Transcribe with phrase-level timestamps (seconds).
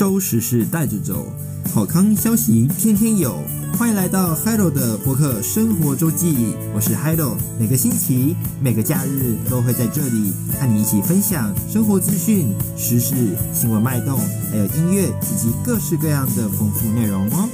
[0.00, 1.30] 周时事带着走，
[1.74, 3.36] 好康消息天天有。
[3.78, 13.14] 欢迎来到 Hello 的博客生活周记，我是 Hello，每个星期每个假日都会在这里和你一起分享生活资讯、时事、
[13.52, 14.18] 新闻脉动，
[14.50, 17.46] 还有音乐以及各式各样的丰富内容哦。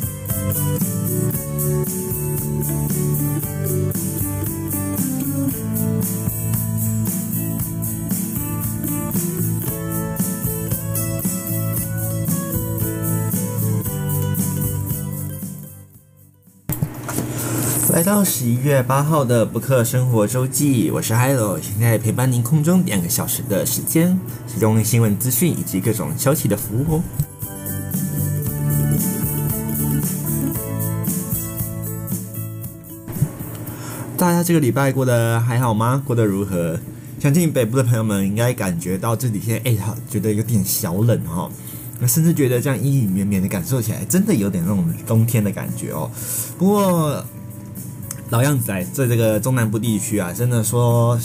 [18.06, 27.02] 到十一月八号的播客生活周记，我是 Hello，现在陪伴您空中两个小时的时间，提供新闻资讯以及各种消息的服务哦。
[34.16, 36.00] 大家这个礼拜过得还好吗？
[36.06, 36.78] 过得如何？
[37.18, 39.76] 相信北部的朋友们应该感觉到这几天，哎，
[40.08, 41.50] 觉得有点小冷哈，
[41.98, 46.08] 那甚至觉得这样阴雨绵绵的感受起来，真的有点那种冬天的感觉哦。
[46.56, 47.26] 不过，
[48.30, 51.18] 老样子来，在这个中南部地区啊，真的说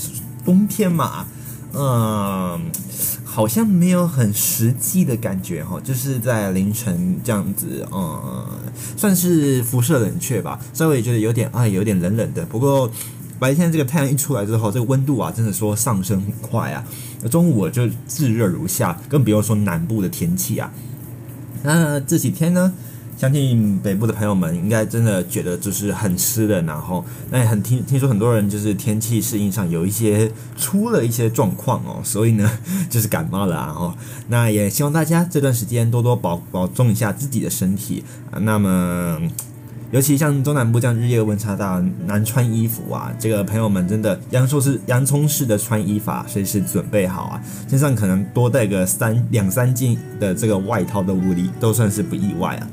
[0.46, 1.26] 冬天嘛，
[1.74, 2.72] 嗯，
[3.26, 8.46] 好像没有很实际的感觉哈，就是在凌晨这样子，嗯，
[8.96, 12.46] 算是辐射冷却吧，稍微觉得有点啊，有点冷冷的。
[12.46, 12.90] 不过
[13.40, 16.86] 白天这个太阳一出来之后，这个温度啊，真的说上升很快啊，
[17.32, 20.72] 中午我就炙热如夏，更不用说南部的天气啊。
[21.64, 22.72] 那这几天呢？
[23.22, 32.52] 相信北部的朋友们应该真的觉得就是很湿的，然后那也很听听说很多人就是天气适应上有一些出了一些状况哦，所以呢
[32.90, 33.96] 就是感冒了啊哦，
[34.30, 38.40] 那也希望大家这段时间多多保保重一下自己的身体啊。
[38.40, 39.22] 那么。
[39.92, 52.68] 尤其像中南部这样日夜温差大，难穿衣服啊，这个朋友们真的洋葱式洋葱式的穿衣法，随时准备好啊，身上可能多带个三两三件的这个外套的屋里都算是不意外啊。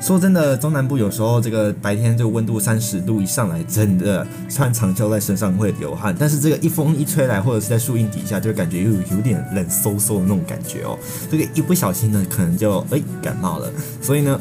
[0.00, 10.98] 说真的，中南部有时候这个白天这个温度三十度一上来，真的穿长袖在身上会流汗，但是这个一风一吹来，或者是在树荫底下，就感觉又有点冷飕飕的那种感觉哦。
[11.30, 13.70] 这个一不小心呢，可能就哎感冒了，
[14.00, 14.40] 所以呢。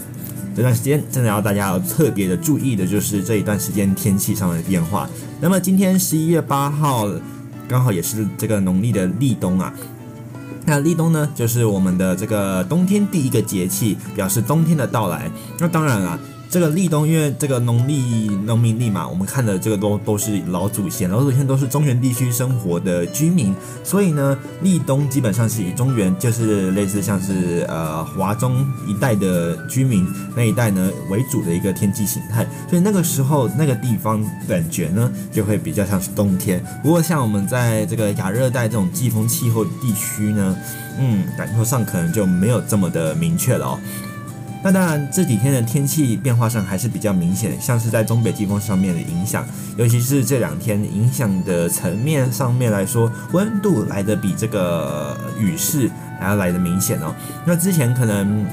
[0.55, 5.05] 这段时间真的要大家要特别的注意的，就是这一段时间天气上的变化。
[5.41, 7.09] 那么今天十一月八号，
[7.67, 9.73] 刚好也是这个农历的立冬啊。
[10.65, 15.29] 那立冬呢，就是我们的这个冬天第一个节气，表示冬天的到来。
[15.59, 16.19] 那当然了。
[16.55, 36.63] 这个立冬，因为这个农历农民历嘛，我们看的这个都都是老祖先，老祖先都是中原地区生活的居民，所以呢，立冬基本上是以中原，就是类似像是呃华中一带的居民那一带呢为主的一个天气形态，所以那个时候那个地方感觉呢就会比较像是冬天。
[36.81, 40.55] 不过像我们在这个亚热带这种季风气候地区呢，
[40.97, 43.79] 嗯，感受上可能就没有这么的明确了哦。
[44.65, 49.45] 那当然，这几天的天气变化上还是比较明显，像是在东北季风上面的影响，
[49.77, 55.87] 尤其是这两天影响的层面上面来说，温度来得比这个雨势
[56.19, 57.13] 还要来得明显哦。
[57.45, 58.43] 那之前可能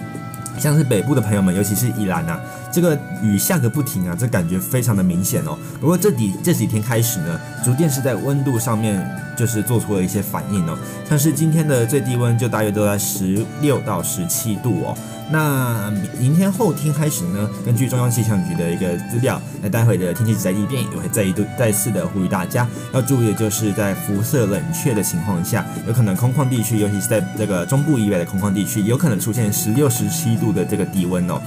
[0.58, 2.38] 像是北部的朋友们，尤其是宜兰啊，
[2.70, 5.56] 这个雨下个不停啊，这感觉非常的明显哦。
[5.80, 9.02] 不过这几这几天开始呢，逐渐是在温度上面
[9.34, 10.76] 就是做出了一些反应哦，
[11.08, 14.94] 像是今天的最低温就大约都在十六到十七度哦。
[15.32, 31.40] 那明天后天开始呢，根据中央气象局的一个资料，那待会的天气在异变，也会再一度再次的呼吁大家要注意的，就是在辐射冷却的情况下，有可能空旷地区，尤其是在这个中部以外的空旷地区，有可能出现十六、十七度的这个低温哦。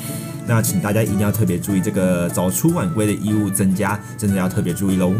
[0.47, 5.13] 那请大家一定要特别注意，这个早出晚归的衣物增加，真的要特别注意喽。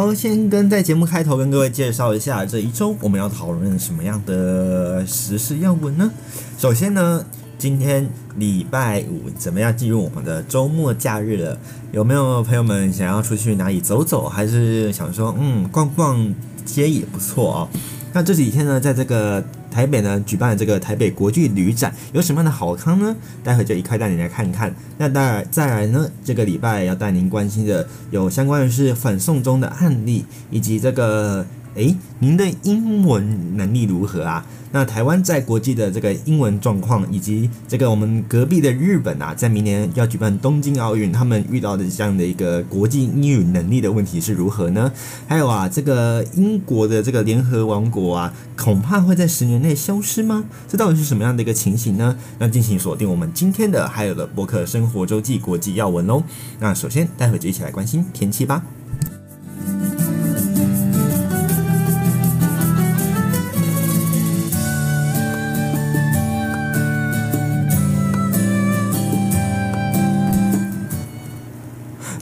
[0.00, 6.10] 好，先跟在节目开头跟各位介绍一下这一周我们要讨论什么样的时事要闻呢？
[6.56, 7.22] 首先呢，
[7.58, 11.58] 今天礼拜五怎么样进入我们的周末假日了？
[11.92, 17.68] 有没有朋友们想要出去哪里走走，还是想说嗯逛逛街也不错啊？
[18.14, 19.44] 那这几天呢，在这个。
[19.70, 23.14] 台北呢举办了这个台北国际旅展，有什么样的好康呢？
[23.44, 24.74] 待会就一块带你来看看。
[24.98, 34.44] 那当然，再来呢，这个礼拜要带您关心的有相关的是反送中的案例，以及这个诶，您的英文能力如何啊？
[34.72, 44.92] 那台湾在国际的这个英文状况，以及这个我们隔壁的日本啊，在明年要举办东京奥运，他们遇到的这样的一个国际英语能力的问题是如何呢？
[45.26, 50.44] 还有啊，这个英国的这个联合王国啊，恐怕会在十年内消失吗？
[50.68, 52.16] 这到底是什么样的一个情形呢？
[52.38, 56.22] 那进行锁定我们今天的还有的博客生活周记国际要闻喽。
[56.60, 58.64] 那首先，待会就一起来关心天气吧。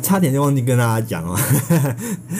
[0.08, 1.38] 差点就忘记跟大家讲了，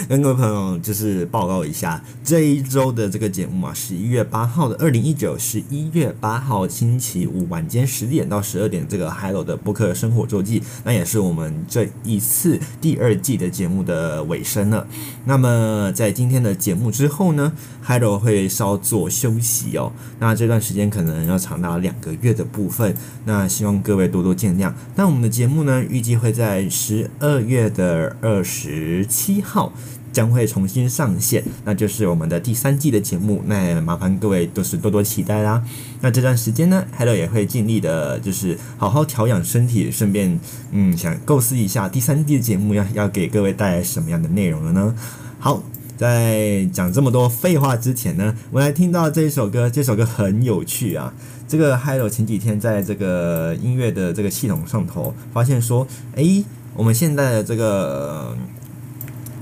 [0.09, 14.87] 跟各位朋友就是报告一下这一周的这个节目啊，十一月八号的二零一九，十一月八号星期五晚间十点到十二点，这个 Hello 的播客生活周记，那也是我们这一次第二季的节目的尾声了。
[15.25, 17.53] 那么在今天的节目之后呢
[17.85, 24.73] ，Hello 会稍作休息哦，那这段时间可能要长达两个月的部分，那希望各位多多见谅。
[24.95, 27.39] 那我们的节目呢，预计会在十二。
[27.49, 29.73] 月的二十七号
[30.19, 33.41] 将会重新上线，那就是我们的第三季的节目。
[33.47, 35.63] 那也麻烦各位都是多多期待啦。
[36.01, 40.41] 那这段时间呢，Hello 也会尽力的，就是好好调养身体，顺便
[40.73, 44.93] 嗯，想构思一下第三季的节目要要给各位带来什么样的内容了呢？
[45.39, 45.63] 好，
[45.97, 51.15] 在讲这么多废话之前呢，我来听到这一首歌，这首歌很有趣啊。
[51.47, 55.87] 这个 Hello 前几天在这个音乐的这个系统上头发现说，
[56.17, 56.45] 诶。
[56.75, 58.37] 我们现在的这个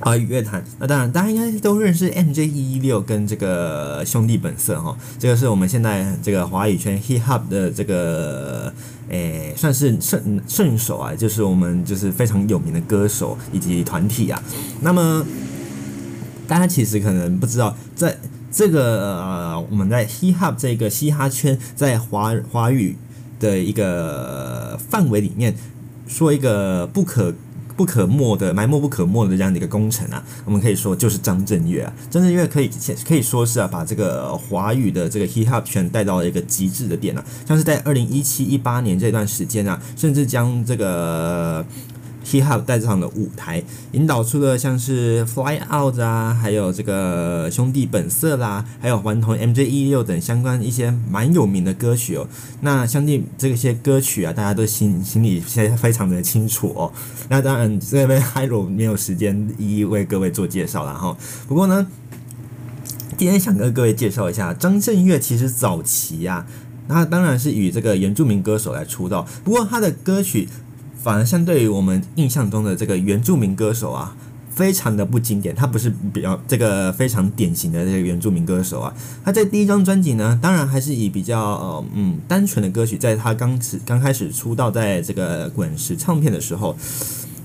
[0.06, 8.72] 华语乐坛，那当然大家应该都认识 MJ 一一六跟这个兄弟本色哈，这个是我们现在这个华语圈 hip hop 的这个
[9.08, 14.40] 诶，算是圣圣手啊，就是我们就是非常有名的歌手以及团体啊。
[14.80, 15.26] 那么
[16.46, 18.16] 大家其实可能不知道，在
[18.52, 22.96] 这个呃，我们在 hip hop 这个嘻哈圈，在华华语
[23.40, 25.56] 的一个范围里面。
[26.08, 27.34] 说一个不可
[27.76, 31.92] 不可没的埋没不可没的这样的一个功臣啊，我们可以说就是张震岳啊。
[32.10, 32.70] 张震岳可以
[33.06, 41.64] 可以说是啊，把这个华语的这个 hip hop 圈带到了一个极致的点啊，像是在二零一七一八年这段时间啊，甚至将这个。
[42.26, 43.62] Hip Hop 带上了舞台，
[43.92, 52.26] 引导出了像是 Fly Out 啊，还有这个兄弟本色啦，还有顽童 MJ116 等相关一些蛮有名的歌曲哦。
[52.62, 56.92] 那相信这些歌曲啊，大家都心心里现在非常的清楚哦。
[57.28, 61.16] 那当然这边 Hiro 没有时间一一为各位做介绍了哈。
[61.46, 61.86] 不过呢，
[63.16, 66.44] 今天想跟各位介绍一下张震岳，其实早期啊，
[66.88, 70.48] 他当然是以这个原住民歌手来出道，不过他的歌曲。
[71.06, 74.16] 反而相对于我们印象中的这个原住民歌手啊，
[74.50, 75.54] 非常的不经典。
[75.54, 78.92] 他不是比较这个非常典型的这个原住民歌手啊。
[79.24, 86.76] 他在第一张专辑呢，当然还是以比较呃嗯单纯的歌曲，在他刚始刚开始出道在这个滚石唱片的时候，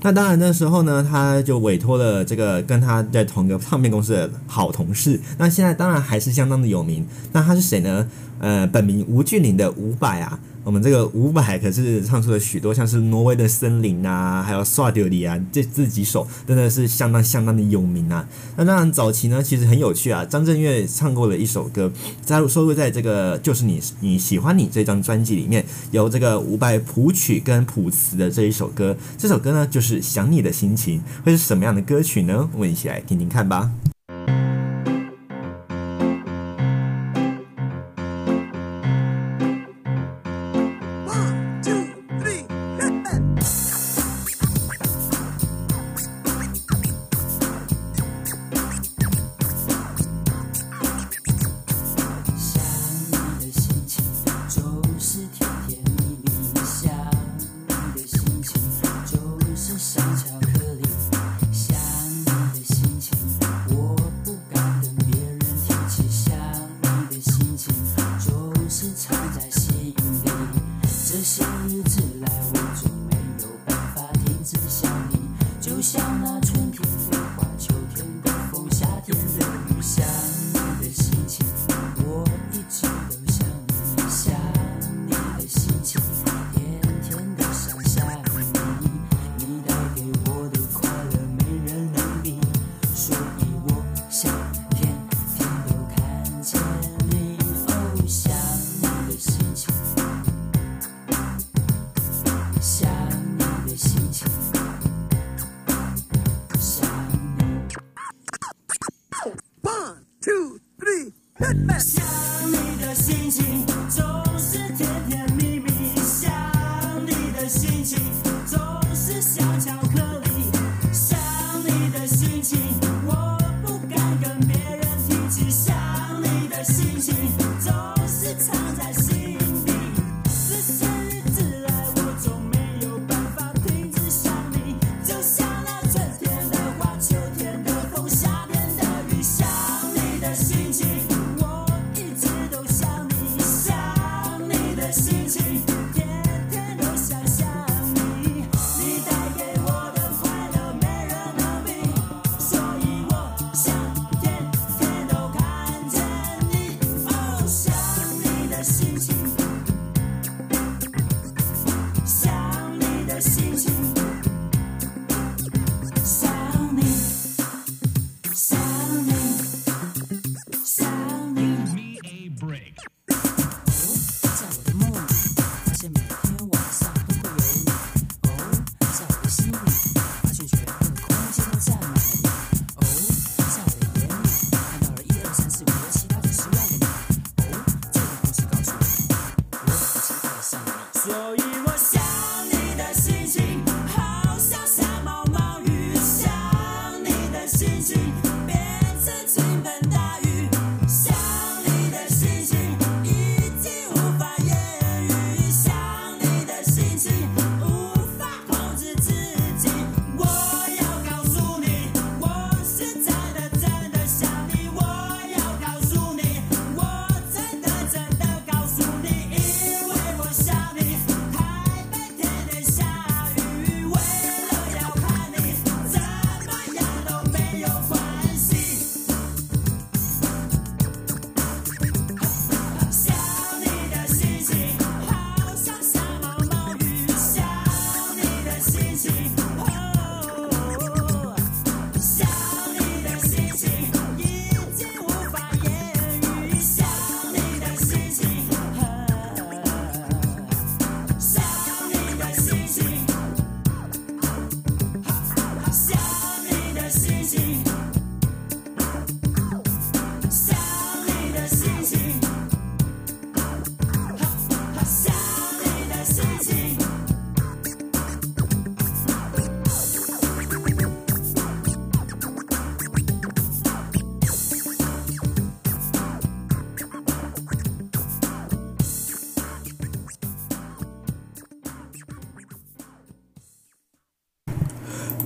[0.02, 5.20] 那当然那时候呢，他就委托了这个跟他在同一个唱片公司的好同事。
[5.38, 7.06] 那现在当然还是相当的有名。
[7.30, 8.08] 那他是谁呢？
[8.42, 10.38] 呃，本名吴俊霖的伍佰啊。
[10.64, 18.24] 我们这个伍佰可是唱出了许多像是《挪威的森林》啊，还有《刷掉你》啊，这这几首真的是相当相当的有名啊。
[18.56, 20.24] 那当然早期呢，其实很有趣啊。
[20.24, 21.90] 张震岳唱过了一首歌，
[22.24, 28.96] 加入收录在这个就是你你喜欢你这张专辑里面，由这个伍佰谱曲跟谱词的这一首歌。
[29.18, 32.48] 这首歌呢，就是《想你的心情》，会是什么样的歌曲呢？
[32.52, 33.68] 我们一起来听听看吧。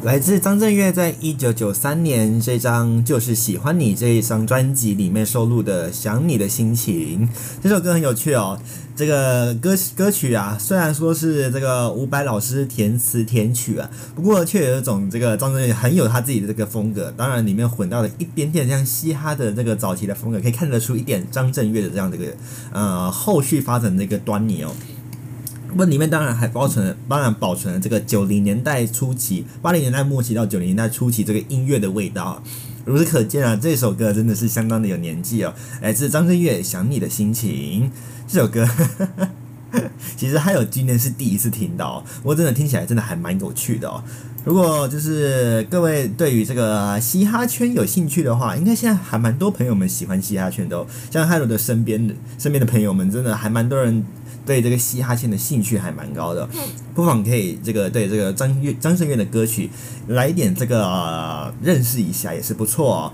[0.06, 7.28] 来自张震岳在一九九三年这张《就是喜欢你》这一张专辑里面收录的《想你的心情》
[7.60, 8.56] 这首歌很有趣哦。
[8.94, 17.12] 这个歌歌曲啊，虽然说是这个伍佰老师填词填曲啊，不过却有一种这个张震岳很有他自己的这个风格。
[17.16, 22.32] 当然里面混到了一点点像嘻哈的这个早期的风格，可以看得出一点张震岳的这样的一个
[22.72, 24.70] 呃后续发展的一个端倪哦。
[25.76, 32.42] 不里面当然还保存，当然保存了这个九零年代初期、八零年代末期到九零年代初期这个音乐的味道。
[32.84, 35.52] 如此可见啊，这首歌真的是相当的有年纪哦。
[35.82, 37.90] 来自张震岳《想你的心情》
[38.28, 38.66] 这首歌，
[40.16, 44.02] 其实还有今年是第一次听到，不过真的听起来真的还蛮有趣的哦。
[44.44, 50.86] 如果就是各位对于这个嘻哈圈有兴趣的话，应该现在还蛮多朋友们喜欢嘻哈圈的哦。
[51.10, 54.06] 像海罗的身边身边的朋友们，真的还蛮多人。
[54.46, 56.48] 对这个嘻哈圈的兴趣还蛮高的，
[56.94, 59.68] 不妨可以这个对这个张岳张震岳的歌曲
[60.06, 63.12] 来一点这个、呃、认识一下也是不错哦。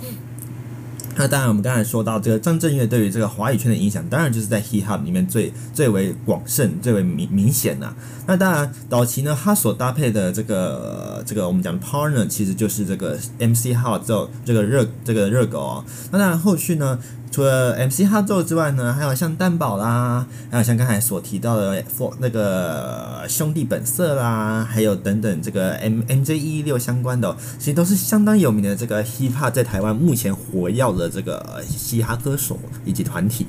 [1.14, 7.94] 那当然，我们刚才说到这个张震岳对于这个华语圈的影响，当然就是在 hip hop 里面最最为广盛、最为明明显啊。
[8.26, 15.84] 那当然，早期呢，他所搭配的这个这个我们讲的 partner，其实就是这个 MC Hot 这这个热这个热狗哦。
[16.10, 16.98] 那当然，后续呢。
[17.32, 33.46] 除了 MC 哈奏之外呢，还有像蛋堡啦，还有像刚才所提到的 For 那个兄弟本色啦，还有等等这个 M MJ 一一六相关的、其实都是相当有名的这个 Hip Hop 在台湾目前活跃的这个嘻哈歌手以及团体。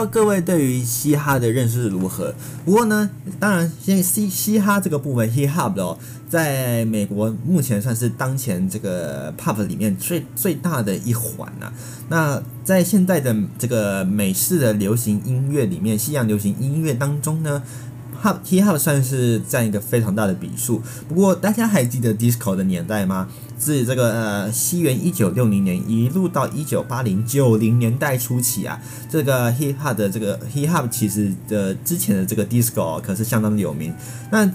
[0.00, 2.34] 道各位对于嘻哈的认识如何？
[2.64, 11.70] 不过呢，当然，现在嘻嘻哈这个部分，hip hop 哦，在美国目前算是当前这个 pop 里面最最大的一环啊。
[12.08, 17.62] 那在现在的这个美式的流行音乐里面，西洋流行音乐当中呢。
[18.22, 23.26] Hip Hip Hop 算是占一个非常大的比数，不过大家还记得 Disco 的年代吗？
[23.60, 33.94] 自这个呃西元一九六零年一路到一九八零九零年代初期啊，这个 Hip Hop 的这个 Hip Hop 其实的之前的这个 Disco 可是相当的有名。
[34.32, 34.46] 那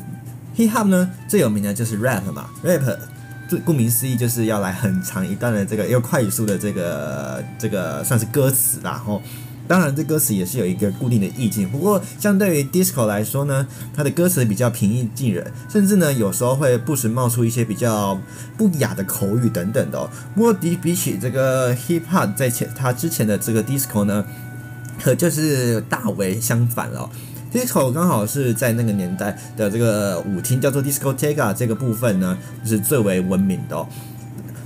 [0.58, 2.98] Hip Hop 呢，最有名的就是 Rap 嘛，Rap
[3.48, 9.22] 最顾名思义就是要来很长一段的这个又快速的这个这个算是歌词啦，吼。
[9.68, 11.68] 当然，这歌词也是有一个固定的意境。
[11.68, 18.20] 不过，相对于 disco 来说呢，它的歌词比较平易近人，甚至呢，有时候会不时冒出一些比较
[18.56, 20.08] 不雅的口语等等的哦。
[20.36, 24.24] 不过，比比起这个 hip hop 在前它之前的这个 disco 呢，
[25.02, 27.10] 可就是大为相反了。
[27.52, 33.88] disco 刚好是在那个年代的这个舞厅叫做 discoteca 这个部分呢，是最为闻名的哦。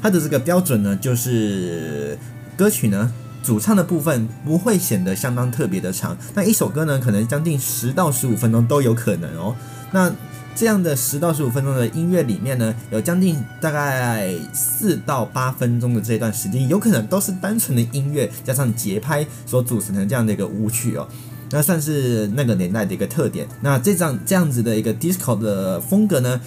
[0.01, 2.17] 它的这个标准呢，就是
[2.57, 3.11] 歌曲呢。
[3.49, 9.55] 主唱的部分不会显得相当特别的长，那一首歌呢，可能将近十到十五分钟都有可能哦。
[9.91, 10.13] 那
[10.53, 21.07] 这样的十到十五分钟的音乐里面呢，有将近大概四到八分钟的这段时间，有可能都是单纯的音乐加上节拍所组成的这样的一个舞曲哦。
[21.49, 23.47] 那算是那个年代的一个特点。
[23.61, 26.39] 那这张这样子的一个 disco 的风格呢，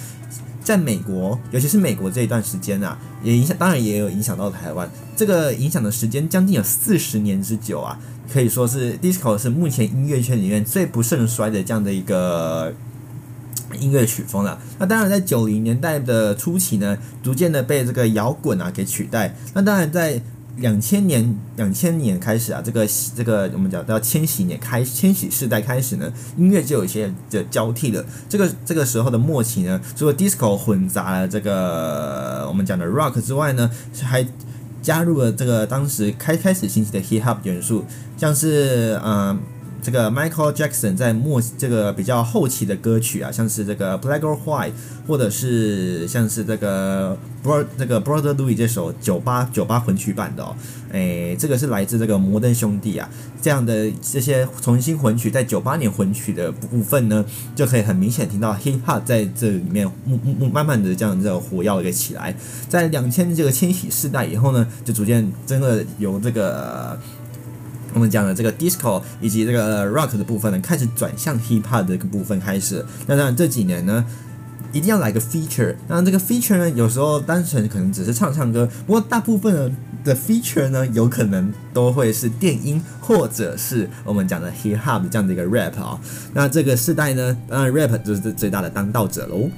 [0.63, 4.89] 在美国，尤其是美国这一段时间啊，也影响，当然也有影响到台湾。
[5.17, 7.99] 这个影响的时间将近有四十年之久啊，
[8.33, 12.73] 可以说是 disco 是目前音乐圈里面最不盛衰的这样的一个
[13.79, 14.59] 音乐曲风了。
[14.79, 19.37] 那当然，在九零年代的初期呢，逐渐的被这个摇滚啊给取代。
[19.55, 20.23] 那当然在。
[20.57, 28.05] 两千年，两千年开始啊，这个这个我们讲到千禧年开，千禧世代开始呢，音乐就有一些的交替了。
[28.29, 33.71] 这个这个时候的末期呢，除了 disco 混杂了这个我们讲的 rock 之外呢，
[34.03, 34.27] 还
[34.83, 37.85] 加入了这个当时开开始兴起的 hip hop 元素，
[38.17, 39.39] 像是嗯。
[39.83, 44.71] 这个 Michael Jackson 在末这个比较后期的歌曲啊，像是这个 Black or White，
[45.09, 50.55] 或者是像是这个 Bro 这个 Brother Louis 这首酒吧酒吧混曲版的哦，
[50.93, 53.11] 诶，这个是来自这个摩登兄弟啊，
[53.43, 57.25] 这样的这些重新混曲，在九八年混曲的部分呢，
[57.57, 59.91] 就可以很明显听到 Hip Hop 在这里面
[60.53, 62.37] 慢慢的这样这个火药给起来，
[62.69, 66.97] 在两千这个千禧世代以后呢，就逐渐真的由这个。
[67.95, 72.85] 我们讲的这个 disco 以及这个 rock 的部分呢，开始转向 hip hop 的一个部分开始。
[73.07, 74.05] 那当然这几年呢，
[74.73, 75.75] 一定要来个 feature。
[75.89, 85.99] 那这个 feature 呢，有时候单纯可能只是唱唱歌，不过大部分的 feature 呢，有可能都会是电音或者是我们讲的 hip hop 这样的一个 rap 啊。
[86.33, 89.51] 那这个世代呢，当然 rap 就是最大的当道者喽。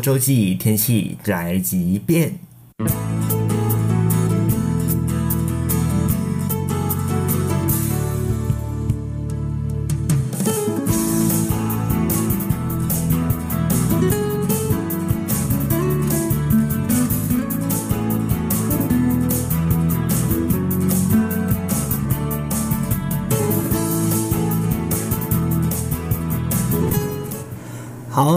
[0.00, 2.45] 周记，天气宅急便。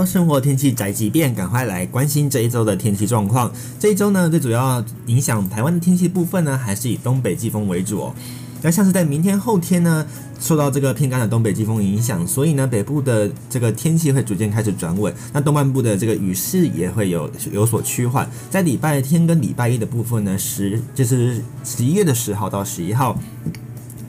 [0.10, 3.52] 生活天气宅急便，赶快来关心这一周的天气状况。
[3.78, 8.16] 这一周呢，最主要影响台湾的天气部分呢，还是以东北季风为主哦。
[8.64, 10.04] 那像是在明天、后天呢，
[10.40, 15.14] 受到这个偏干的东北季风影响，所以呢，北部的这个天气会逐渐开始转稳。
[15.32, 18.28] 那东半部的这个雨势也会有有所趋缓。
[18.50, 23.16] 在礼拜天跟礼拜一的部分呢，十就是十一月的十号到十一号，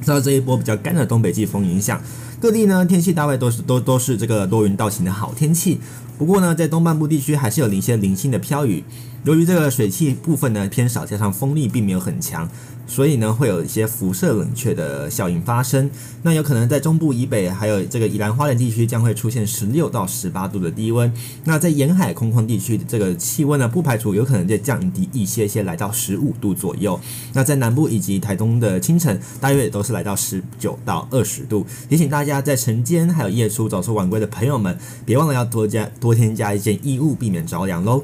[0.01, 2.01] 受到这一波比较干的东北季风影响，
[2.41, 5.79] 各地呢天气大概都是都都是这个多云到晴的好天气。
[6.21, 8.85] 不过呢，在东半部地区还是有一些零星的飘雨。
[9.25, 12.49] 由于这个水汽部分呢偏少，加上风力并没有很强，
[12.87, 15.91] 所以呢会有一些辐射冷却的效应发生。
[16.23, 21.11] 那有可能在中部以北，还有这个宜兰花莲地区将会出现十六到十八度的低温。
[21.45, 26.99] 那在沿海空旷地区这个气温呢，不排除有可能再降低一些些，来到十五度左右。
[27.35, 31.67] 那在南部以及台东的清晨，大约也都是来到十九到二十度。
[31.91, 38.03] 提醒大家在晨间还有夜出早出晚归的朋友们，别忘了要多加多多添加一件衣物，避免着凉喽。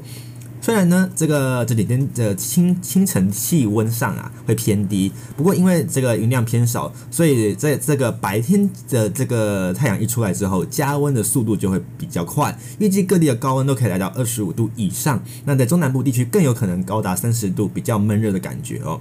[0.61, 12.57] 虽然呢，这个这几天的清清晨气温上啊会偏低，不过因为这个云量偏少，所以在这个白天的这个太阳一出来之后，加温的速度就会比较快。
[12.79, 18.99] 预计各地的高温都可以来到二十五度以上，那在中南部地区更有可能高达三十度，比较闷热的感觉哦。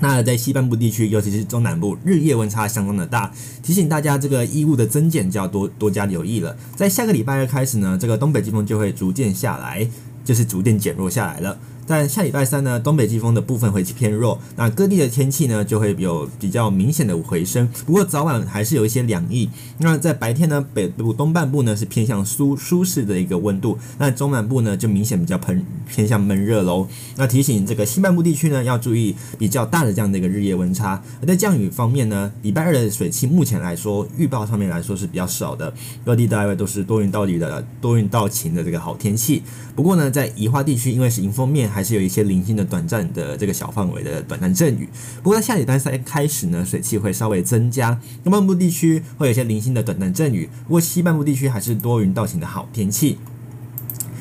[0.00, 3.32] 那在西半部地区，尤其是中南部，日夜温差相当的大，
[3.62, 6.56] 提醒大家这个衣物的增减就要多多加留意了。
[6.74, 9.88] 在下个礼拜二开始呢，这个东北季风就会逐渐下来。
[10.22, 11.58] 就是逐渐减弱下来了。
[11.90, 17.68] 但下礼拜三呢，东北季风的部分会偏弱，那各地的天气呢就会有比较明显的回升。
[17.84, 19.50] 不过早晚还是有一些凉意。
[19.78, 26.86] 那在白天呢，北部东半部呢是偏向舒舒适的一个温度，那中南部呢就明显比较喷偏向闷热喽。
[27.16, 31.02] 那提醒这个西半部地区呢要注意比较大的这样的一个日夜温差。
[31.20, 35.74] 而在降雨方面呢，礼拜二的水汽目前来说预报上面来说是比较少的，
[36.04, 39.42] 各地大概都是多云到雨的多云到晴的这个好天气。
[39.74, 44.86] 不过呢，在宜化地区因为是迎风面还还是有一些零星的短暂的这个小范围的短暂阵雨，
[45.22, 53.16] 不过在下礼拜三开始呢，水汽会稍微增加，东半部地区会有一些零星的短暂阵雨，不过西半部地区还是多云到晴的好天气。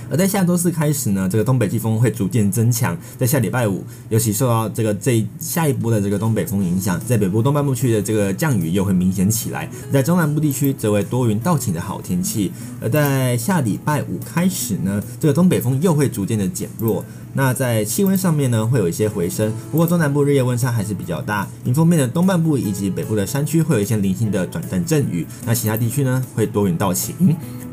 [0.10, 2.98] 而在下周四开始呢，这个东北季风会逐渐增强。
[3.18, 9.70] 在下礼拜五，尤其受到这个这下一波的这个东北风影响，在北部东半部区的这个降雨又会明显起来。
[9.92, 12.52] 在中南部地区则为多云到晴的好天气。
[12.82, 17.04] 而在下礼拜五开始呢，这个东北风又会逐渐的减弱。
[17.34, 19.54] 那在气温上面呢，会有一些回升。
[19.72, 21.48] 不过中南部日夜温差还是比较大。
[21.66, 25.28] 迎风面的东半部以及北部的山区会有一些零星的短暂阵雨。
[25.46, 27.14] 那其他地区呢，会多云到晴。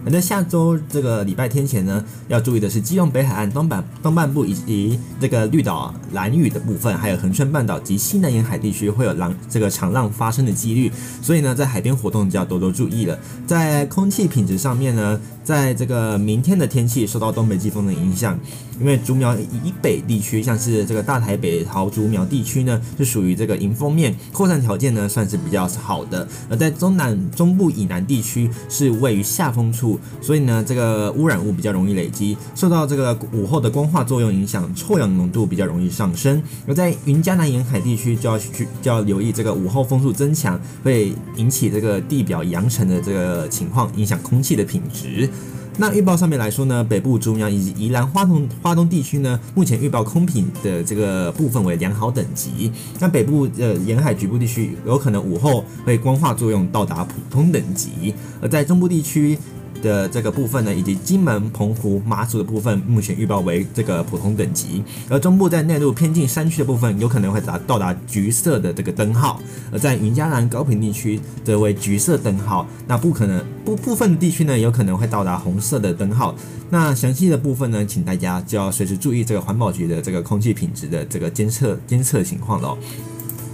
[0.07, 13.19] 而在下周这个礼拜天前呢，要注意的是基隆北海岸东半东半部以及这个绿岛蓝屿的部分，还有恒春半岛及西南沿海地区会有浪这个长浪发生的几率，所以呢，在海边活动就要多多注意了。
[13.49, 18.37] 在空气品质上面呢，在这个明天的天气受到东北季风的影响，
[18.81, 26.27] 因为竹苗以北地区，像是这个大台北桃竹苗地区呢，是属于这个迎风面扩散条件呢，算是比较好的。
[26.51, 30.01] 而在中南中部以南地区是位于下风处。
[30.21, 36.43] 所以呢，这个污染物比较容易累积，受到这个午后的光化作用影响，臭氧浓度比较容易上升。
[36.67, 45.31] 而在云嘉南沿海地区，就要去就要留意这个午后风速增强，会引起这个地表扬尘的这个情况，影响空气的品质。
[45.79, 52.73] 那预报上面来说呢，北部中央以及宜兰花东花东地区呢，目前预报空品的这个部分为良好等级。
[52.99, 59.39] 那北部呃沿海局部地区有可能午后会光化作用到达普通等级，而在中部地区。
[59.83, 64.83] 的这个部分呢，以及金门、澎湖、马祖的部分，目前预报为这个普通等级。
[65.09, 69.41] 而中部在内陆偏近山区的部分，有可能会达到达橘色的这个灯号；
[69.73, 72.67] 而在云嘉南高屏地区，则为橘色灯号。
[72.87, 76.35] 那不可能部部分地区呢，有可能会到达红色的灯号。
[76.71, 82.77] 那详细的部分呢，请大家就要随时注意这个环保局的这个空气品质的这个监测监测情况了。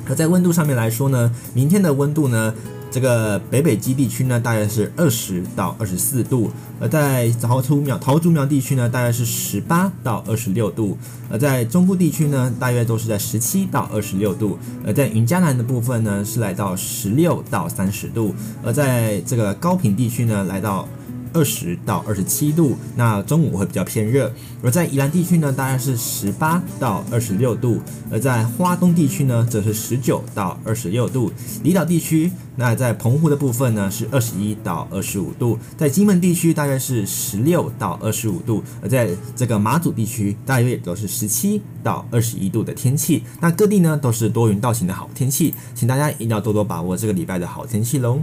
[0.09, 2.53] 而在温度上面来说呢，明天的温度呢，
[2.93, 10.95] 这个北北基地区呢，大约是二十到二十四度；而在桃竹苗桃竹苗地区呢，大约是十八到二十六度；
[11.31, 20.87] 而在中部地区呢，大约都是在十七到二十六度；而在云嘉南的部分呢，是来到十六到三十度；而在这个高平地区呢，来到。
[21.33, 24.31] 二十到二十七度，那中午会比较偏热；
[24.63, 27.79] 而在宜兰地区呢，大概是十八到二十六度；
[28.11, 31.33] 而在花东地区呢，则是十九到二十六度。
[31.63, 43.23] 离岛地区，那在澎湖的部分呢，是二十一到二十五度；在金门地区，大概是十六到二十五度；而在这个马祖地区，大约也都是十七到二十一度的天气。
[43.41, 48.21] 那各地呢，都是多云到晴的好天气，请大家一定要多多把握这个礼拜的好天气喽。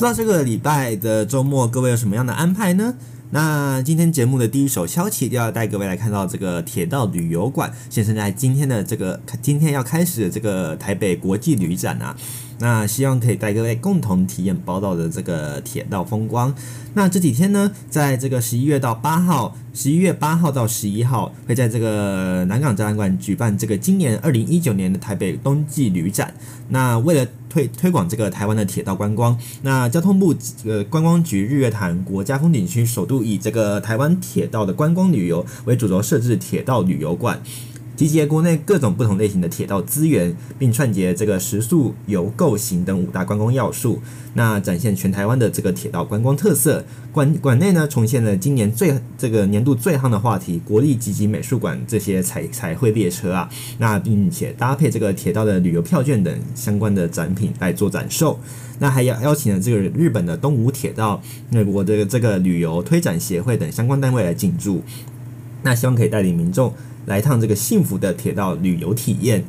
[0.00, 2.94] 不知道这个礼拜的周末各位有什么样的安排呢？
[3.32, 12.16] 那今天节目的第一首消息就要带各位来看到这个铁道旅游馆现身在今天的这个今天要开始的这个台北国际旅展啊。
[12.60, 16.54] 那希望可以带各位共同体验宝岛的这个铁道风光。
[16.94, 26.32] 那这几天呢，在这个十一月到八号，十一月八号到十一号，会在这个南港展览馆举办这个今年二零一九年的台北冬季旅展。
[26.68, 30.34] 那为了推推广这个台湾的铁道观光，那交通部
[30.64, 37.42] 呃观光局日月潭国家风景区首度以这个台湾铁道的观光旅游为主轴设置铁道旅游馆。
[38.00, 44.00] 集结国内各种不同类型的铁道资源，并串结这个食宿游构行等五大观光要素，
[44.32, 46.82] 那展现全台湾的这个铁道观光特色。
[47.12, 58.40] 馆馆内呢，重现了今年最这个年度最夯的话题——国立集集美术馆这些彩彩绘列车啊，那并且搭配这个铁道的旅游票券等相关的展品来做展售。
[58.78, 64.82] 那还邀邀请了这个日本的东武铁道、美国的这个旅游推展协会等相关单位来进驻，
[65.64, 66.72] 那希望可以带领民众。
[67.06, 69.44] 来一趟这个幸福的铁道旅游体验。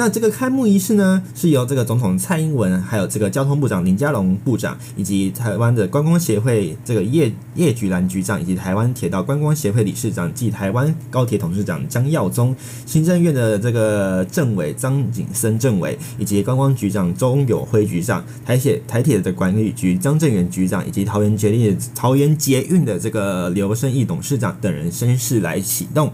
[0.00, 12.54] 那这个开幕仪式呢，是由这个总统蔡英文，还有这个交通部长林佳龙部长，以及台湾的观光协会这个叶叶菊兰局长，以及台湾铁道观光协会理事长暨台湾高铁董事长江耀宗，
[12.86, 26.12] 行政院的这个政委张景森政委，以及观光局长周友辉局长，台铁台铁的管理局张正元局长，以及桃园捷运桃园捷运的这个刘胜义董事长等人声势来启动。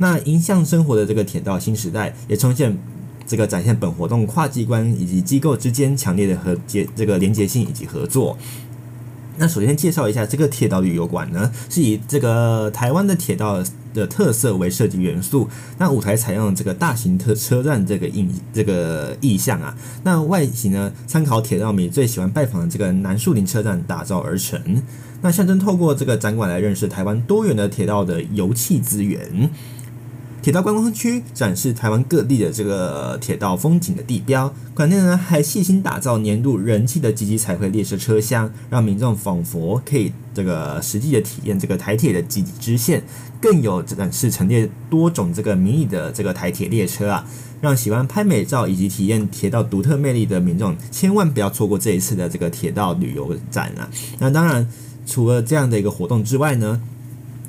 [0.00, 2.76] 那迎向生活的这个铁道新时代，也呈现
[3.26, 8.36] 这个展现本活动跨机关以及机构之间强烈的和结这个连结性以及合作。
[9.36, 15.48] 那首先介绍一下这个铁道旅游馆呢，是以这个台湾的铁道的特色为设计元素。
[15.78, 19.76] 那舞台采用这个大型特车站这个印这个意象啊。
[20.02, 24.82] 那外形呢，参考铁道迷最喜欢拜访的这个南树林车站打造而成。
[25.22, 29.50] 那象征透过这个展馆来认识台湾多元的铁道的油气资源。
[30.42, 43.02] 铁道观光区展示台湾各地的这个铁道风景的地标，馆内呢还细心打造年度人气的集集彩绘列车车厢，让民众仿佛可以这个实际的体验这个台铁的集集支线，
[43.38, 47.26] 更有展示陈列多种这个迷你的这个台铁列车啊，
[47.60, 53.90] 让喜欢拍美照以及体验铁道独特魅力的民众千万不要错过这一次的这个铁道旅游展啊！
[54.18, 54.66] 那当然，
[55.04, 56.80] 除了这样的一个活动之外呢，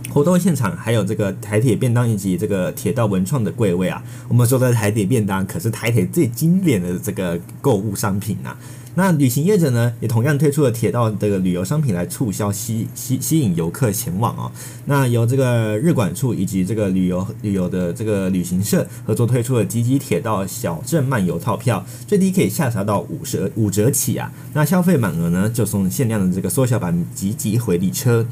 [0.10, 8.58] 活动现场还有这个台铁便当以及这个铁道文创的柜位啊，我们说的台铁便当可是台铁最经典的这个购物商品呐、啊。
[8.94, 14.52] 那旅行业者呢，也同样推出了铁道的旅游商品来促销吸吸吸引游客前往哦。
[14.84, 24.30] 那由这个日管处以及这个旅游旅游的这个旅行社合作推出了吉吉铁道小镇漫游套票，最低可以下杀到五折五折起啊。
[24.52, 28.28] 那消费满额呢，就送限量的这个缩小版吉吉回力车。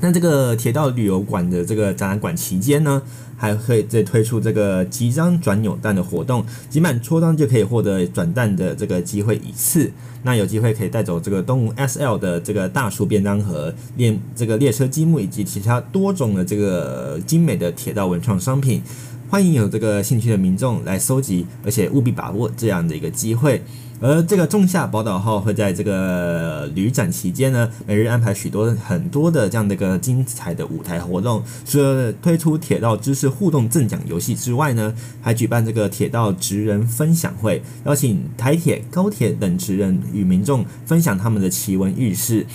[0.00, 3.02] 那这个铁道旅游馆的这个展览馆期间呢，
[3.36, 9.90] 还可以再推出这个集章转扭蛋的活动，集满戳章就可以获得转蛋的这个机会一次。
[10.22, 18.82] 那有机会可以带走这个东吴 SL 的这个大树便当盒、列这个列车积木以及其他多种的这个精美的铁道文创商品。
[19.28, 23.62] 欢迎有这个兴趣的民众来搜集，而且务必把握这样的一个机会。
[24.00, 31.42] 而这个仲夏宝岛号会在这个旅展期间呢，每日安排许多很多的这样的一个精彩的舞台活动。
[31.64, 42.46] 除了推出铁道知识互动赠奖游戏之外呢，还举办这个铁道职人分享会，邀请台铁、高铁等职人与民众分享他们的奇闻异事。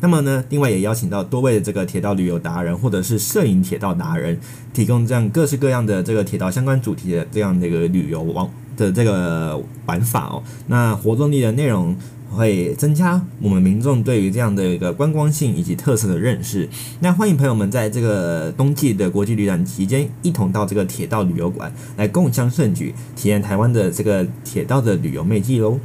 [0.00, 4.38] 那么呢，另外也邀请到多位的这个铁道旅游达人或者是摄影铁道达人，
[4.72, 8.48] 提供这样各式各样的这个铁道相关主题的这样的一个旅游网
[8.78, 10.42] 的这个玩法哦。
[10.68, 11.94] 那活动力的内容
[12.30, 16.68] 会增加我们民众对于这样的一个观光性以及特色的认识。
[17.00, 25.78] 那欢迎朋友们在这个冬季的国际旅展期间，一同到这个铁道旅游馆来共襄盛举，体验台湾的这个铁道的旅游魅力喽。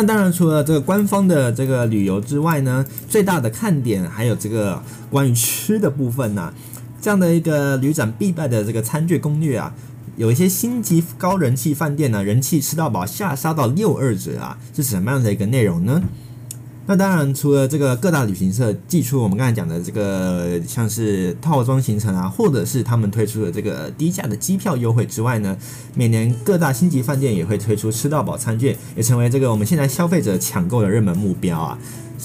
[0.00, 6.54] 那当然，除了这个官方的这个旅游之外呢，最大的看点还有这个关于吃的部分呢、
[7.02, 9.74] 这样的一个旅展必败的这个餐具攻略啊，
[10.16, 16.02] 有一些星级高人气饭店呢，人气吃到饱，下杀到六二折啊，是什么样的一个内容呢？
[16.90, 25.56] 那当然，除了这个各大旅行社祭出我们刚才讲的这个像是套装行程啊，或者是他们推出的这个低价的机票优惠之外呢，
[25.94, 31.78] 每年各大星级饭店也会推出吃到饱餐券，也成为这个我们现在消费者抢购的热门目标啊。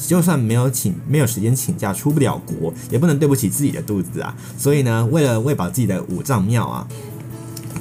[0.07, 4.35] 就算没有请没有时间请假出不了国，也不能对不起自己的肚子啊。
[4.57, 6.87] 所以呢，为了喂饱自己的五脏庙啊。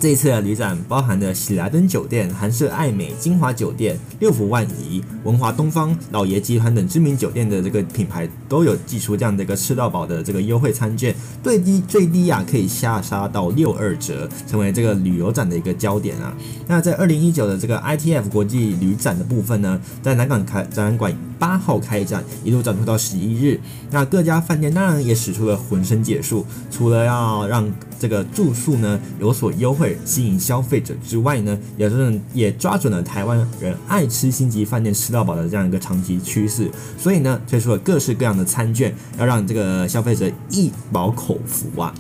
[0.05, 16.37] 这次的旅展包含的喜来登酒店、韩舍爱美、金华酒店、六福万怡、文华东方、老爷集团等知名酒店的这个品牌都有寄出这样的一个吃到饱的这个优惠餐券，最低最低啊可以下杀到六二折，成为这个旅游展的一个焦点啊。
[16.67, 23.59] 那在二零一九的这个 ITF 国际旅展的部分呢，在南港开展览馆八号开展，一路展出到十一日。
[23.91, 41.95] 那各家饭店当然也使出了浑身解数，除了要让这个住宿呢有所优惠，吸引消费者之外呢，也是也抓准了台湾人爱吃星级饭店吃到饱的这样一个长期趋势，所以呢推出了各式各样的餐券，要让这个消费者一饱口福啊。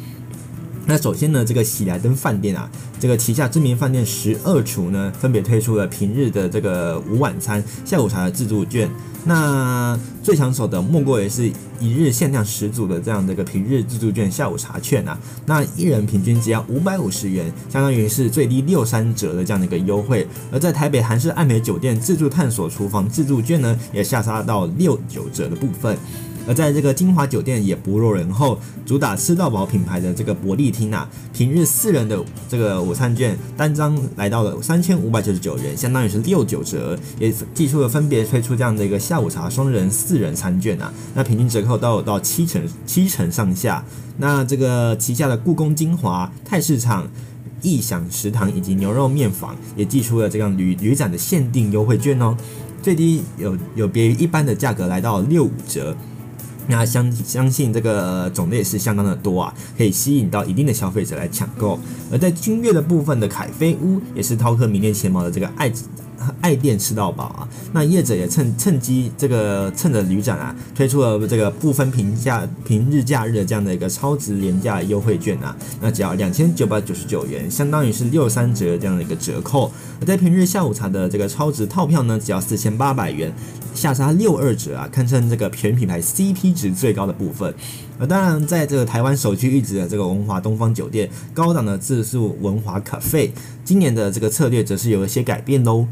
[0.86, 2.70] 那首先呢，这个喜来登饭店啊，
[3.00, 8.90] 这个旗下知名饭店十二厨呢，分别推出了平日的这个午晚餐、下午茶的自助券。
[9.26, 15.18] 那最抢手的莫过于是一日限量十组的这样的一个平日自助券、下午茶券啊。
[15.46, 20.26] 那一人平均只要五百五十元，相当于是最低六三折的这样的一个优惠。
[20.52, 25.96] 而在台北韩式爱美酒店自助探索厨房自助券呢，也下杀到六九折的部分。
[26.46, 43.84] 而在这个金华酒店也不落人后，主打吃到饱品牌的这个伯利厅啊，平日四人的这个午餐券单张来到了三千五百九十九元，相当于是六九折，也寄出了分别推出这样的一个下午茶双人、四人餐券啊，那平均折扣都有到七成七成上下。
[44.18, 47.08] 那这个旗下的故宫精华、泰市场、
[47.62, 52.36] 义享食堂以及牛肉面坊也寄出了这样旅旅展的限定优惠券哦，
[52.82, 55.96] 最低有有别于一般的价格来到六五折。
[56.66, 61.78] 那相相信这个种类是相当的多啊，可以吸引到一定的消费者来抢购。
[62.10, 65.70] 而在君悦的部分的凯菲屋也是饕客名列前茅的这个爱
[66.40, 67.48] 爱店吃到饱啊。
[67.72, 75.54] 那业者也趁趁机这个趁着旅展啊，推出了这个不分平价平日假日的这样的一个超值廉价优惠券啊。
[75.82, 79.70] 那只要两千九百九十九元，相当于是六三折这样的一个折扣。
[80.00, 83.30] 而在平日下午茶的这个超值套票呢，只要四千八百元。
[83.74, 87.52] 下杀六二折啊，堪称这个全品牌 CP 值最高的部分。
[87.98, 93.32] 呃当然，在这个台湾首屈一指的这个文华东方酒店，高档的自助文华咖啡，
[93.64, 95.86] 今年的这个策略则是有一些改变喽，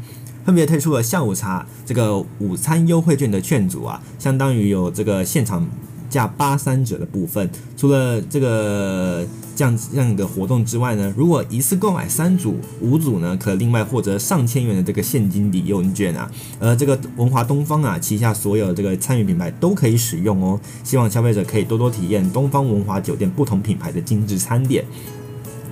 [0.45, 5.65] 分别推出了下午茶这个午餐优惠券的券组啊，相当于有这个现场
[6.13, 7.49] 价八三折的部分。
[7.75, 9.25] 除了这个。
[9.55, 16.27] 这样这样的活动之外呢，如果一次购买三组、五组呢，可另外获得上千元的这个现金抵用券啊。
[16.59, 20.59] 而这个文华东方啊，旗下所有这个餐饮品牌都可以使用哦。
[20.83, 24.83] 希望消费者可以多多体验东方文华酒店不同品牌的精致餐点。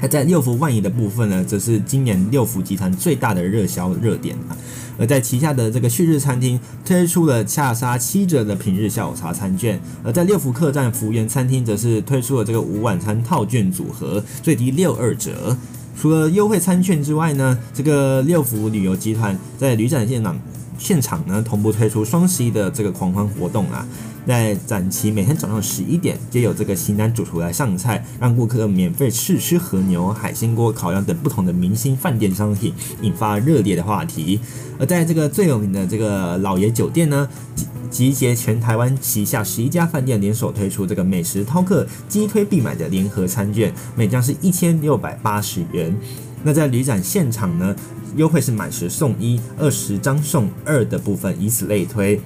[0.02, 4.58] 那在六福万怡的部分呢，则是今年六福集团最大的热销热点啊。
[4.98, 15.56] 而在旗下的这个旭日餐厅推出了下杀七折的平日下午茶餐券，而在六福客栈福源餐厅则是推出了这个午晚餐套券组合，最低六二折。
[15.96, 20.40] 除了优惠餐券之外呢，这个六福旅游集团在旅展现场
[20.82, 23.88] 现场呢同步推出双十一的这个狂欢活动啊。
[24.28, 34.40] 在展期每天早上十一点，就有这个型男主厨来上菜，让顾客免费试吃和牛、海鲜锅、烤羊等不同的明星饭店商品，引发热烈的话题。
[34.80, 45.96] 而在这个最有名的这个老爷酒店呢，集集结全台湾旗下十一家饭店联手推出这个美食饕客激推必买的联合餐券，每张是一千六百八十元。
[46.44, 47.76] 那在旅展现场呢，
[48.16, 52.20] 优惠是买十送一，二十张送二的部分，以此类推。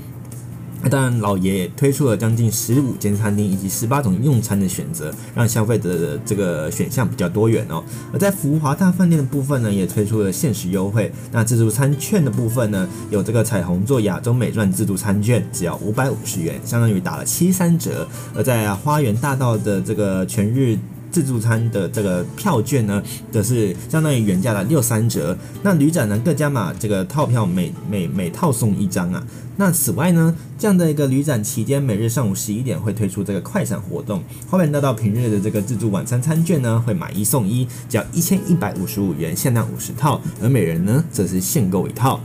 [0.82, 7.84] 那当然，老爷也推出了将近十五间餐厅以及十八种用餐的选择，让消费者的这个选项比较多元哦。
[8.13, 11.12] 而在福华大饭店的部分呢，也推出了限时优惠。
[11.32, 18.08] 那自助餐券的部分呢，有这个彩虹座亚洲美钻自助餐券，只要五百五十元，相当于打了七三折。
[18.35, 20.77] 而在花园大道的这个全日。
[21.15, 23.01] 自助餐的这个票券呢，
[23.31, 25.37] 则是相当于原价的六三折。
[25.63, 29.25] 那旅展呢，各加码这个套票每每每套送一张啊。
[29.55, 34.21] 那此外呢，这样的一个旅展期间，每日上午十一点会推出这个快闪活动。
[34.49, 42.19] 后面那到平日的这个自助晚餐餐券呢，会买一送一，只要一千一百五十五元，限量五十套，而每人呢，则是限购一套。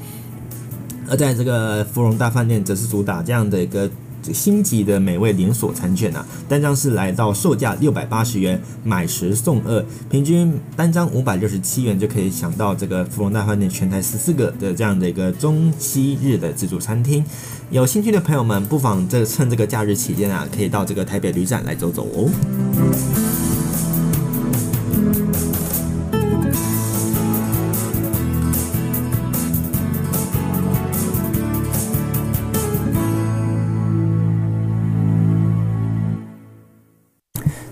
[1.08, 3.88] 而在这个芙蓉大饭店，则是主打这样的一个。
[4.32, 17.24] 星级的美味连锁餐券啊，单张是来到售价六百八十元，买十送二，平均单张五百六十七元就可以抢到这个芙蓉大饭店全台十四个的这样的一个中西日的自助餐厅。
[17.70, 23.49] 有兴趣的朋友们，不妨这趁这个假日期间啊，可以到这个台北旅展来走走哦。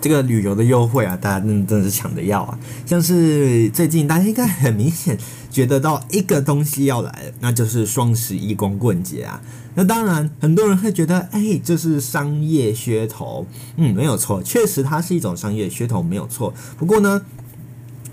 [0.09, 2.59] 这个旅游的优惠啊，大家真的真的是抢着要啊！
[2.86, 5.18] 像是最近大家应该很明显
[5.50, 9.38] 觉得到一个东西要来了，那就是双十一光棍节啊。
[9.74, 13.46] 那当然，很多人会觉得，哎，这是商业噱头。
[13.76, 16.54] 嗯，没有错，确实它是一种商业噱头，没有错。
[16.78, 17.20] 不过呢，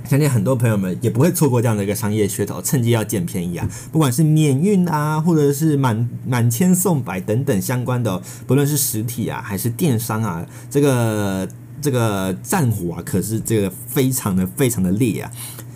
[0.04, 3.66] 相信很多朋友们也不会错过这样的一个商业噱头，趁机要捡便宜啊！
[3.94, 11.48] 不管是免运啊，或者是满满千送百等等相关的，不论是实体啊还是电商啊，这个
[11.82, 15.32] 这个战火啊，可是这个非常的非常的烈啊！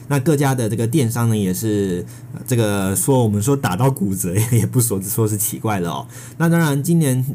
[0.07, 2.05] 那各家的这个电商呢，也是
[2.47, 6.07] 这个说我们说打到骨折也不说说是奇怪了哦。
[6.37, 7.25] 那当然今年。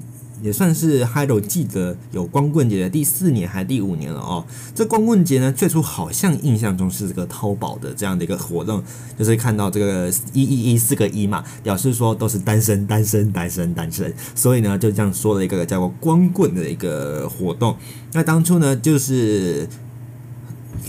[0.45, 4.45] 也算是 Hiro 记得有光棍节的第四年还是第五年了哦。
[4.75, 8.85] 这光棍节呢，最初好像印象中是这个淘宝的这样的一个活动，
[9.19, 17.75] 就是看到这个一一一四个一嘛，表示说都是单身单身单身单身，所以呢就这样说了一个叫做光棍的一个活动。
[18.13, 19.67] 那当初呢，就是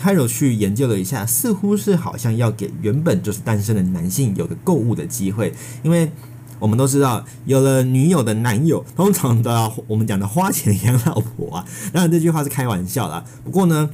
[0.02, 6.12] Hiro 去研究了一下，似乎是好像要给原本就是单身的男性有个购物的机会，因为。
[6.60, 11.66] 我们都知道，有了女友的男友，通常都要我们讲的花钱养老婆啊。
[11.94, 13.24] 当然这句话是开玩笑啦。
[13.44, 13.90] 不过呢，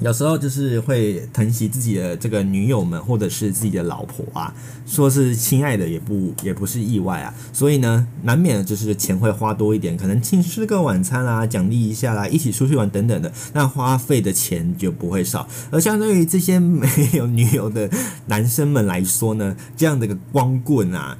[0.00, 4.52] 有时候就是会疼惜自己的这个女友们，或者是自己的老婆啊，
[4.86, 7.32] 说是亲爱的也不也不是意外啊。
[7.52, 15.48] 所以呢，难免就是钱会花多一点，可能请吃个晚餐啊，奖励一下啦，一起出去玩等等的，那花费的钱就不会少。
[15.70, 17.88] 而相对于这些没有女友的
[18.26, 21.16] 男生们来说呢，这样的一个光棍啊。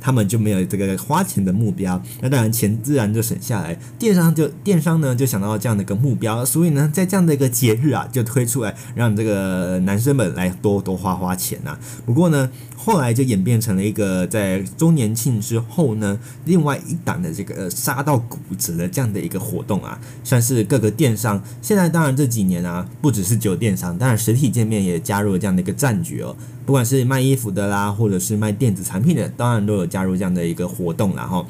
[0.00, 3.78] 他们就没有这个花钱的目标，那当然钱自然就省下来。
[3.98, 11.78] 电商就电商呢就想到这样的一个目标，所以呢在这样的一个节日啊就推出来，让这个男生们来多多花花钱、啊。
[12.04, 26.36] 不过呢后来就演变成了一个在周年庆之后呢另外一档的这个杀到骨折的这样的一个活动啊，算是各个电商现在当然这几年啊不只是酒电商，当然实体店面也加入了这样的一个战局哦。
[26.66, 31.46] 不管是卖衣服的啦，或者是卖电子产品的，当然都有加入这样的一个活动，然后，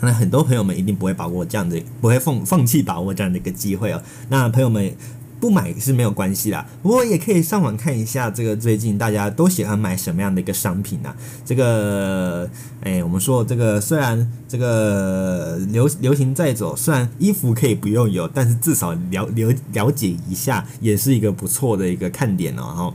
[0.00, 4.00] 那很多朋友们一定不会把握这样的，不会放放弃把握这样的一个机会哦。
[4.28, 4.94] 那朋友们
[5.40, 11.16] 不买是没有关系啦，不过也可以上网看一下这个最近大家都喜欢买什么样的一个商品啊。
[11.44, 12.48] 这个，
[12.82, 22.62] 哎，我们说这个虽然这个流流行在走，虽然衣服可以不用有，但是至少了了了解一下也是一个不错的一个看点哦。
[22.68, 22.94] 然后。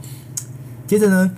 [0.87, 1.31] 接着呢，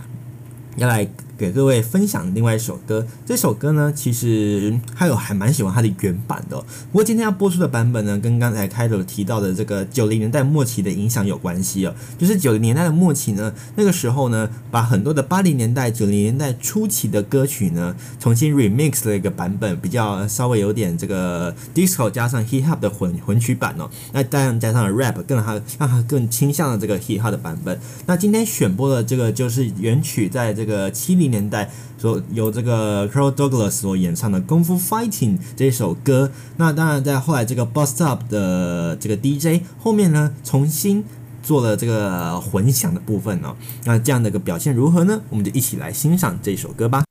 [0.76, 1.08] 要来。
[1.38, 6.58] 给各位分享另外一首歌，这首歌呢，其实还有还蛮喜欢它的原版的。
[6.92, 11.94] 不过今天要播出的版本呢，跟刚才开头提到的这个九零年代末期的影响有关系哦。
[12.18, 23.88] 就是九零年代的末期呢，那个时候呢，把很多的八零年代、九零年代初期的歌曲呢，重新 remix 了一个版本，比较稍微有点这个 disco 加上 hip hop 的混混曲版哦。
[24.12, 27.80] 那当然加上了 rap，更让它让它更倾向了这个 hip hop 的版本。
[28.08, 31.26] 那今天选播的这个就是原曲，在这个七零。
[31.28, 41.03] 年代所由这个 Carl Douglas 所演唱的《功夫 Fighting》这首歌，那当然在后来这个 Bust Up 的这个 DJ 后面呢，重新
[41.41, 43.55] 做了这个混响的部分哦。
[43.86, 45.21] 那这样的一个表现如何呢？
[45.30, 47.07] 我们就一起来欣赏这首歌吧。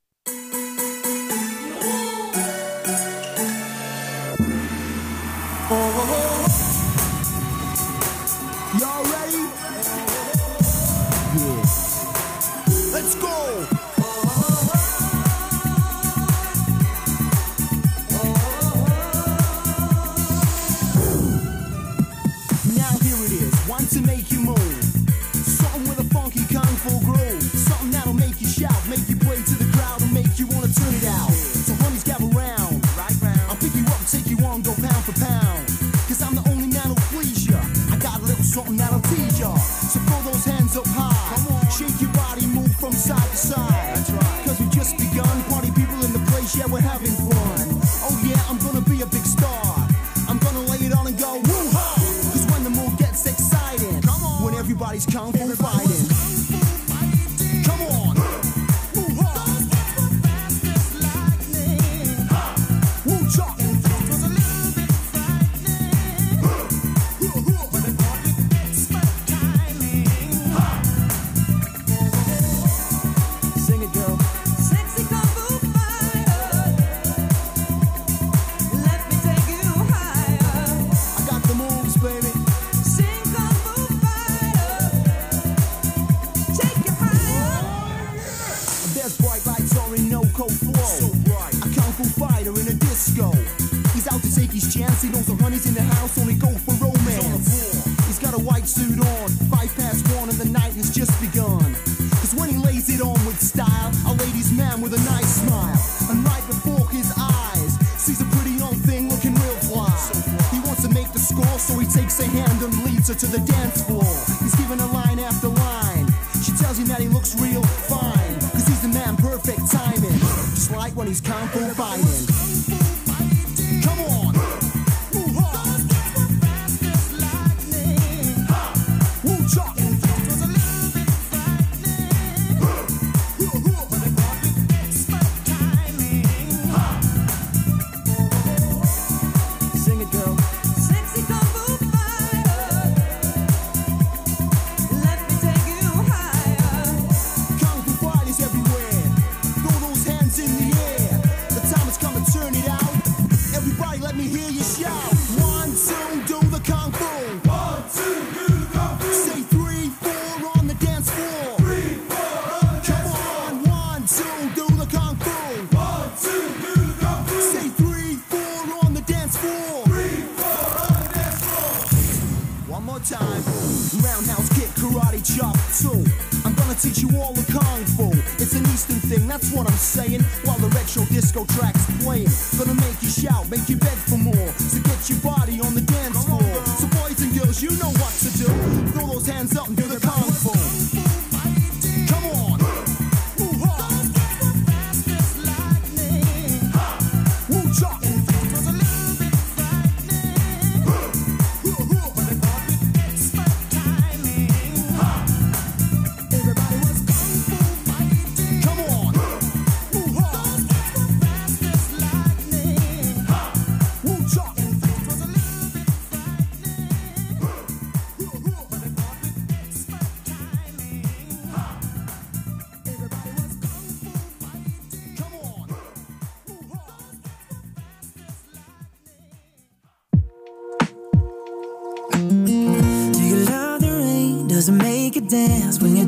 [179.36, 180.22] That's what I'm saying.
[180.44, 184.48] While the retro disco track's playing, gonna make you shout, make you beg for more.
[184.56, 186.64] So get your body on the dance floor.
[186.64, 188.48] So boys and girls, you know what to do.
[188.92, 190.35] Throw those hands up and do the concert.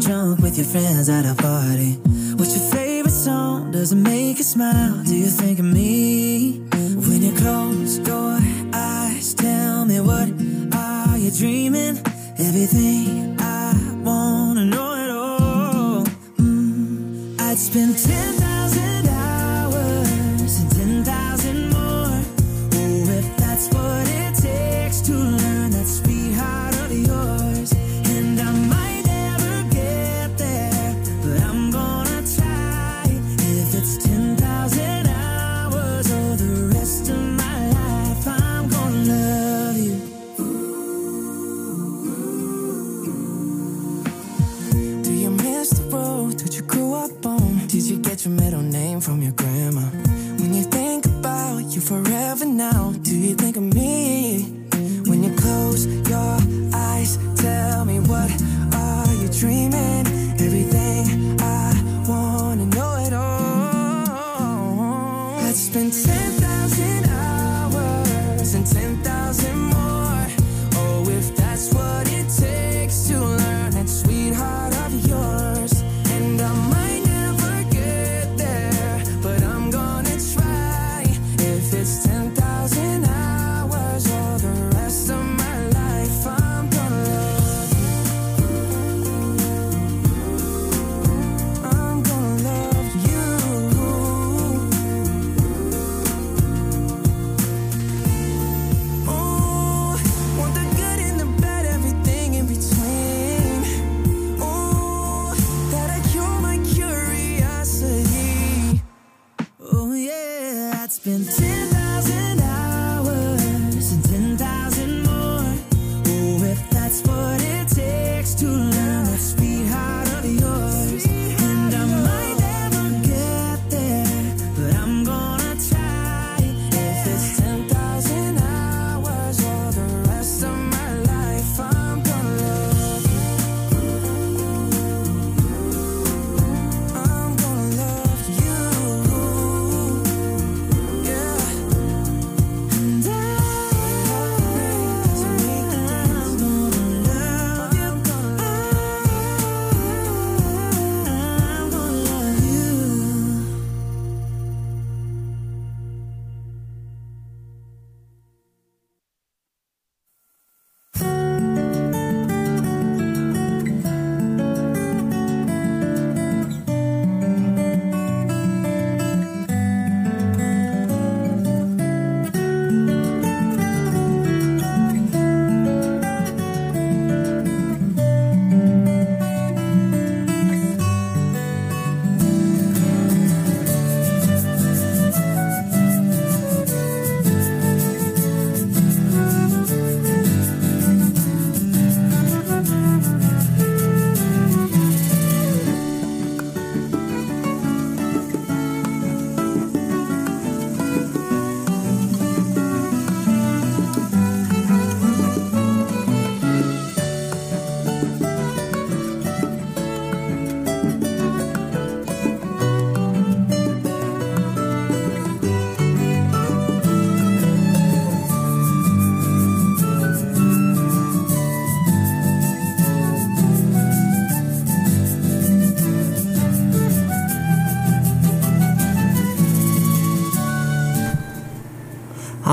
[0.00, 1.92] drunk with your friends at a party.
[2.36, 3.72] What's your favorite song?
[3.72, 5.02] Does it make you smile?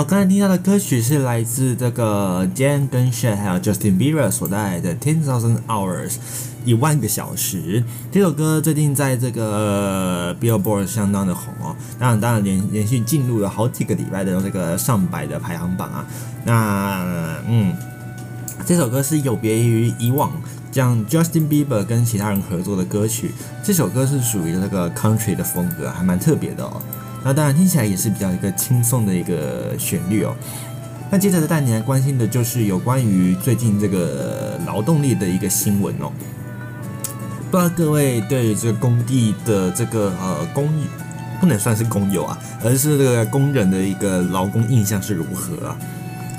[0.08, 6.12] 刚才听到的歌曲是来自这个 Jane 跟 Shay 还有 Justin Bieber 所带来的《Ten Thousand Hours》
[6.64, 7.84] 一万个小时。
[8.12, 16.06] 这首歌最近在这个 Billboard 相当的红哦，当然当然连连续进入了好几个礼拜的这个上百的排行榜啊。
[16.46, 17.76] 那嗯，
[18.64, 20.32] 这首歌是有别于以往
[20.72, 23.32] 像 Justin Bieber 跟其他人合作的歌曲，
[23.64, 26.80] 这首歌是属于那个 Country 的风格，还蛮特别的哦。
[27.26, 30.36] 那当然听起来也是比较一个轻松的一个旋律哦。
[31.10, 36.12] 那接着带你来关心的就是有关于最近这个劳动力的一个新闻哦。
[37.50, 40.70] 不知道各位对这个工地的这个呃工
[41.40, 45.78] 不能算是工友啊，而是这个工人的一个劳工印象是如何啊？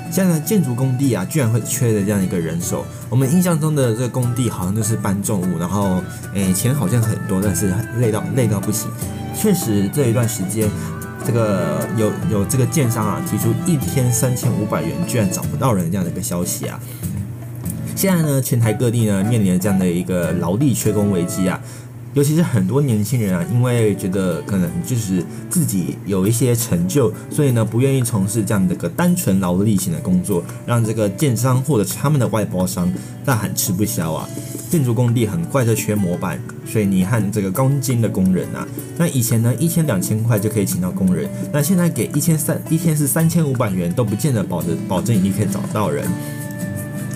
[0.09, 2.85] 现在建筑工地啊，居然会缺的这样一个人手。
[3.09, 6.01] 我们印象中的这个工地好像都是搬重物，然后
[6.33, 8.89] 诶钱好像很多，但是累到累到不行。
[9.35, 10.67] 确实，这一段时间，
[11.25, 16.79] 这个有有这个建商啊提出一天三千五百元，居然找不到人这样的一个消息啊。
[17.95, 21.59] 现在呢，全台各地呢面临这样的一个劳力缺工危机啊。
[22.13, 32.91] 尤其是很多年轻人啊，因为觉得可能就是自己有一些成就，所以呢不愿意从事这样的一个单纯劳力型的工作，让这个建商或者是他们的外包商
[33.23, 34.27] 大喊吃不消啊！
[34.69, 38.67] 建筑工地很快就缺模板、水泥和这个钢筋的工人啊。
[38.97, 46.05] 那以前呢一天两千块就可以请到工人，那现在给一千三一天是三千五百元都不见得保证保证你可以找到人。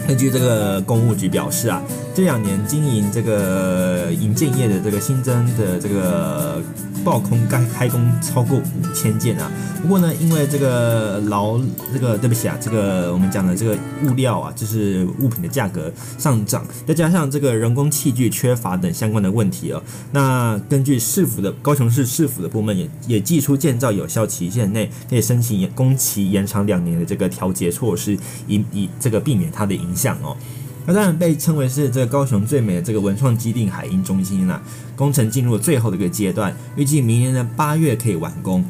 [0.07, 1.81] 根据这个公务局表示啊，
[2.13, 6.61] 这两年经营这个营建业的这个新增的这个
[7.03, 9.51] 爆空开开工超过五千件啊。
[9.81, 11.59] 不过呢，因为这个劳
[11.91, 19.81] 这个对不起啊，这个我们讲的这个物料啊，就是物品的价格上涨，再加上这个人工器具缺乏等相关的问题哦。
[20.11, 28.15] 那根据市府的高雄市市府的部门也也寄出建造有效期限内可以申请工期延长两年的这个调节措施，
[28.47, 30.37] 以以这个避免它的影响哦。
[30.93, 34.61] 当然被称为是这个高雄最美的这个文创基地海鹰中心啊，
[34.95, 38.63] 工程进入最后的一个阶段，预计明年的八月可以完工。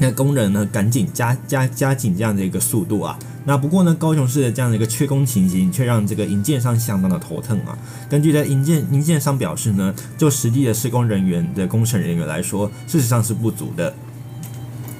[0.00, 3.18] 那工人呢，赶紧加加加紧这样的一个速度啊。
[3.44, 7.76] 那不过呢，高雄市的这样的一个缺工情形，却让这个营建商相当的头疼啊。
[8.08, 13.92] 根据的营建营建商表示呢，就实际的施工人员的工程人员来说，事实上是不足的。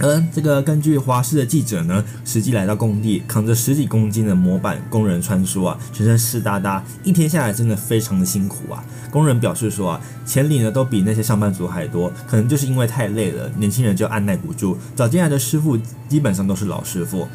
[0.00, 8.82] 而这个根据华视的记者呢，实际来到工地，扛着十几公斤的模板，工人穿梭啊，全身湿哒哒，一天下来真的非常的辛苦啊。
[9.10, 14.76] 工人表示说啊，钱领的都比那些上班族还多，可能就是因为太累了，年轻人就按耐不住。
[14.94, 15.76] 找进来的师傅
[16.08, 17.26] 基本上都是老师傅，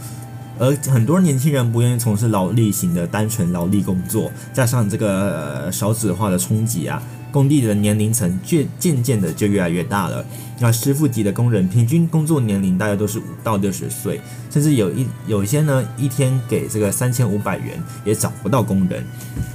[0.58, 7.04] 而很多年轻人不愿意从事劳力型的单纯劳力工作，加上这个、少子化的冲击啊。
[7.34, 10.24] 工地的年龄层渐渐渐的就越来越大了。
[10.60, 19.04] 那师傅级的工人平均工作年龄大概都是五到六十岁，甚至有一有一些呢，一天给这个三千五百元也找不到工人。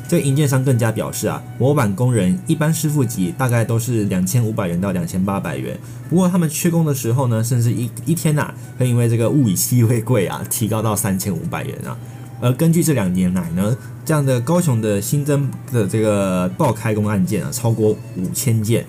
[0.09, 5.79] 这营建商更加表示啊，模板工人一般师傅级大概都是两千五百元到两千八百元。
[6.11, 11.97] 不过他们缺工的时候呢，甚至一一天呐、啊，会因为这个物以稀为贵啊，提高到三千五百元啊。
[12.41, 18.87] 而根据这两年来呢，这样的高雄的新增的这个报开工案件啊，超过五千件，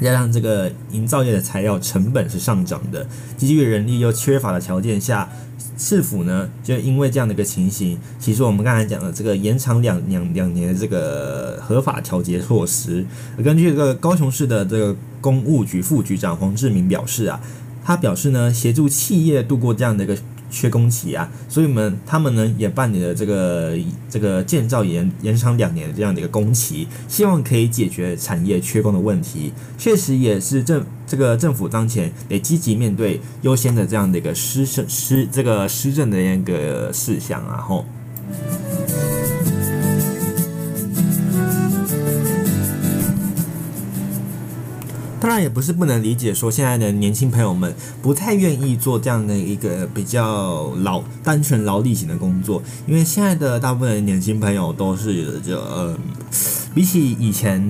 [0.00, 3.06] 加上这个营造业的材料成本是上涨的，
[3.36, 5.28] 积聚人力又缺乏的条件下，
[5.76, 13.04] 市府呢就因为这样的一个情形，其实我们刚才讲的这个延长两两两年的这个合法调节措施，
[13.42, 17.40] 根据这个高雄市的这个公务局副局长黄志明表示啊，
[17.84, 20.16] 他表示呢，协助企业度过这样的一个。
[20.52, 23.74] 缺工期啊，所以我们他们呢也办理了这个
[24.08, 29.52] 这个建造延延长两年的这样的一个工期，希望可以解决产业缺工的问题。
[29.78, 37.84] 确实也是政这个政府当前得积极面对优先的这样的一个施政施这个施政的一个事项啊，吼。
[45.22, 55.96] 当然也不是不能理解，说现在的年轻朋友们不太愿意做这样的一个比较劳单纯劳力型的工作，因为现在的大部分年轻朋友都是就嗯，
[56.74, 57.62] 比起以前。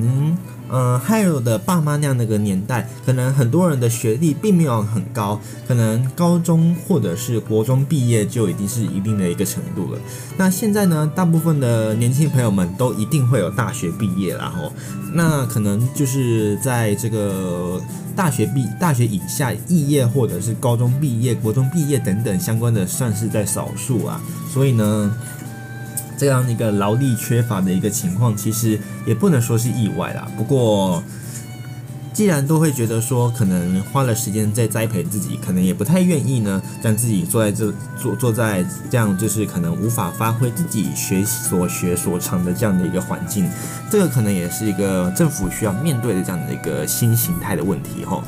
[0.75, 9.99] 嗯，还有的爸妈那样的一个年代，可能很多人的学历并没有很高，可能高中或者是国中毕业就已经是一定的一个程度了。
[10.39, 14.73] 那现在呢，大部分的年轻朋友们都一定会有大学毕业，然后
[15.13, 17.79] 那可能就是在这个
[18.17, 24.19] 大学毕大学以下肄业或者是高中毕业、国中毕业等等相关的，算是在少数啊。
[24.51, 25.15] 所以呢。
[26.17, 30.27] 这样一个劳力缺乏的一个情况，其实也不能说是意外啦。
[30.37, 31.03] 不过，
[32.13, 43.49] 既然都会觉得说，可能花了时间在栽培自己，可能也不太愿意呢，让自己坐在这坐坐在这样就是可能无法发挥自己学所学所长的这样的一个环境，
[43.91, 48.23] 这个可能也是一个政府需要面对的这样的一个新形态的问题哈。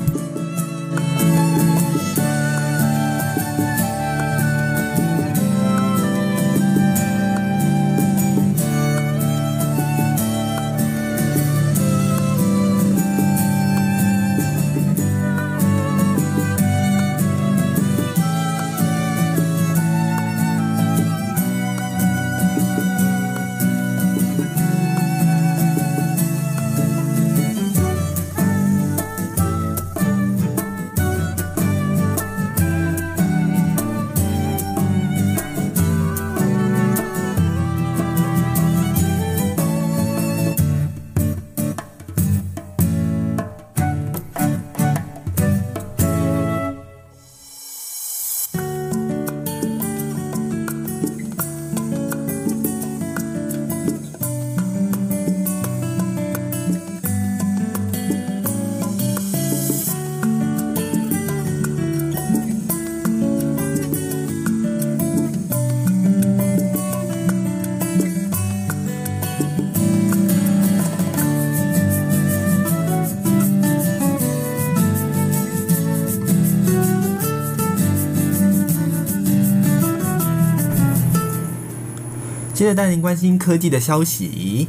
[82.65, 84.67] 接着带您关心科技的消息。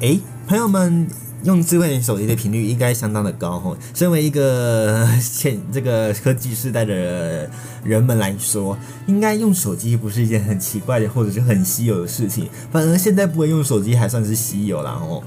[0.00, 0.18] 诶，
[0.48, 1.06] 朋友们
[1.44, 3.76] 用智慧手机的频率应该相当的高吼。
[3.94, 7.48] 身为一个 现这个科技时代的
[7.84, 8.76] 人们来说，
[9.06, 12.48] 应该用手机不是一件很奇怪的或者是很稀有的事情。
[12.72, 15.22] 反而现在不会用手机还算是稀有啦哦。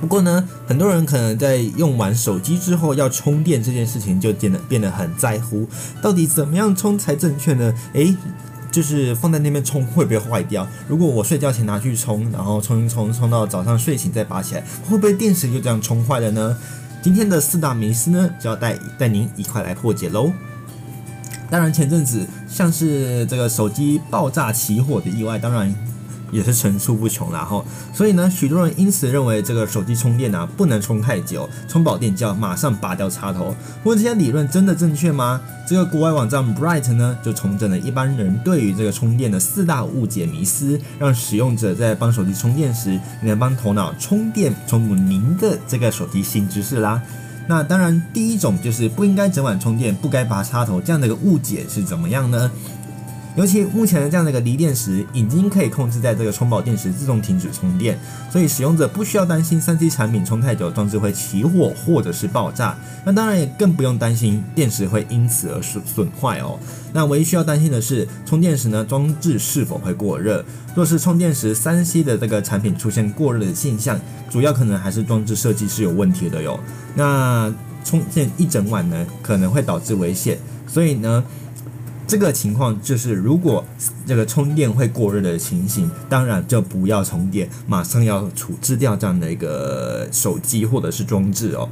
[0.00, 5.68] 不过呢，很多人可能在用完手机之后要充电这件事情就变得变得很在乎，
[6.02, 7.72] 到底怎么样充才正确呢？
[7.92, 8.12] 诶。
[8.76, 10.68] 就是放在那边充会不会坏掉？
[10.86, 16.54] 如果我睡觉前拿去充，然后充一充，充到早上睡醒再拔起来，会不会电池就这样充坏了呢？
[17.00, 20.30] 今天的四大迷思呢，就要带带您一块来破解喽。
[21.48, 25.74] 当然，前阵子像是这个手机爆炸起火的意外，当然。
[26.30, 27.64] 也是层出不穷啦哈，
[27.94, 33.54] 所以呢，许多人因此认为这个手机充电啊不能充太久，充饱电就要马上拔掉插头。
[33.82, 35.40] 不过这些理论真的正确吗？
[35.68, 47.02] 这个国外网站 Bright 呢就重整了一般人对于这个充电的四大误解迷思，让使用者在帮手机充电时，能帮头脑充电，充补您的这个手机新知识啦。
[47.48, 52.50] 那当然，第一种就是不应该整晚充电，不该拔插头这样的一个误解是怎么样呢？
[53.36, 57.98] 尤其目前的这样的一个锂电池，已经可以控制在这个充饱电池自动停止充电，
[58.30, 62.76] 所以使用者不需要担心三 C 产品充太久装置会起火或者是爆炸。
[63.04, 66.58] 那当然也更不用担心电池会因此而损损坏哦。
[66.94, 70.42] 那唯一需要担心的是充电时呢，装置是否会过热。
[70.74, 76.58] 若是充电时三 C 的这个产品出现过热的现象，主要可能还是装置设计是有问题的哟。
[76.94, 77.52] 那
[77.84, 81.22] 充电一整晚呢，可能会导致危险，所以呢。
[82.06, 83.64] 这个情况就是，如果
[84.06, 91.68] 这个充电会过热的情形，当然就不要充电，马上要处置掉这样的一个手机或者是装置哦。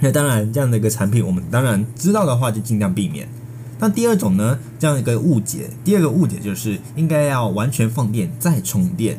[0.00, 3.28] 那当然，这样的一个产品，我们当然知道的话，就尽量避免。
[3.80, 9.18] 那第二种呢，这样一个误解，第二个误解就是应该要完全放电再充电。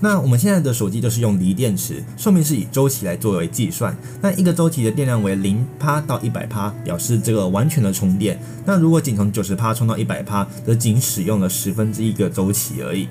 [0.00, 3.96] 那我们现在的手机都是用锂电池，寿命是以周期来作为计算。
[4.20, 8.40] 那一个周期的电量为零趴到一百趴，表示这个完全的充电。
[8.64, 13.08] 那如果仅从九十趴充到一百趴，则仅使用了十分之一个周期而已。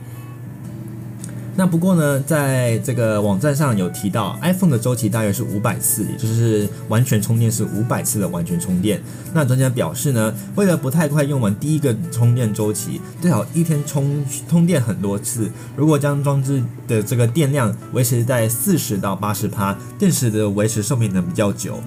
[1.58, 9.02] 那不过呢，在这个网站上有提到，iPhone 的周期大约是五百次，也就是完全充电是五百次的完全充电。
[9.34, 15.50] 那专家表示呢，为了不太快用完第一个充电周期，最好一天充充电很多次。
[15.76, 21.80] 如果将装置的这个电量维持在四十到八十趴，电池的维持寿命能比较久。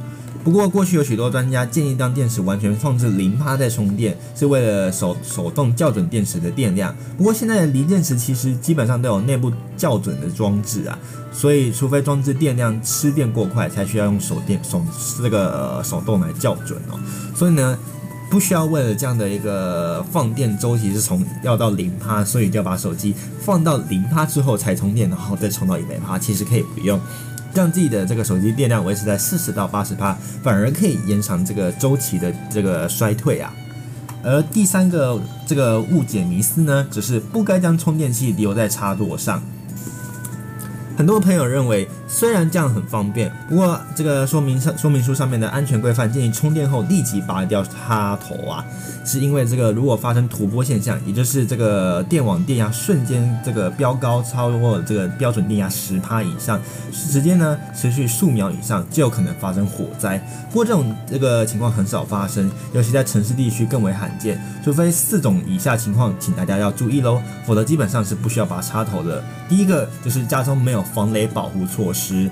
[0.42, 6.94] 不过，过去有许多专家建议当电池完全放置零趴再充电，是为了手手动校准电池的电量。
[7.18, 10.98] 不过，现在的锂电池其实基本上都有内部校准的装置啊，
[11.30, 14.82] 所以除非装置电量吃电过快，才需要用手电手
[15.22, 16.98] 这个手动来校准哦。
[17.34, 17.78] 所以呢，
[18.30, 26.98] 不需要为了这样的一个放电周期是从要到零趴，所以就要把手机放到零趴之后才充电，然后再充到一百趴，其实可以不用。
[27.54, 33.52] 让自己的这个手机电量维持在四十到八十趴，反而可以延长这个周期的这个衰退啊。
[34.22, 39.42] 而第三个这个误解迷思呢，只是不该将充电器留在插座上。
[41.00, 48.62] 很多朋友认为，虽然这样很方便，不过这个说明上说明书上面的安全规范建议充电后立即拔掉插头啊，
[49.02, 56.60] 是因为这个如果发生突波现象，也就是这个电网电压瞬间这个飙高超过这个标准电压十帕以上，
[56.92, 60.18] 时间呢持续数秒以上，就有可能发生火灾。
[60.50, 69.24] 不过这种这个情况很少发生，尤其在城市地区更为罕见，除非四种以下情况，请大家要注意喽，否则基本上是不需要拔插头的。
[69.48, 72.28] 第一个就是家中没有防雷保护措施，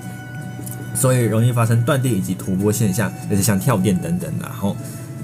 [0.93, 4.45] 所以容易发生断电以及突波现象，就是像跳电等等的。
[4.45, 4.75] 然后，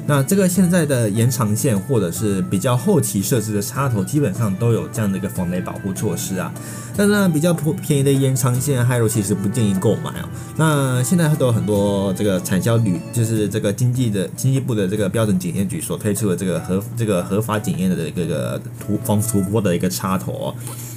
[0.07, 6.51] 那这个现在的延长线或者是比较后期设置的插头，基本上都有这样的一个防雷保护措施啊。
[6.97, 10.29] 但是呢，比较便宜的延长线，Hairo 其实不建议购买哦。
[10.55, 20.55] 那现在都有很多这个产销履，就是这个经济的经济部的这个标准检验局所推出的这个合这个合法检验的这个突防突波的一个插头哦。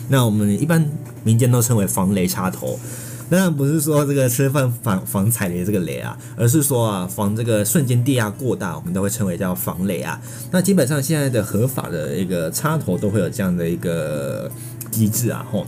[0.08, 0.84] 那我们一般
[1.22, 2.78] 民间都称为防雷插头，
[3.28, 10.20] 当然不是说这个吃饭防防踩雷这个雷啊，而是说啊防这个瞬间电压过大，我们都会称为叫防雷啊。
[10.50, 14.50] 那基本上现在的合法的一个插头都会有这样的一个
[14.90, 15.66] 机制啊，吼。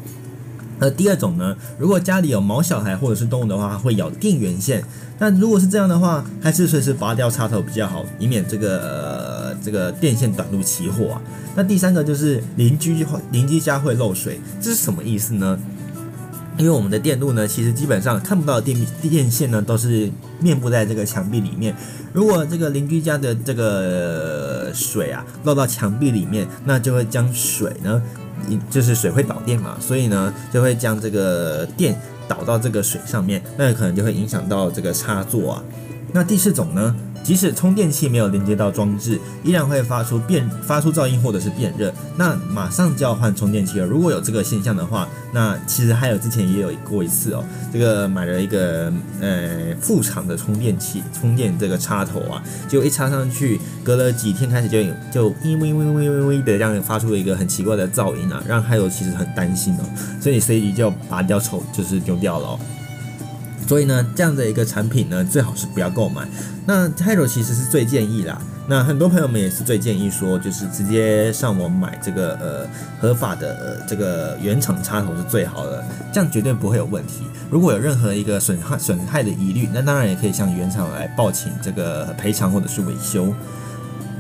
[0.79, 4.83] 那第二种呢，如果家里有毛小孩或者是动物的话，会咬电源线。
[5.21, 11.23] 那如果是这样的话，还是随时拔掉插头比较好，以免这个、这个电线短路起火啊。
[11.55, 15.59] 那第三个就是邻居邻居家会漏水，这是什么意思呢？
[16.57, 20.11] 因为我们的电路呢，其实基本上看不到电电线呢，都是
[20.41, 21.77] 面布在这个墙壁里面。
[22.15, 28.03] 如果这个邻居家的这个水啊漏到墙壁里面，那就会将水呢。
[28.71, 31.95] 就是水会导电嘛，所以呢就会将这个电
[32.31, 35.65] 倒到这个水上面，那可能就会影响到这个插座啊。
[36.13, 43.87] 那第四种呢，即使充电器没有连接到装置，依然会发出变发出噪音或者是变热，那马上就要换充电器了。
[43.87, 59.85] 如果有这个现象的话，那其实还有之前也有过一次哦，这个买了一个呃副厂的充电器，充电这个插头啊，就一插上去，隔了几天开始就就嘤嘤嘤嘤嘤嘤的这样发出一个很奇怪的噪音啊，让还有其实很担心哦，
[60.21, 62.61] 所以随即就拔掉抽，就是丢掉了哦。
[63.71, 66.27] 所以呢，这样的一个产品呢，最好是不要购买。
[66.67, 68.37] 那 Hairo 其实是最建议啦。
[68.67, 72.67] 那很多朋友们也是最建议说，就是直接上网买这个呃
[73.01, 77.23] 合法的这个原厂插头是最好的，这样绝对不会有问题。
[77.49, 83.33] 如果有任何一个损害损害的疑虑，那当然也可以向原厂来报请这个赔偿或者是维修。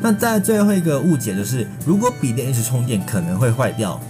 [0.01, 4.01] 那在最后一个误解就是，如果笔电一直充电可能会坏掉。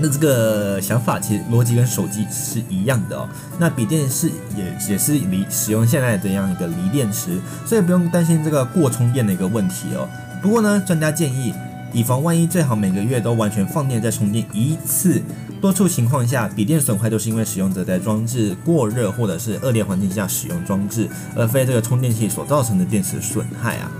[0.00, 3.28] 那这个想法其实逻辑跟手机是一样的哦。
[3.58, 10.08] 那笔电是也也是离使用现在这样一个锂电池，所以不用担心这个过充电的一个问题哦。
[10.40, 11.52] 不过呢，专家建议，
[11.92, 15.20] 以防万一，最好每个月都完全放电再充电一次。
[15.60, 23.92] 多数情况下，笔电损坏都是因为使用者在装置过热或者是恶劣环境下使用装置，而非这个充电器所造成的电池损害啊。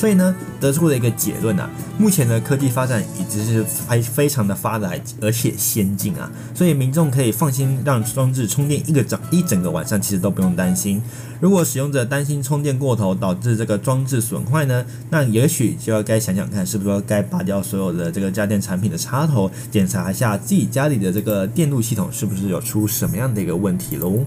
[0.00, 11.02] 所以呢，得出了一个结论啊，目前的科技发展已经是非非常的发达而且先进啊，所以民众可以放心让装置充电一个整一整个晚上，其实都不用担心。
[11.38, 24.24] 如果使用者担心充电过头导致这个装置损坏呢，那也许就要该想想看，是不是该拔掉所有的这个家电产品的插头，检查一下自己家里的这个电路系统是不是有出什么样的一个问题喽。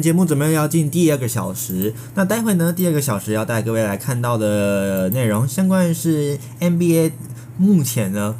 [0.00, 1.94] 节目准备要进第二个小时。
[2.14, 7.12] 那待会呢，第二个小时要带各位来看到的内容，相关是 NBA
[7.56, 8.36] 目前呢，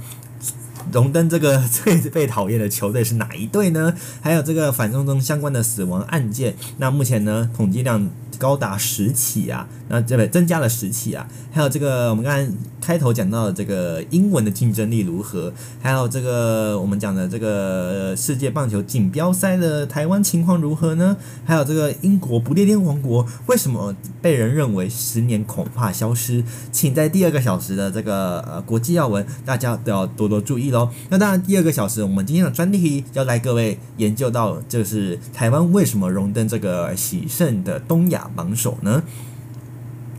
[0.93, 3.95] 荣登这个最被讨厌的球队是哪一队呢？
[4.21, 9.69] 还有这个反送中相关的死亡案件，那目前呢，统计量高达十起啊。
[9.89, 15.53] 那这边增加了十起啊，还有这个我们刚才开头讲到的这个英文的竞争力如何？
[15.83, 21.17] 还有这个我们讲的这个世界棒球锦标赛的台湾情况如何呢？
[21.45, 26.43] 还有这个英国不列颠王国为什么被人认为十年恐怕消失？
[26.71, 30.89] 请在第二个小时的这个呃国际要闻，大家都要多多注意喽。
[31.09, 39.03] 那当然，第二个小时我们今天的专题要来各位研究到，就是台湾为什么荣登这个喜胜的东亚榜首呢？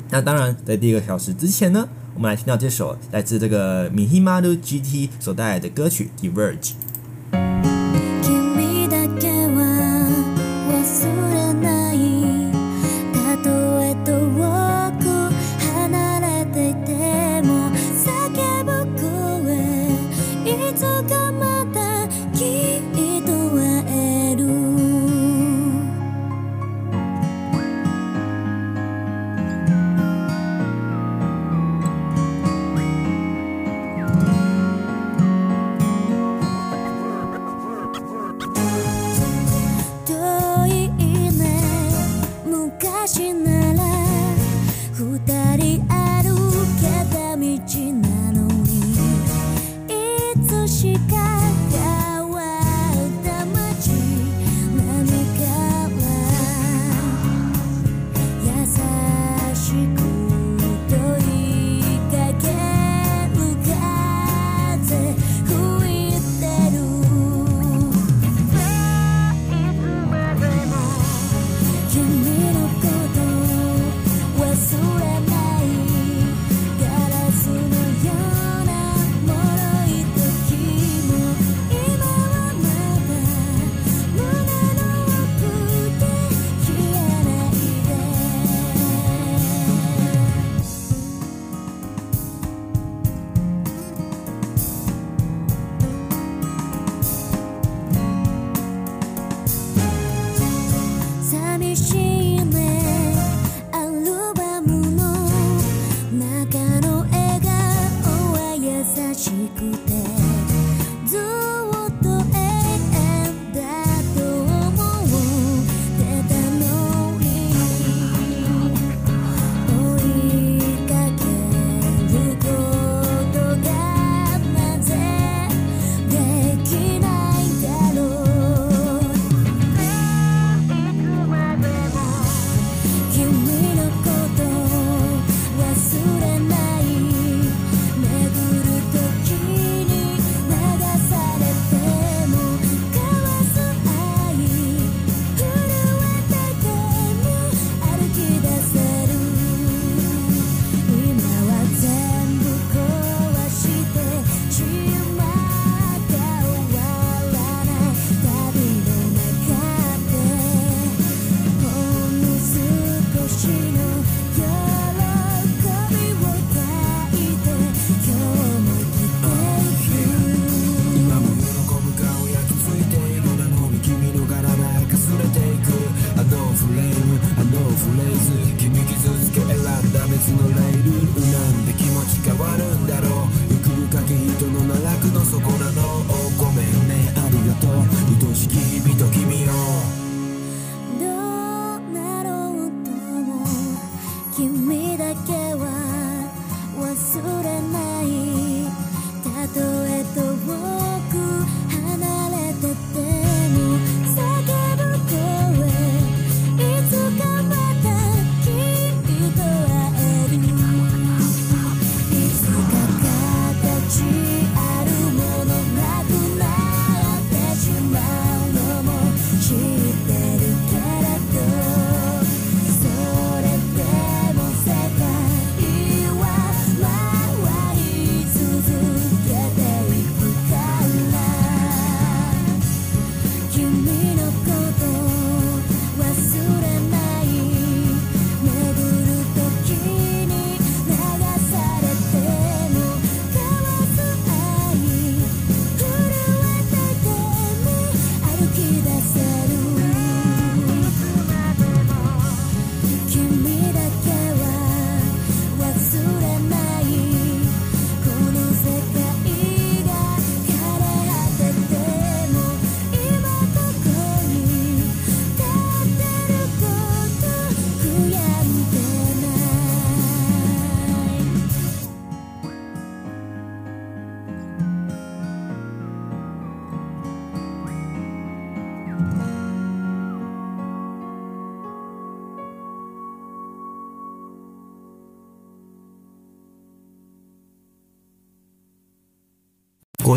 [0.09, 6.73] 那当然在第一个小时之前呢我们来听到这首来自这个 mihimadu gt 所带来的歌曲 diverge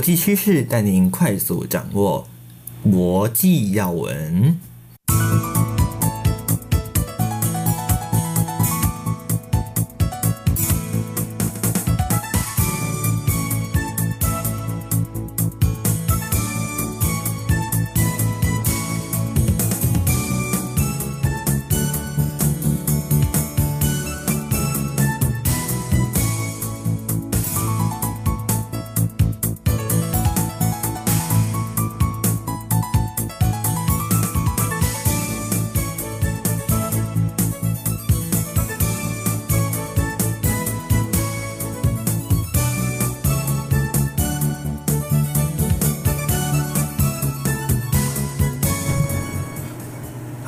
[0.04, 2.28] 际趋势，带您快速掌握
[2.82, 4.53] 国际要闻。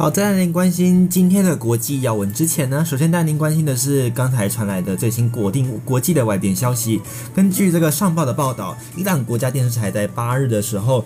[0.07, 7.03] 好，在您关心今天的国际要闻之前呢，首先带您关心的是刚才传来的最新国定国际的外电消息。
[7.35, 11.05] 根据这个上报的报道，伊朗国家电视台在八日的时候，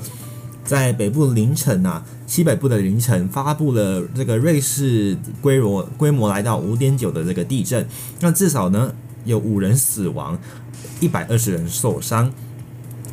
[0.67, 7.89] 在北部凌晨啊，西北部的凌晨发布了这个瑞士规模规模来到五点九的这个地震，
[8.21, 8.93] 那至少呢
[9.25, 10.39] 有五人死亡，
[11.01, 12.31] 一百二十人受伤。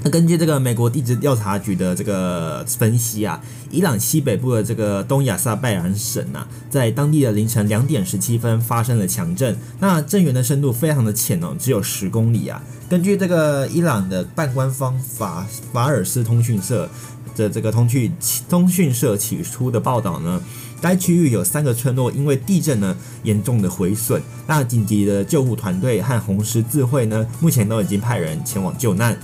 [0.03, 3.41] 那根据这个美国地质调查局的这个分析啊，
[3.71, 12.61] 伊朗西北部的这个东亚萨拜然省啊，在当地的凌晨两点十七分发生了强震，那震源的深度非常的浅哦，只有十公里啊。
[12.87, 16.89] 根据这个伊朗的半官方法法尔斯通讯社
[17.35, 18.15] 的这个通讯
[18.47, 20.41] 通讯社起初的报道呢，
[20.79, 29.17] 该区域有三个村落因为地震呢严重的毁损，那紧急的救护团队和红十字会呢，目前都已经派人前往救难。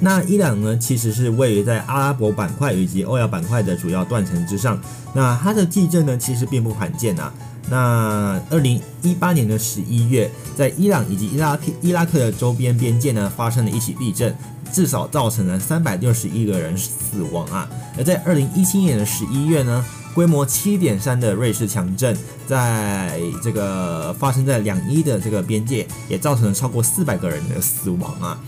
[0.00, 4.80] 那伊朗呢，其实是位于在阿拉伯板块以及欧亚板块的主要断层之上。
[5.12, 7.30] 那它的地震呢，其实并不罕见呐。
[7.68, 14.34] 那二零一八年的十一月，在伊朗以及伊拉克伊拉克的周边边界呢，发生了一起地震，
[14.72, 17.68] 至少造成了三百六十一个人死亡啊。
[17.98, 19.84] 而在二零一七年的十一月呢，
[20.14, 28.40] 规模七点三的瑞士强震，在这个发生在两伊的这个边界，也造成了超过四百个人的死亡啊。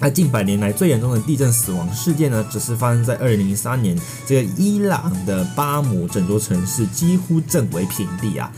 [0.00, 8.52] 那近百年来最严重的地震死亡事件呢，只是发生在二零零三年，这个伊朗的巴姆整座城市几乎震为平地啊，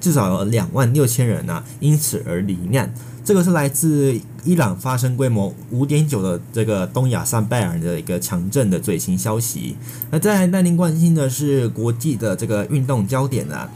[0.00, 2.94] 至少有两万六千人啊因此而罹难。
[3.24, 9.76] 这个是来自伊朗发生规模五点九的这个东亚萨拜尔的一个强震的最新消息。
[10.10, 13.70] 那再来带您关心的是国际的这个运动焦点啊。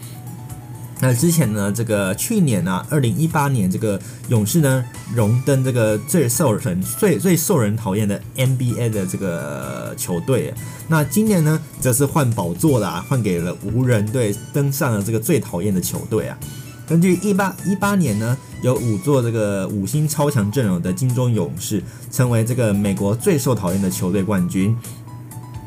[1.07, 4.85] 那之前呢，这个去年呢、啊，二零一八年，这个勇士呢
[5.15, 10.53] 荣登这个最受人最最受人讨厌的 NBA 的这个球队。
[10.89, 16.37] 那今年呢，则是换宝座了，换给了湖人队，登上了这个最讨厌的球队啊。
[16.89, 21.81] 根据一八一八年呢，有五座这个五星超强阵容的金州勇士，
[22.11, 24.77] 成为这个美国最受讨厌的球队冠军。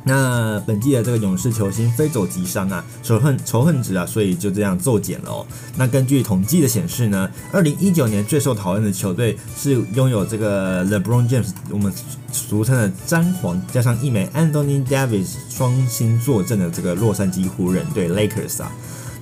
[0.09, 5.45] 那本季的这个勇士球星非走即伤啊，仇恨仇恨值啊，所以就这样骤减了哦。
[5.77, 11.93] 那根据统计的显示呢，二零一九年最受讨厌的球队是拥有这个 LeBron James，我们
[12.31, 18.71] 俗称的詹皇，加上一枚 Anthony Davis 双星坐镇的这个洛杉矶湖人队 Lakers 啊。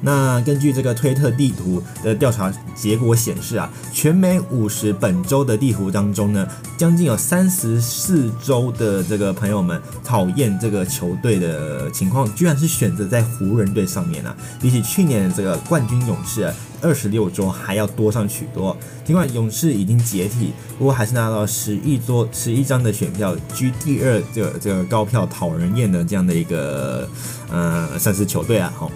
[0.02, 6.48] 那根据这个推特地图的调查结果显示啊，全美五十本周的地图当中呢，
[6.78, 18.78] 将近有三十四周的这个朋友们讨厌这个球队的情况，居然是选择在湖人队上面啊，比起去年的这个冠军勇士啊，二十六周还要多上许多。
[19.03, 27.10] 尽管勇士已经解体，不过还是拿到十亿多十一张的选票，居第二这这个高票讨人厌的这样的一个
[27.49, 28.91] 呃，算是球队啊，好。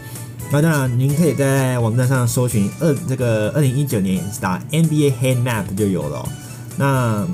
[0.54, 6.28] 那当然，您可以在网站上搜寻二这个二零一九年打 NBA Heat Map 就有了。
[6.76, 7.26] 那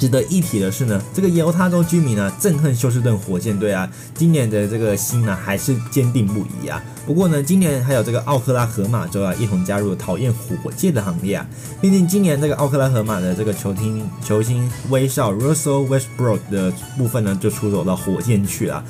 [0.00, 6.82] 值得一提的是呢，这个犹他州居民呢憎恨休斯顿火箭队啊，今年的这个心呢还是坚定不移啊。
[7.06, 11.46] 不过呢，今年还有这个奥克拉荷马州啊一同加入讨厌火箭的行列啊。
[11.80, 18.84] 毕竟今年这个奥克拉荷马的这个球星球星威少 Russell Westbrook 的部分呢就出走到火箭去了，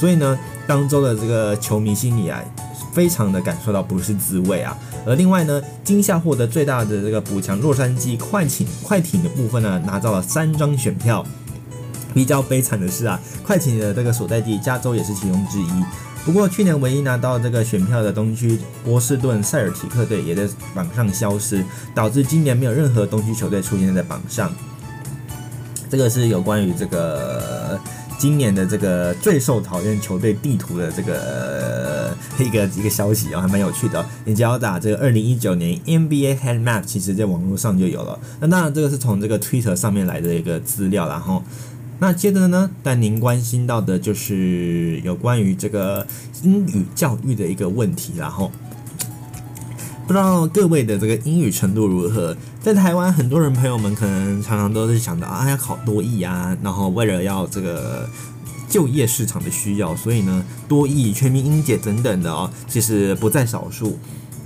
[0.00, 2.42] 所以呢，当州的这个球迷心里啊。
[2.96, 4.74] 非常的感受到不是滋味啊，
[5.04, 11.22] 而另外呢，今夏获得最大的这个补强洛杉矶快艇快艇的部分呢，拿到了三张选票。
[12.14, 15.68] 比较悲惨的是啊，快艇的这个所在地加州也是其中之一。
[16.24, 21.62] 不过去年唯一拿到这个选票的东区波士顿塞尔提克队也在榜上消失，
[21.94, 24.50] 导致今年没有任何东区球队出现在榜上。
[25.90, 27.78] 这个是有关于这个。
[28.18, 31.12] 今年的这个最受讨厌球队地图的这个、
[32.38, 38.18] 一个一个消息啊、哦，还蛮有趣的、你只要打这个二零一九年 NBA Head Map”，其实在网络上就有了。
[38.40, 41.08] 那当然，这个是从这个 Twitter 上面来的一个资料。
[41.08, 41.42] 然后，
[41.98, 46.06] 那接着呢，但您关心到的就是有关于这个
[46.42, 48.12] 英语教育的一个问题。
[48.16, 48.50] 然后，
[50.06, 52.36] 不知道各位的这个英语程度如何？
[52.60, 58.08] 在台湾，很多人朋友们可能常常都是想到啊，要考多益啊，然后为了要这个
[58.76, 63.98] 就业市场的需要，所以呢，多益、全民英姐等等的哦，其实不在少数。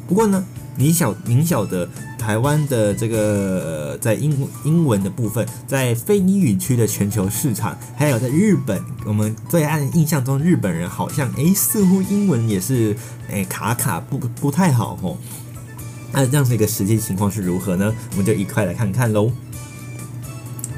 [0.07, 0.45] 不过呢，
[0.77, 12.97] 你晓您晓得台湾的这个在英英文的部分，在非英语区的全球市场，还有在日本，我们最按印象中日本人好像诶，似乎英文也是
[13.31, 15.19] 诶卡卡不不太好吼。
[16.13, 17.93] 那这样子一个实际情况是如何呢？
[18.13, 19.33] 我们就一块来看看喽。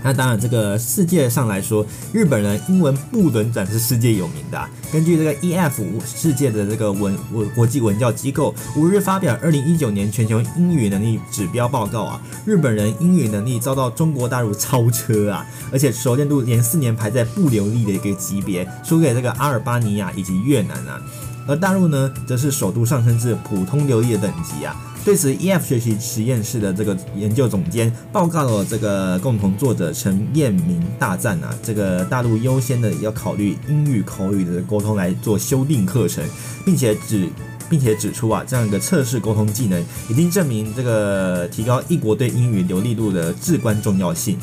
[0.05, 4.69] 那当然，这个世界上来说，日本人英文不轮转是世界有名的啊。
[4.93, 5.73] 根据这个 EF
[6.05, 21.01] 世界的这个文文国际文教机构五日发表二零一九年全球英语能力指标报告啊，日本人英语能力遭到中国大陆超车啊，而且熟练度连四年排在不流利的一个级别，输给这个阿尔巴尼亚以及越南啊。
[21.47, 24.77] 而大陆呢，则是首度上升至普通流利的等级啊。
[25.05, 36.25] 对此，EF 学习实验室的这个研究总监报告了这个共同作者陈彦明大赞啊，这个大陆优先的要考虑英语口语的沟通来做修订课程，
[36.65, 37.29] 并且指
[37.69, 44.39] 并且指出啊，这样一个测试沟通技能已经证明这个提高一国对英语流利度的至关重要性。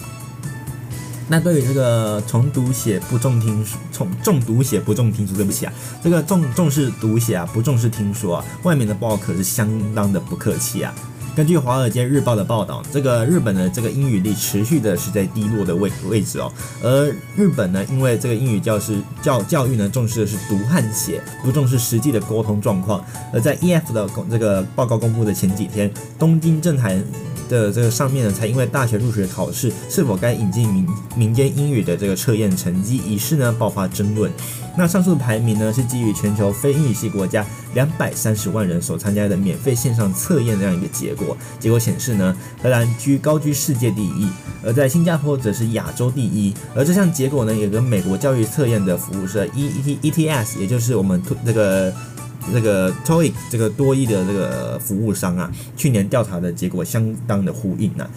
[1.32, 5.72] 那对于这个重读写不重听说，重重读写不重听说，对不起啊，
[6.04, 10.92] 这个重重视读写啊，不重视听说啊，外面的报可是相当的不客气啊。
[11.36, 16.52] 根据《华尔街日报》的报道，这个日本的这个英语力持续的是在低落的位位置哦。
[16.84, 17.06] 而
[17.38, 23.06] 日本呢，因为这个英语教师教教育呢，重视的是读和写，不重视实际的沟通状况。
[23.32, 27.02] 而在 EF 的这个报告公布的前几天，东京政坛。
[27.50, 34.32] 的这个上面呢，才因为大学入学考试是否该引进民民间英语的这个测验成绩一事呢，爆发争论。
[34.78, 41.36] 那上述排名呢，是基于全球非英语系国家两百三十万人所参加的免费线上测验这样一个结果。
[41.60, 44.30] 结果显示呢，荷兰居高居世界第一，
[44.64, 46.54] 而在新加坡则是亚洲第一。
[46.74, 51.92] 而这项结果呢，也跟美国教育测验的服务社 E E T E T S，也就是我们这个。
[52.54, 58.10] 这个 TOEIC 这个多益的这个服务商啊，去年调查的结果相当的呼应啊。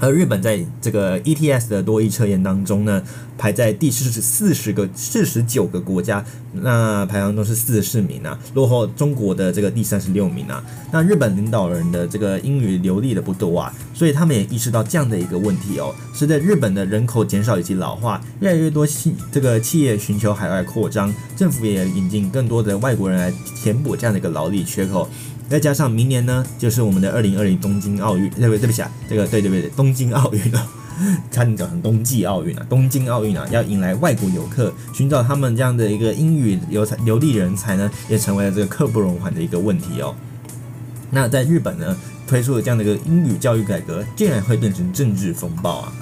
[0.00, 3.02] 而日本在这个 ETS 的多益测验当中呢，
[3.38, 10.62] 排在第四十四十个四十九个国家，那排行中是四十四名啊，落后中国的这个第三十六名啊。
[10.92, 15.94] 那日本领导人的这个英语流利的不多啊，所以他们也意识到这样的一个问题哦。
[16.12, 25.08] 随着日本的人口减少以及老化，越来越多企这个企业寻求海外扩张，政府也引进更多的外国人来填补这样的一个劳力缺口。
[25.48, 28.58] 再加上明年呢，就是我们的二零二零东京奥运，对不对？
[28.58, 30.66] 对不起啊，这个对对对对，东京奥运啊，
[31.30, 40.14] 差点讲成冬季奥运啊，东京奥运啊，要迎来外国游客，寻找他们这样的一个英语流才流利人才呢，也成为了这个刻不容缓的一个问题哦。
[41.10, 41.96] 那在日本呢，
[42.26, 45.92] 推出了这样的一个英语教育改革，竟然会变成政治风暴啊！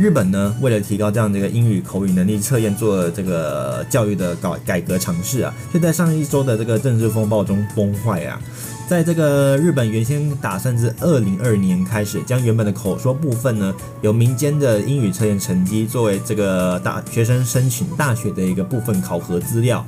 [0.00, 8.40] 日本呢，为了提高这样的一个英语口语能力测验，做了这个教育的改改革尝试啊，却在上一周的这个政治风暴中崩坏啊。
[8.88, 19.84] 在这个日本原先打算自二零二年开始，将原本的口说部分呢，由民间的英语测验成绩作为这个大学生申请大学的一个部分考核资料。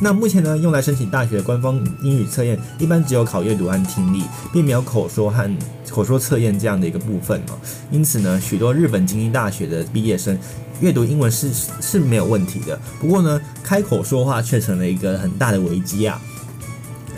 [0.00, 5.56] 那目前呢，用来申请大学官方英语测验，一般只有考阅读和听力，并没有口说和
[5.88, 7.58] 口说测验这样的一个部分哦。
[7.90, 10.36] 因此呢，许多日本精英大学的毕业生
[10.80, 11.50] 阅读英文是
[11.80, 12.78] 是没有问题的。
[13.00, 16.20] 不过呢，开口说话却成了一个很大的危机啊。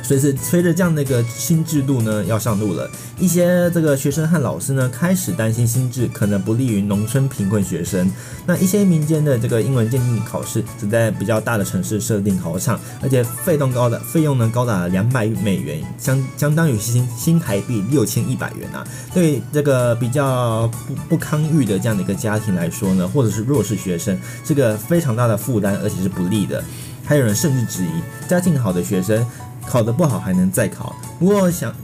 [0.07, 2.89] 随着随着这样的一个新制度呢要上路了，
[3.19, 8.09] 一些这个学生和老师呢开始担心新制可能不利于农村贫困学生。
[8.47, 18.87] 那一些民间的这个英文鉴定考试只在比较大的城市设定考场，而且费用高的费用呢高达两百美元，相相当于新新台币六千一百元啊。
[19.13, 26.63] 对这个比较不不康裕的这样的一个家庭来说呢，或者是弱势学生，是个非常大的负担，而且是不利的。
[27.09, 29.25] 还有人甚至质疑，家境好的学生，
[29.69, 31.75] 考得不好还能再考，不过想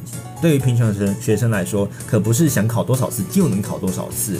[0.41, 4.39] 对于贫穷的学生来说，可不是想考多少次就能考多少次。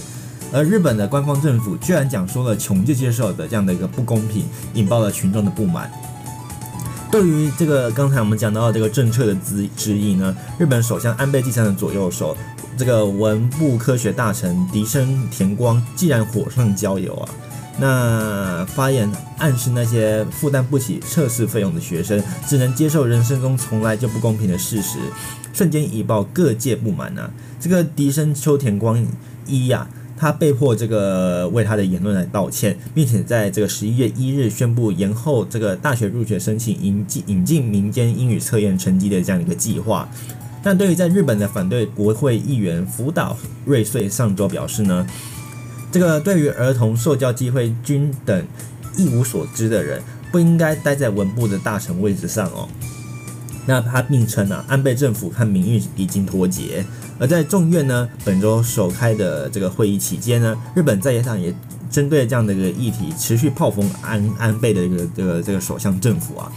[0.53, 4.45] 而日本的官方政府居然讲说了穷就接受的这样的一个不公平，
[4.75, 5.91] 引爆了群众的不满。
[7.11, 12.37] 对于这个刚才我们讲到的这个政策的质质疑呢，日本首相安倍晋三的左右手，
[12.77, 17.29] 这个文部科学大臣迪生田光，既然火上浇油啊。
[17.79, 24.99] 那发言暗示那些负担不起测试费用的学生，只能接受人生中从来就不公平的事实，
[25.53, 27.31] 瞬间引爆各界不满啊！
[27.59, 29.05] 这个笛声秋田光
[29.47, 40.09] 一呀、他被迫这个为他的言论来道歉，并且在这个十一月一日宣布延后这个大学入学申请引进引进民间英语测验成绩的这样一个计划。
[40.65, 45.05] 但对于在日本的反对国会议员福岛瑞穗上周表示呢，
[45.93, 48.47] 这个对于儿童受教机会均等
[48.97, 50.03] 一无所知的人，
[50.33, 52.67] 不应该待在文部的大臣位置上哦。
[53.67, 56.85] 那他并称啊，安倍政府和民意已经脱节。
[57.19, 61.55] 而在众院呢本周首开的这个会议期间呢，日本在野党也
[61.91, 66.51] 针对这样的一个议题持续炮轰安安倍的一个这个这个首相政府啊。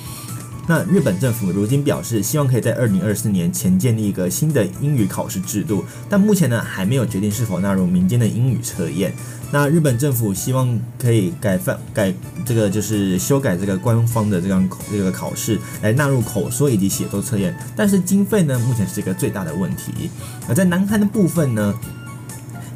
[0.68, 9.14] 那日本政府如今表示，希望可以在二零二四年前建立一个新的英语考试制度，但目前呢还没有决定是否纳入民间的英语测验。
[9.52, 12.12] 那日本政府希望可以改范改
[12.44, 20.10] 这个就是修改这个官方的这样这个考试，来纳入口说以及写作测验，但是经费呢目前是一个最大的问题。
[20.50, 21.74] 而在南韩的部分呢，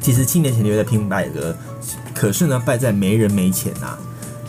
[0.00, 1.54] 其实七年前就在拼改革，
[2.14, 3.98] 可是呢败在没人没钱呐、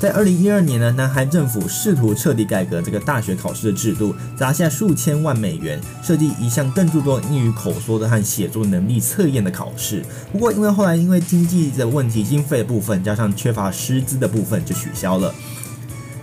[0.02, 10.04] 在二零一二年呢，南韩政府试图彻底改革这个大学考试的制度，砸下数千万美元，设计一项更注重英语口说的和写作能力测验的考试。
[10.32, 15.32] 不过，因为后来因为经济的问题，经费部分加上缺乏师资的部分，就取消了。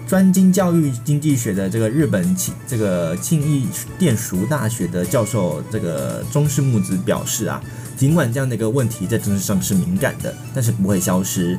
[0.09, 7.63] 专精教育经济学的这个日本庆这个庆应电淑大学的教授这个中室木子表示啊，
[7.97, 11.57] 尽管这样的一个问题在政治上是敏感的，但是不会消失。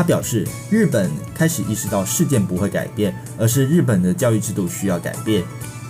[0.00, 5.44] 他表示，日本开始意识到事件不会改变，而是日本的教育制度需要改变。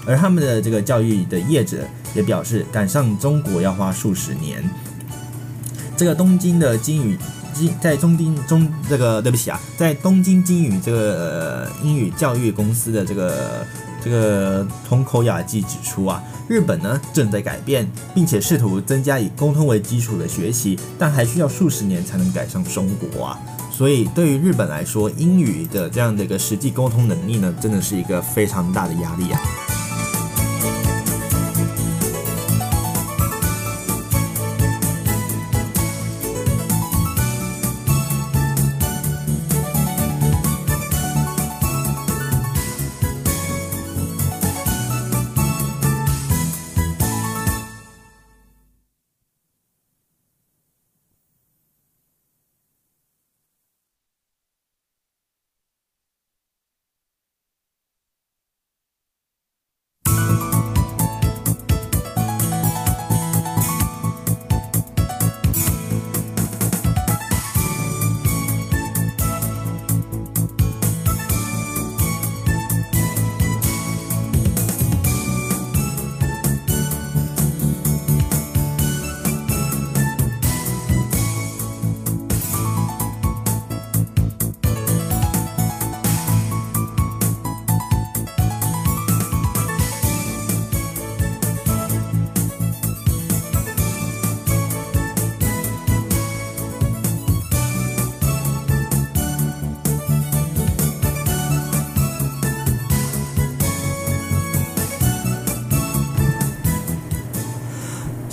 [0.05, 4.69] 而他们的这个教育的业者也表示，赶上中国要花数十年。
[5.97, 7.17] 这个东京的金语
[7.55, 13.65] 金在东京中这个对不起啊，在东京金语这个呃英语教育公司的这个
[14.03, 23.39] 这个樋口雅纪指出啊，日本呢正在改变，并且试图增加以沟通为基础的学习，但还需要数十年才能赶上中国啊。
[23.81, 29.41] 所以，对于日本来说，英语的这样的一个实际沟通能力呢，真的是一个非常大的压力啊。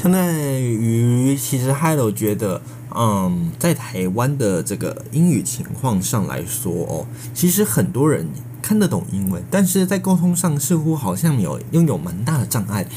[0.08, 2.62] 相对于，其实 Hello 觉得，
[2.96, 8.26] 嗯，在台湾的这个英语情况上来说哦，其实很多人
[8.62, 12.88] 看得懂英文，但是在沟通上似乎好像有拥有蛮大的障碍。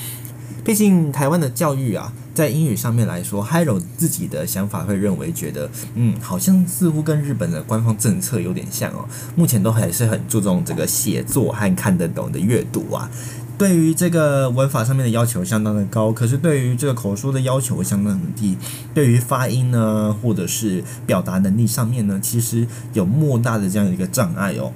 [0.63, 9.09] 毕竟台湾的教育啊，在英语上面来说，Hello 自己的想法会认为觉得，嗯，好像似乎跟日本的官方政策有点像哦。
[9.35, 13.11] 目前都还是很注重这个写作和看得懂的阅读啊。
[13.61, 18.57] 对于这个文法上面的要求相当的高，可是对于这个口说的要求相当的低。
[18.95, 24.73] 对于发音呢，或者是表达能力上面呢，其实有莫大的这样一个障碍哦。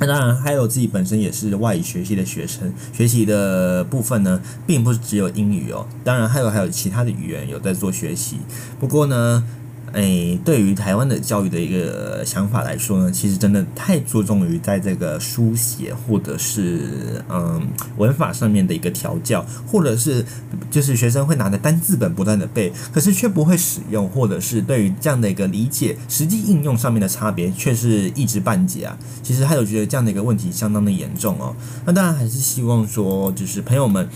[0.00, 5.86] 那当然，还有自己本身也是外语学习的学生，学习的部分呢，并不是只有英语哦。
[6.04, 8.36] 当然，还有还有其他的语言有在做学习。
[8.78, 9.42] 不过呢。
[9.92, 17.66] 诶，对于台湾的教育的一个想法来说呢，其实真的太注重于在这个书写或者是嗯
[17.96, 20.24] 文法上面的一个调教，或者是
[20.70, 28.98] 就是学生会拿着单字本不断的背，可是却不会使用，或者是对于这样的一个理解实际应用上面的差别却是一知半解啊。
[29.22, 31.54] 其实还有觉得这样的一个问题相当的严重哦。
[31.84, 34.08] 那当然还是希望说，就是朋友们。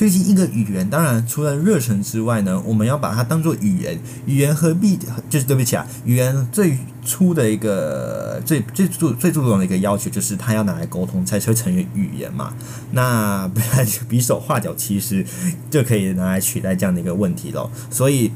[0.00, 4.00] 学习一个语言，当然除了热忱之外呢，我们要把它当做语言。
[4.24, 4.98] 语言何必
[5.28, 5.86] 就是对不起啊？
[6.06, 12.54] 语言最初的一个最最注最注重的一个要求，就是它要拿来沟通，才会成为语言嘛。
[12.92, 15.22] 那不然就比手画脚，其实
[15.70, 17.70] 就可以拿来取代这样的一个问题咯。
[17.90, 18.32] 所以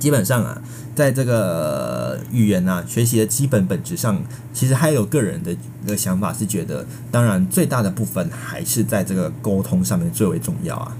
[0.00, 0.60] 基本上啊。
[0.96, 4.20] 在这个语言啊学习的基本本质上，
[4.54, 5.54] 其实还有个人的
[5.86, 10.96] 的想法是觉得，当然最大的部分还是在这个沟通上面最为重要啊。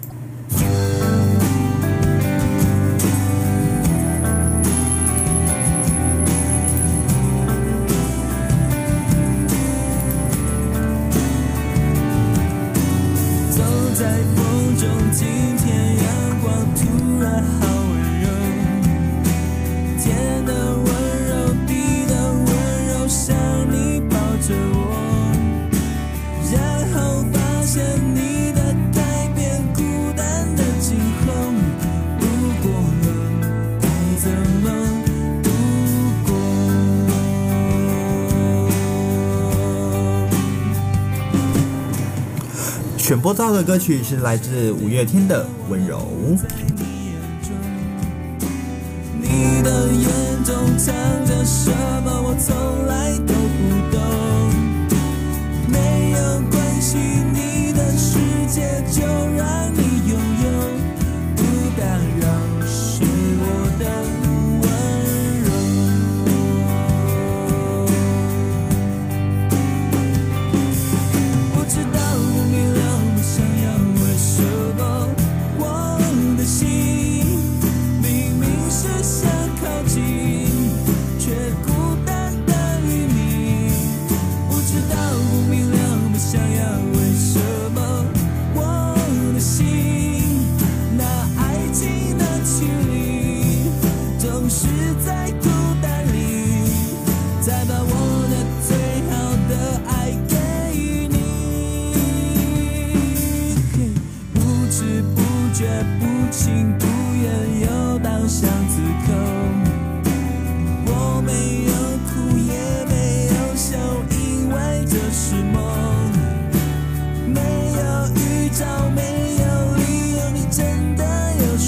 [44.03, 46.01] 是来自五月天的温柔。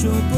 [0.01, 0.38] 说不。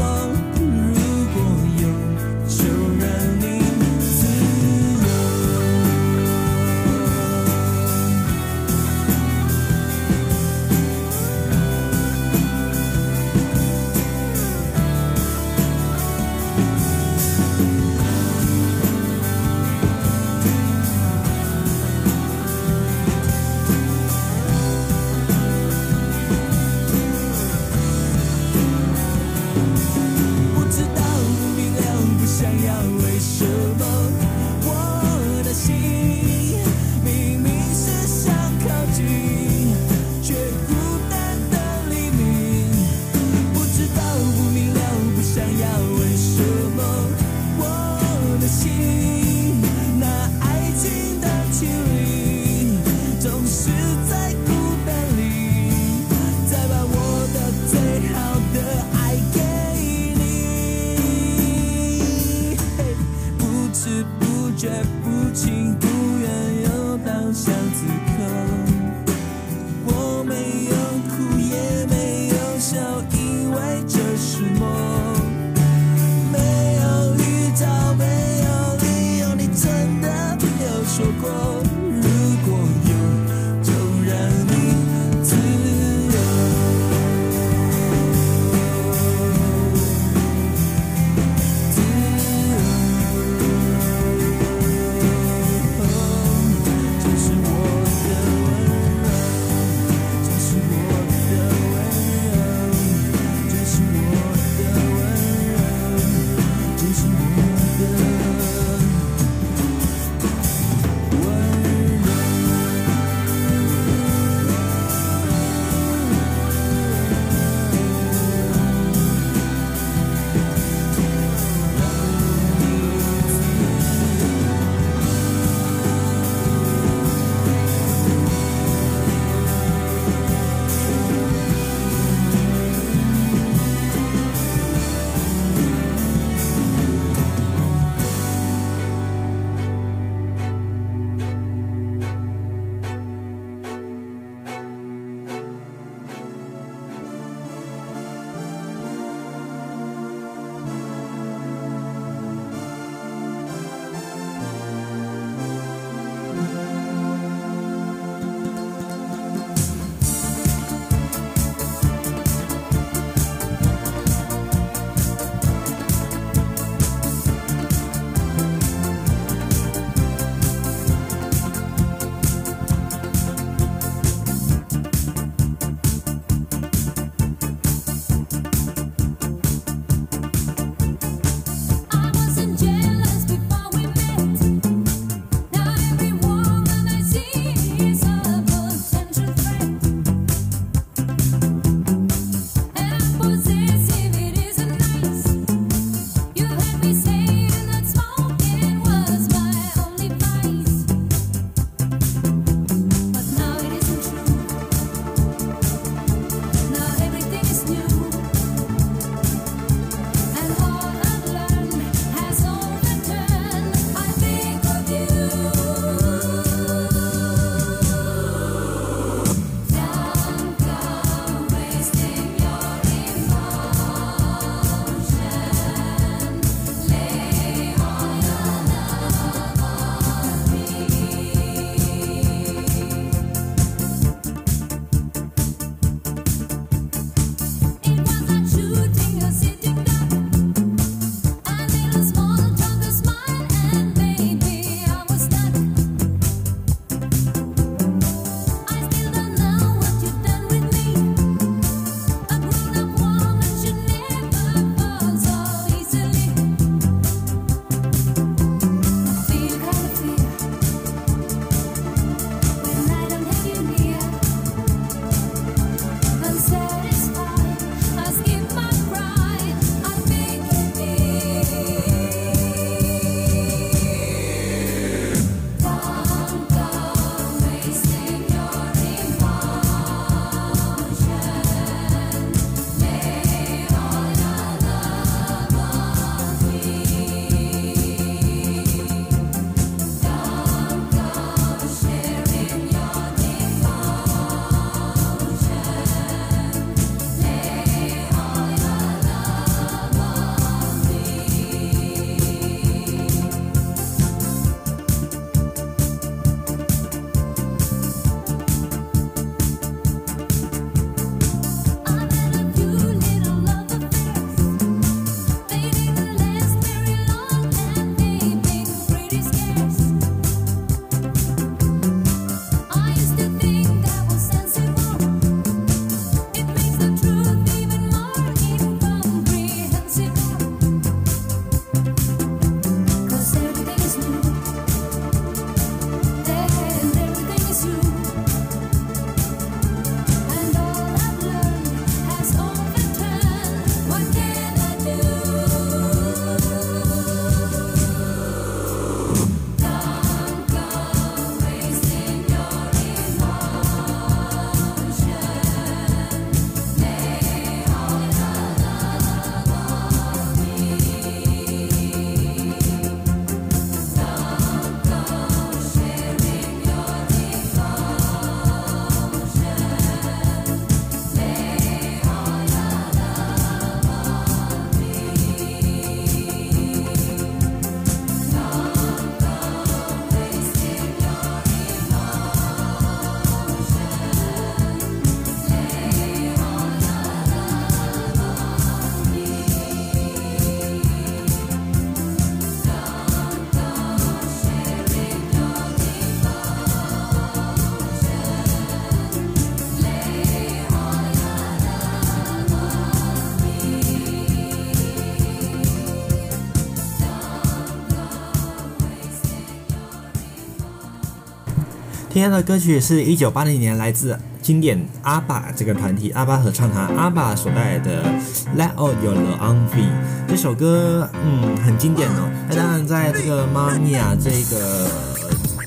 [412.21, 418.03] 今天的歌曲是一九八零年来自经典阿爸这个团体阿爸合唱团阿爸所带来的
[418.55, 419.89] 《Let All Your Love On Me》
[420.29, 422.29] 这首歌，嗯，很经典哦。
[422.47, 424.87] 那当然，在这个《妈咪呀》这个，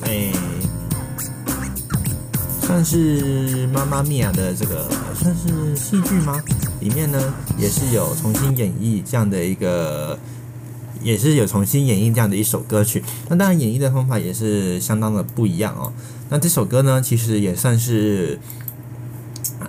[0.03, 0.33] 哎，
[2.63, 6.41] 算是《妈妈咪呀》的这个算是戏剧吗？
[6.79, 10.17] 里面呢，也是有重新演绎这样的一个。
[11.03, 15.93] 也是有重新演绎这样的一首歌曲，那当然演绎的方法也是相当的不一样哦。
[16.31, 18.39] 那这首歌呢，其实也算是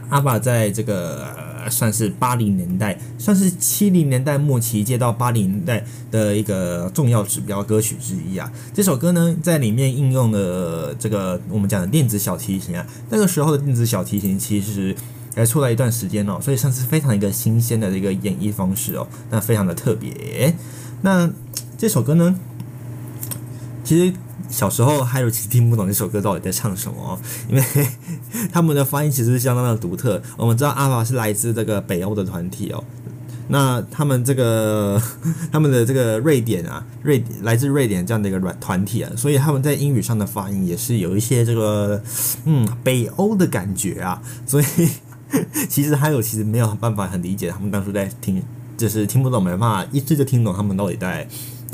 [0.10, 1.28] 阿爸在这个
[1.70, 8.52] 算是八零年代，算是七零年代末期接到八零年代的一个重要指标歌曲之一啊。
[8.74, 14.96] 这首歌呢，在里面应用了这个我们讲的电子小提琴啊，那个时候的电子小提琴其实
[15.36, 20.56] 还出来一段时间哦，所以算是非常一个新鲜的一个演绎方式哦，那非常的特别。
[21.02, 21.30] 那
[21.78, 22.40] 这首歌呢，
[23.86, 24.12] 其实
[24.50, 27.18] 小时候还有其实听不懂这首歌到底在唱什么，
[27.48, 27.64] 因为
[28.52, 30.22] 他们的发音其实是相当的独特。
[30.36, 32.84] 我们知道阿爸是来自这个北欧的团体哦，
[33.48, 35.00] 那他们这个
[35.54, 42.02] 他们的这个瑞典啊，瑞来自瑞典这样的一个软团体啊，所以他们在英语上的发音也是有一些这个
[42.46, 44.66] 嗯北欧的感觉啊，所以
[45.70, 48.42] 其实还有其实没有办法很理解他们当初在听。
[48.78, 51.26] 就是听不懂，没办法一直就听懂他们到底在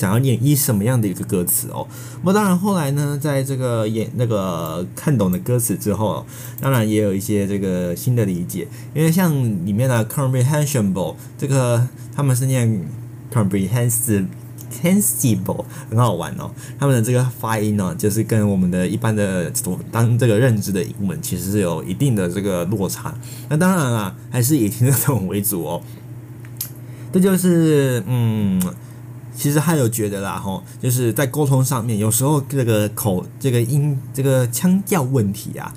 [0.01, 1.87] 想要演绎什么样的一个歌词哦。
[2.23, 6.25] 那当然后来呢，在这个演那个看懂的歌词之后，
[6.59, 8.67] 当然也有一些这个新的理解。
[8.95, 9.31] 因为像
[9.63, 12.83] 里面的 comprehensible 这个他们是念
[13.31, 16.49] comprehensible，很好玩哦。
[16.79, 23.13] 他们的这个发音呢，就是跟我们的一般的所当这个认知的英文其实是有一定的这个落差。
[23.49, 25.79] 那当然啦，还是以听得懂为主哦。
[27.13, 28.59] 这就是嗯，
[29.35, 35.73] 其实还有觉得啦吼，就是在沟通上面，有时候这个口、这个音、这个腔调问题啊，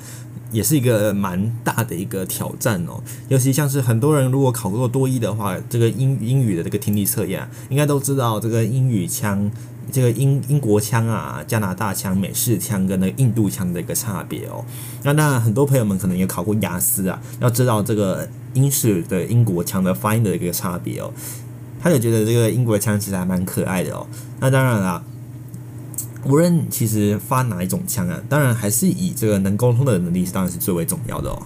[0.51, 3.03] 也是一个蛮大的一个挑战哦。
[3.29, 9.51] 尤其像是很多人如果考过多一的话，这个英英语的这个听力测验啊，应该都知道这个英语腔、
[9.91, 14.65] 这个英英国腔啊、加拿大腔、美式腔跟那印度腔的一个差别哦。
[15.03, 18.29] 那那，很多朋友们可能也考过雅思啊，要知道这个。
[18.55, 21.13] 英式的英国腔的发音的一个差别哦，
[21.85, 24.06] 他就觉得这个英国枪其实还蛮可爱的哦。
[24.40, 25.05] 那当然啦，
[26.24, 31.43] 无论其实发哪一种枪啊，当然还是以这个能沟通的能力，当然是最为重要的哦。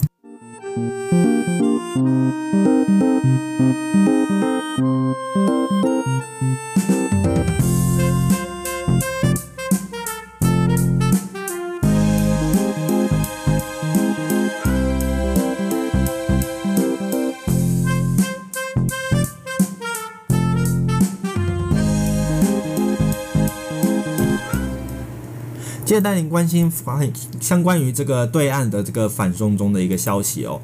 [25.89, 27.11] 接着带您关心反
[27.41, 30.61] 相关于这个对岸的这个反送中的一个消息哦。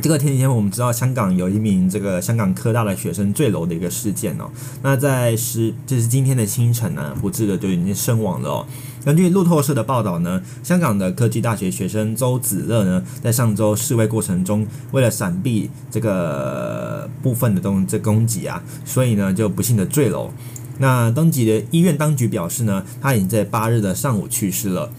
[0.00, 4.50] 这个前几天我们知道香港有一名这个香港科大的学生坠楼的一个事件哦。
[4.82, 8.66] 那在十就是今天的清晨呢，不治的就已经身亡了哦。
[9.04, 20.32] 根据路透社的报道呢，香港的科技大学学生周子乐呢，在上周示威过程中，为了闪避这个部分的东这攻击啊，所以呢就不幸的坠楼。
[20.78, 24.90] 那当地的医院当局表示呢，他已经在八日的上午去世了。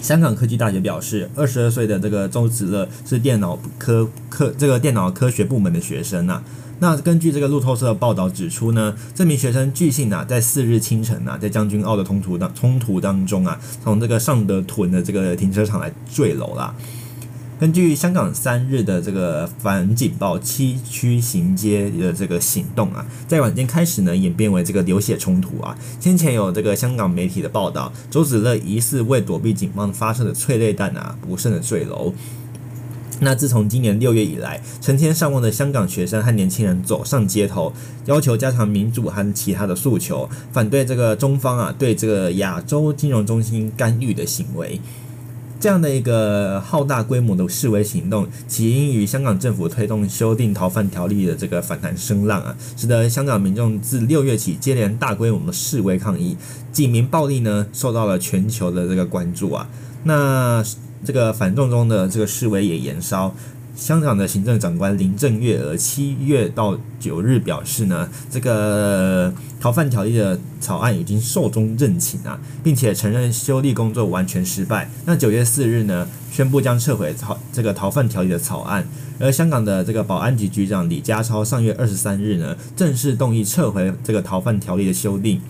[0.00, 6.42] 香港科技大学表示，二十二岁的这个周子乐是电脑科科这个电脑科学部门的学生呐。
[6.78, 16.74] 那根据这个路透社的报道指出呢，这名学生据信啊，在四日清晨啊，在将军澳的冲突当冲突当中啊，从这个尚德屯的这个停车场来坠楼了。
[17.58, 25.74] 根据香港三日的这个反警暴七区行街的这个行动啊，在晚间开始呢，演变为这个流血冲突啊。
[25.98, 32.12] 先前有这个香港媒体的报道，周子乐疑似为躲避警方发射的催泪弹啊，不慎的坠楼。
[33.20, 37.72] 那自从今年六月以来，成千上万的香港学生和年轻人走上街头，
[38.04, 44.78] 要求加强民主和其他的诉求，反对这个中方啊对这个亚洲金融中心干预的行为。
[45.58, 56.36] 这样的一个浩大规模的示威行动，起因于香港政府推动修订逃犯条例的这个反弹声浪啊，使得香港民众自六月起接连大规模的示威抗议，
[56.70, 59.68] 警民暴力呢受到了全球的这个关注啊。
[60.04, 60.62] 那
[61.04, 63.34] 这个反动中的这个示威也延烧。
[63.76, 74.90] 香港的行政长官林郑月娥七月到九日表示呢，这个逃犯条例的草案已经寿终正寝啊，并且承认修例工作完全失败。
[75.04, 78.88] 那九月四日呢，宣布将撤回逃这个逃犯条例的草案。
[79.18, 85.42] 而香港的这个保安局局长李家超上月二十三日呢，正式动议撤回这个逃犯条例的修订。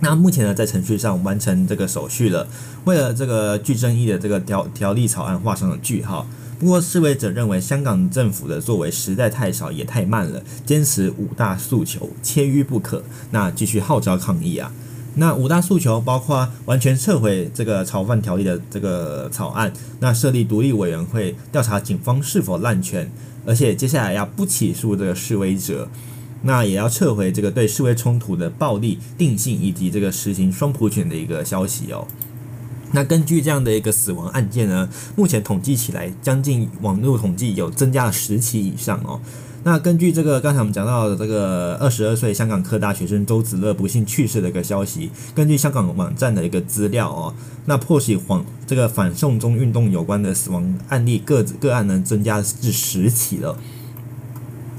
[0.00, 2.48] 那目前呢，在程序上完成这个手续了，
[2.86, 6.26] 为了这个具争议的这个条条例草案画上了句号。
[6.58, 13.02] 不过，示威者认为香港政府的作为实在太少也太慢了，坚持五大诉求，缺一不可。
[13.32, 14.72] 那继续号召抗议啊！
[15.16, 23.10] 那五大诉求包括完全撤回这个逃犯条例的这个草案，那设立独立委员会调查警方是否滥权，
[23.44, 25.88] 而且接下来要不起诉这个示威者，
[26.42, 32.06] 那也要撤回这个对示威冲突的暴力定性以及这个实行双普选的一个消息哦。
[32.94, 39.20] 那根据这样的一个死亡案件呢，目前统计起来，将近网络统计有增加了十起以上哦。
[39.64, 47.34] 那根据这个刚才我们讲到的这个二十二岁香港科大学生周子乐不幸去世的一个消息，根据香港网站的一个资料哦，
[47.64, 53.58] 那迫使反这个反送中运动有关的死亡案例个个案呢，增加至十起了。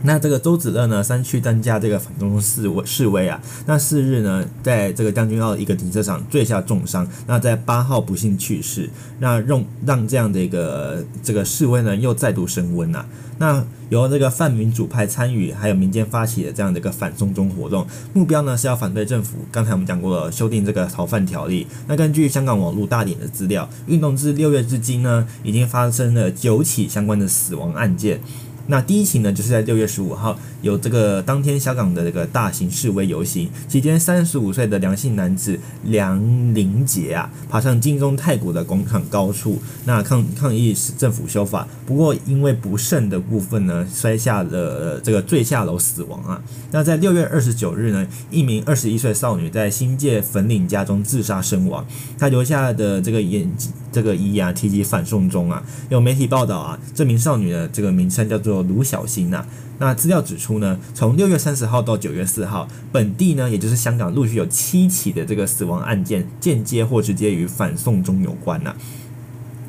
[0.06, 3.42] 那这个周子乐呢，三去参加这个反送中示威示威啊。
[3.66, 7.08] 那四日呢，在这个将军澳一个停车场坠下重伤。
[7.28, 8.90] 那在八号不幸去世。
[9.20, 13.06] 那让让这样的一个这个示威呢，又再度升温啊。
[13.38, 19.40] 那由这个泛民主派参与，还有民间发起的这样的一个反送中活动，目标呢是要反对政府。
[19.52, 21.68] 刚才我们讲过了，修订这个逃犯条例。
[21.88, 28.22] 那根据香港网络大典的资料，运动至六月至今呢，已经发生了九起相关的死亡案件。
[28.68, 36.20] 那第一起呢，就是在六月十五号，有这个当天香港的这个大型示威游行期间，三十五岁的梁姓男子梁
[36.56, 41.68] 林杰啊，爬上金钟太古的广场高处，那抗抗议政府修法。
[41.86, 46.42] 不过因为不慎的部分呢，摔下了这个坠下楼死亡啊。
[46.72, 51.86] 那在六月二十九日呢，一名二十一岁少女在新界粉岭家中自杀身亡，
[52.18, 53.48] 她留下的这个眼
[53.92, 55.64] 这个遗言提及反送中啊。
[55.90, 58.55] 有媒体报道啊，这名少女的这个名称叫做。
[58.64, 59.46] 卢小星呐，
[59.80, 68.76] 那资料指出呢，从六月三十号到九月四号，本地呢，也就是香港，陆续有七起的这个死亡案件，间接或直接与反送中有关呐。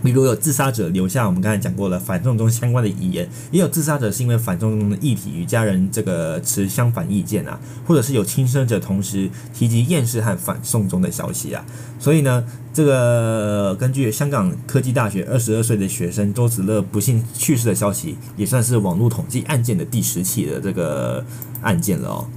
[0.07, 11.67] 比如有自杀者留下我们刚才讲过了反送中相关的遗言，也有自杀者是因为反送中的议题与家人这个持相反意见啊，或者是有轻生者同时提及厌世和反送中的消息啊。
[11.99, 21.25] 所以呢，这个根据香港科技大学二十二岁的学生周子乐不幸去世的消息，也算是网络统计案件的第十起的这个
[21.63, 22.29] 案件了哦。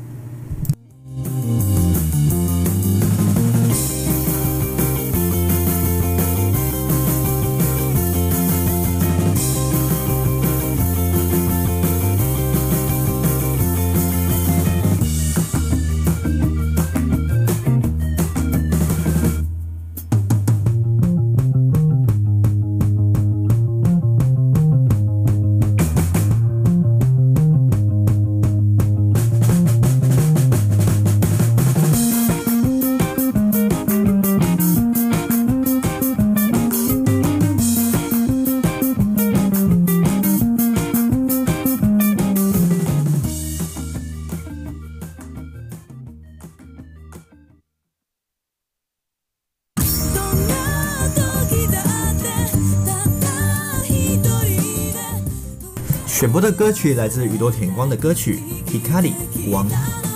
[56.51, 58.39] 歌曲来自宇多田光的歌曲
[58.71, 59.13] 《Hikari》
[59.51, 60.08] 光。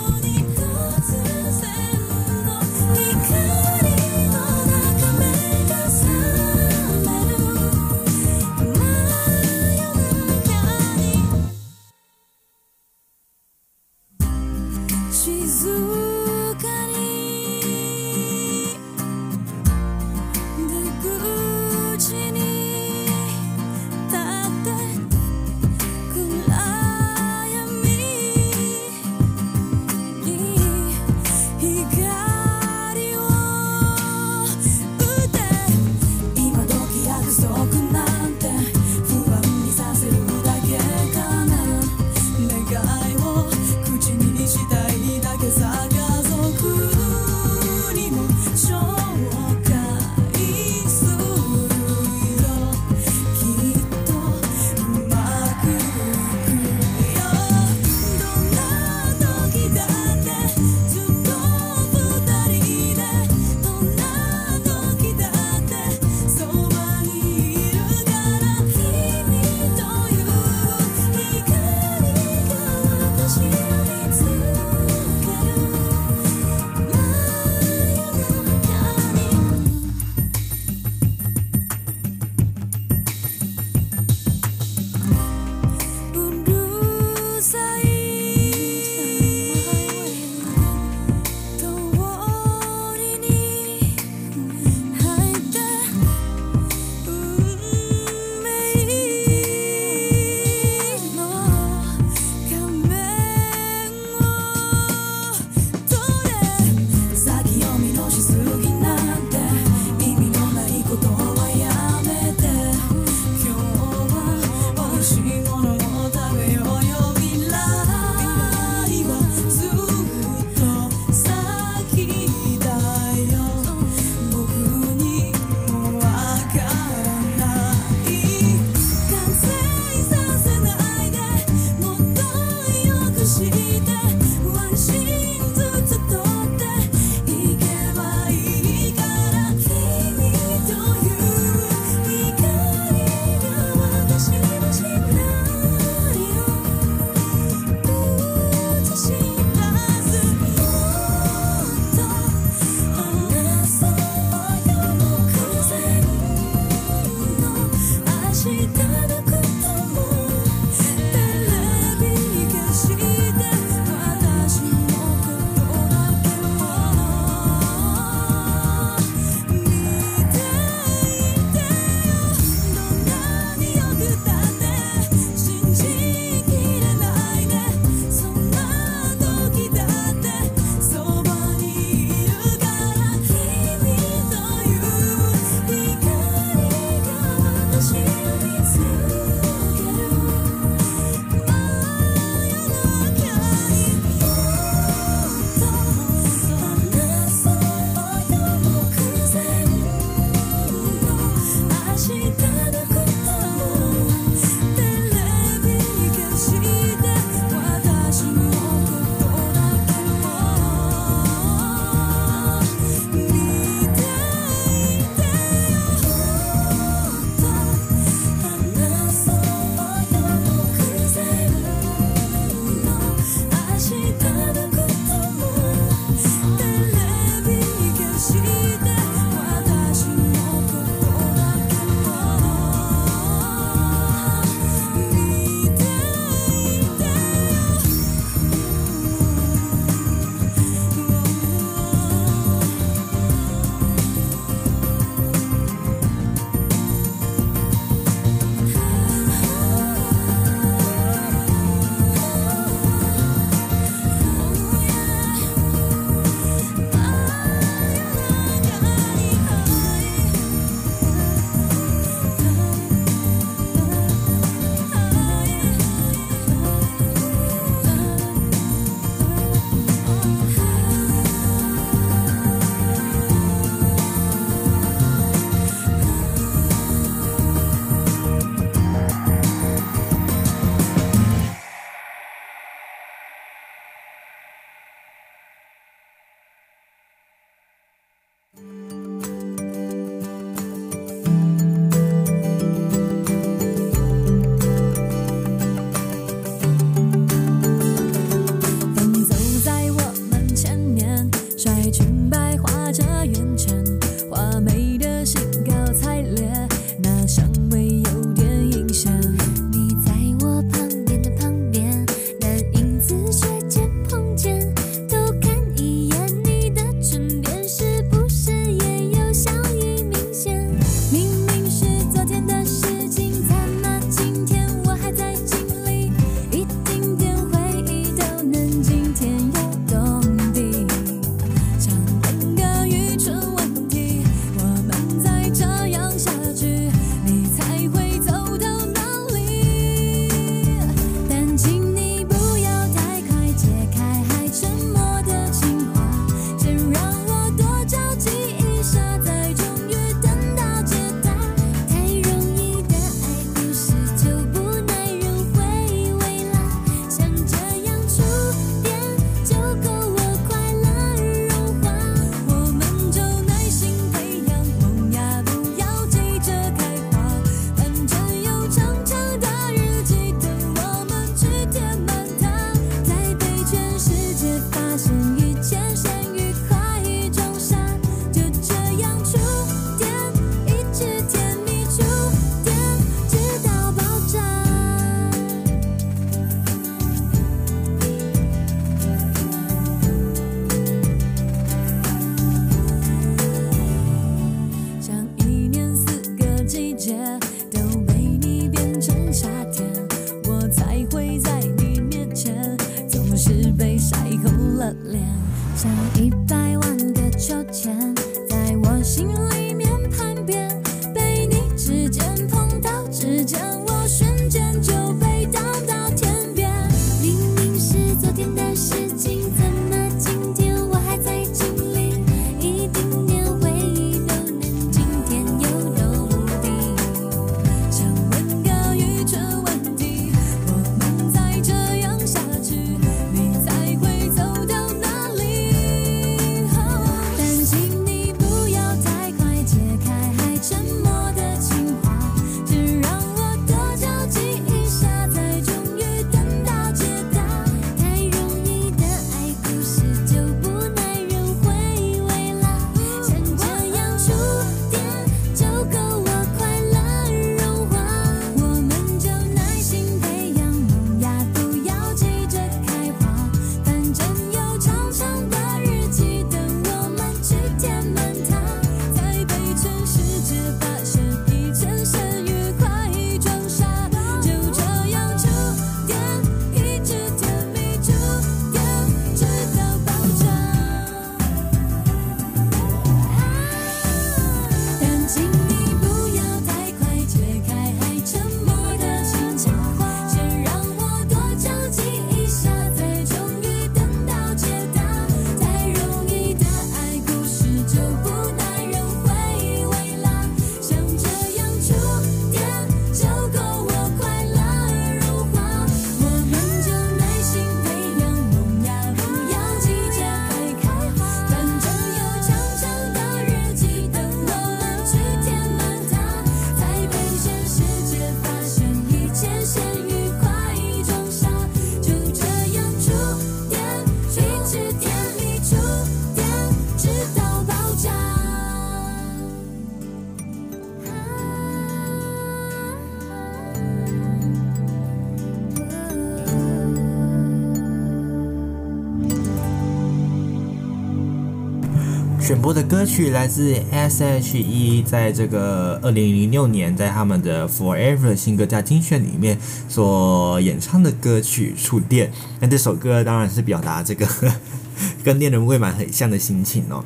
[542.44, 549.58] 选播的歌曲来自 S.H.E，在这个二零零六年在他们的 Forever 新歌加精选里面
[549.88, 552.28] 所演唱的歌曲《触电》。
[552.60, 554.28] 那这首歌当然是表达这个
[555.24, 557.02] 跟恋人未满很像的心情哦。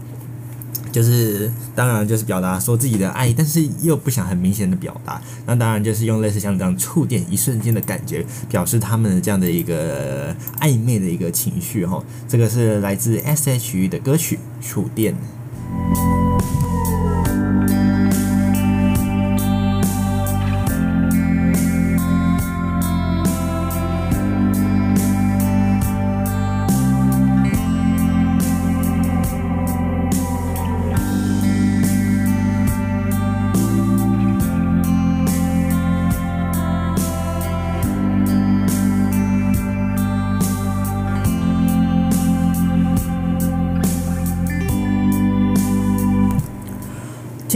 [0.91, 12.03] 就是当然就是表达说自己的爱，但是又不想很明显的表达，那当然就是用类似像这样触电一瞬间的感觉，表示他们的这样的一个暧昧的一个情绪哈。
[12.27, 14.37] 这个是来自 S.H.E 的歌曲
[14.79, 15.13] 《触电》。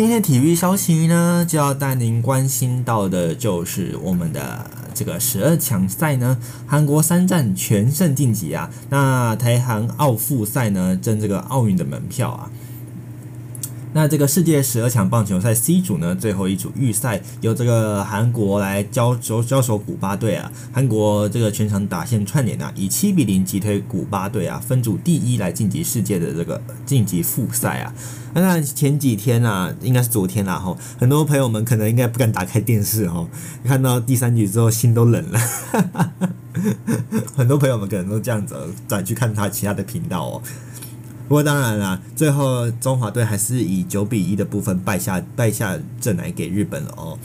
[0.02, 8.68] 今天的体育消息呢，就要带您关心到的，就是我们的这个十二强赛呢，韩国三战全胜晋级啊。
[8.90, 12.50] 那台韩奥复赛呢，争这个奥运的门票啊。
[13.94, 20.51] 那这个世界十二强棒球赛 C 组呢，最后一组预赛由这个韩国来交手交手古巴队啊。
[20.73, 27.94] 韩国这个全场打线串联啊，以七比零击退古巴队啊，分组第一来晋级世界的这个晋级复赛啊。
[28.35, 33.28] 那前几天啊，应该是昨天啦哈，很多朋友们可能应该不敢打开电视哈，
[33.64, 35.39] 看到第三局之后心都冷了。
[37.36, 38.55] 很多朋友们可能都这样子
[38.89, 40.43] 转去看他其他的频道哦。
[41.32, 47.18] 不过当然啦，最后中华队还是以九比一的部分败下败下阵来给日本了哦，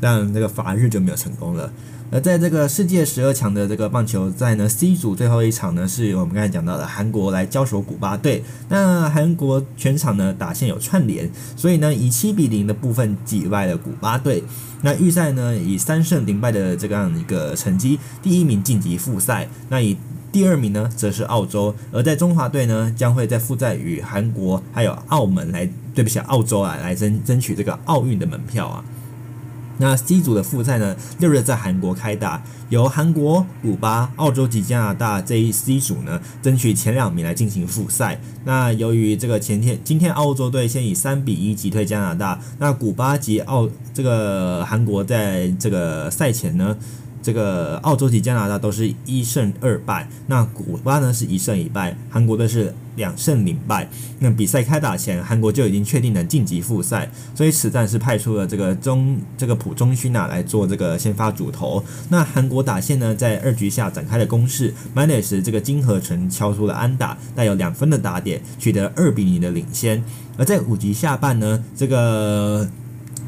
[0.00, 1.68] 但这个法日就没有成功了。
[2.12, 8.44] 而在这个世界十二强的这个棒球赛呢，C 组最后一场呢，是我们刚才讲到的韩国来交手古巴队。
[8.68, 14.44] 那韩国全场呢打线有串联，所以呢以七比零的部分击败了古巴队。
[14.82, 19.48] 那预赛呢以三胜零败的这样一个成绩，第一名晋级复赛。
[19.68, 19.96] 那以
[20.38, 28.84] 第二名呢，则是澳洲，而在中华队呢，将会在复赛与韩国还有澳门来，对不起，澳洲啊，来争争取这个奥运的门票啊。
[29.78, 38.20] 那 C 组的复赛呢，六日在韩国开打，由韩国、古巴、澳洲及加拿大这一 C 组呢，争取前两名来进行复赛。
[38.44, 46.76] 那由于这个前天今天澳洲队先以三比一击退加拿大，那古巴及澳这个韩国在这个赛前呢。
[47.28, 53.86] 这个澳洲及加拿大都是一胜二败，那古巴呢是一胜一败，韩国队是两胜零败。
[54.18, 61.84] 那比赛开打前，韩国就已经确定能晋级复赛，所以此战是派出了这个中这个朴忠勋啊来做这个先发主投。
[62.08, 70.02] 那韩国打线呢在二局下展开了攻势，满垒时这个金河成敲出了安打，带有两分的打点，取得二比零的领先。
[70.38, 72.66] 而在五局下半呢，这个。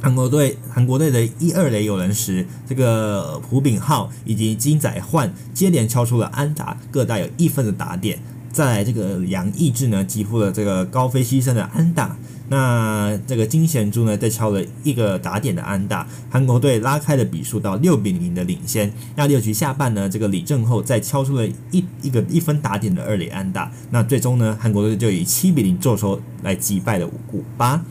[0.02, 8.18] 韩国队，韩国队的一二垒有人时，这个朴炳浩以及金宰焕接连敲出了安打，各带有一分的打点。
[8.50, 12.16] 再来这个杨义志呢，击出了这个高飞牺牲的安打。
[12.48, 18.92] 那这个金贤洙呢，再敲了一个打点的安打，韩国队拉开了比数到六比零的领先。
[19.14, 23.70] 那六局下半呢，这个李正厚再敲出了一一个一分打点的二垒安打。
[23.90, 27.84] 那最终呢，韩国队就以七比零作收来击败了古巴。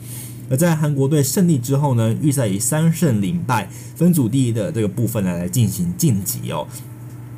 [0.50, 6.66] 而在韩国队胜利之后呢，预赛以三胜零败分组第一的这个部分呢来进行晋级哦，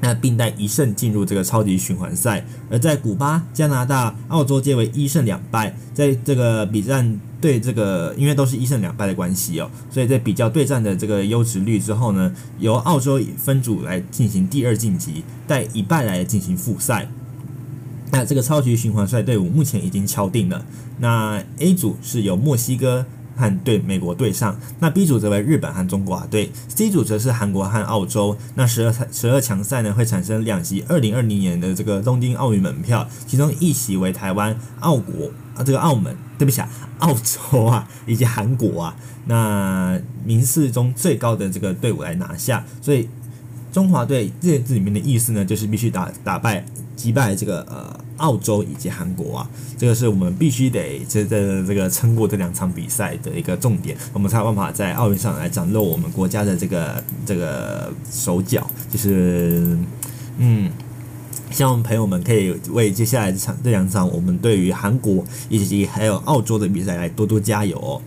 [0.00, 2.44] 那并带一胜进入这个超级循环赛。
[2.70, 17.10] 而在古巴、加拿大、澳洲皆为一胜两败，在这个比战对这个因为都是一胜两败的关系哦，所以在比较对战的这个优质率之后呢，由澳洲分组来进行第二晋级，带一败来进行复赛。
[18.12, 20.64] 那这个超级循环赛队伍目前已经敲定了。
[20.98, 28.36] 那 A 组是由墨西哥和对美国对上，那 B 组则为日本和中国啊队，C 组则是韩国和澳洲。
[28.54, 36.68] 那十二十二强赛呢会产生两席二零二零年的这个东京奥运门票，其中一席为台湾、澳国啊，这个澳门，对不起啊，
[36.98, 38.94] 澳洲啊以及韩国啊。
[39.24, 43.08] 那名次中最高的这个队伍来拿下，所以
[43.72, 46.64] 中华队这字里面的意思呢，就是必须打打败。
[46.94, 58.70] 击败这个呃澳洲以及韩国啊，这个是我们必须得这这这个撑过这两场比赛的一个重点，我们才有办法在奥运上来展露我们国家的这个这个手脚。
[58.88, 59.76] 就是
[60.36, 60.70] 嗯，
[61.50, 68.00] 希望朋友们可以为接下来这场这两场我们对于韩国以及还有澳洲的比赛来多多加油哦。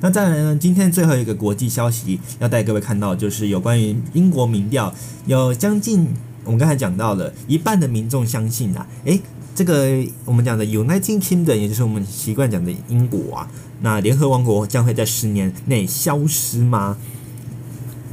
[0.00, 4.94] 那再来呢，今天最后一个国际消息要带各位看到，就是有关于英国民调
[5.26, 6.08] 有将近。
[6.44, 9.20] 我们刚才讲到了，一半的民众相信啊，诶，
[9.52, 13.50] 这个我们讲的 United Kingdom，也就是我们习惯讲的英国啊，
[13.80, 16.96] 那联合王国将会在十年内消失吗？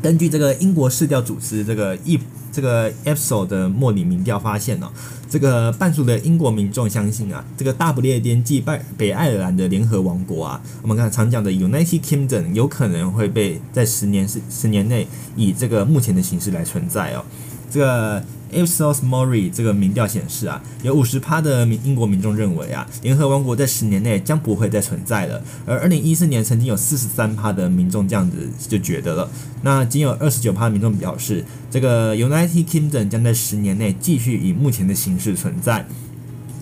[0.02, 2.20] 根据这个英国市调组织这个一
[2.54, 4.90] 这个 e p s o 的莫里民调发现呢、哦，
[5.28, 17.26] 这个半数的英国民众相信啊，这个大不列颠暨北北爱尔兰的联合王国啊，我们刚才常讲的 United Kingdom 有可能会被在十年十十年内以这个目前的形式来存在哦，
[17.70, 18.24] 这个。
[18.54, 25.44] Ipsos Mori 这个民调显示啊，有五十趴的民英国民众认为啊，联合王国在十年内将不会再存在了。
[25.66, 29.30] 而二零一四年曾经有四十三趴的民众这样子就觉得了。
[29.62, 35.86] 那仅有二十九趴的民众表示，这个 United Kingdom 将在十年内继续以目前的形式存在。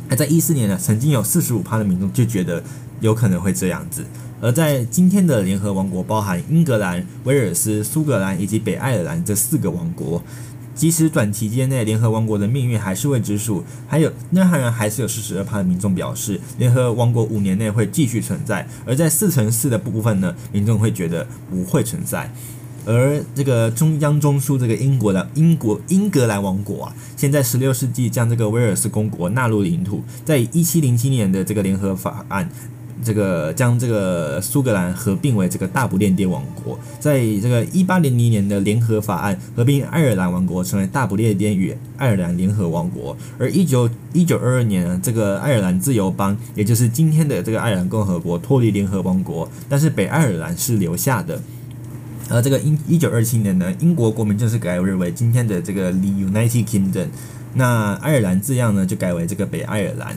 [0.10, 2.64] 而在一四年呢，曾经有四十五趴的民众就觉得
[3.00, 4.06] 有可能会这样子。
[4.42, 10.22] 而在今天的联合王国，包含英格兰、威尔斯、苏格兰以及北爱尔兰这四个王国。
[10.82, 22.34] 即使短期间内联合王国的命运还是未知数，还有那当然还是有四十二趴的民众表示联合王国五年内会继续存在，而在四成四的部分呢，民众会觉得不会存在。
[22.84, 32.50] 而这个中央中枢这个英国的英国英格兰王国啊，现在十六世纪将这个威尔斯公国纳入领土，在一七零七年的这个联合法案。
[33.04, 51.42] 这个将这个苏格兰合并为这个大不列颠王国，在这个一八零零年的联合法案合并爱尔兰王国成为大不列颠与爱尔兰联合王国，而一九一九二二年这个爱尔兰自由邦，也就是今天的这个爱尔兰共和国脱离联合王国，但是北爱尔兰是留下的，
[52.30, 57.08] 而这个一一九二七年呢，英国国民正式改为为今天的这个 The United Kingdom，
[57.56, 60.16] 那爱尔兰字样呢就改为这个北爱尔兰。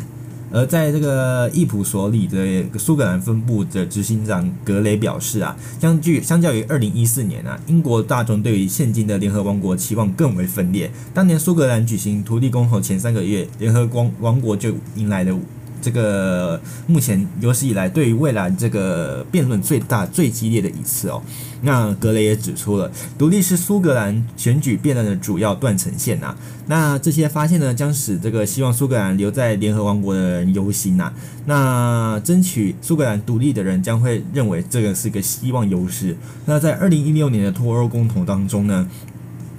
[0.55, 10.89] 而在这个易普所里的苏格兰分部的执行长格雷表示啊，相距相较于二零一四年啊，英国大众对于现今的联合王国期望更为分裂。
[11.13, 15.37] 当年苏格兰举行土地公投前三个月，联合王王国就迎来了。
[15.85, 21.21] 这个目前有史以来对于未来这个辩论最大、最激烈的一次哦。
[21.61, 26.35] 那格雷也指出了，独立是苏格兰选举辩论的主要断层线呐。
[26.67, 31.13] 那这些发现呢，将使这个希望苏格兰留在联合王国的人忧心呐。
[31.45, 36.17] 那争取苏格兰独立的人将会认为这个是个希望优势。
[36.47, 38.87] 那在二零一六年的脱欧公投当中呢，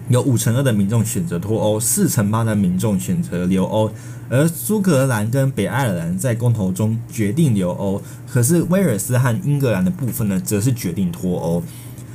[0.09, 3.91] 有五成二的民众选择脱欧，四成八的民众选择留欧。
[4.29, 11.63] 而苏格兰跟北爱尔兰在公投中决定留欧，可是威尔斯和英格兰的部分呢，则是决定脱欧。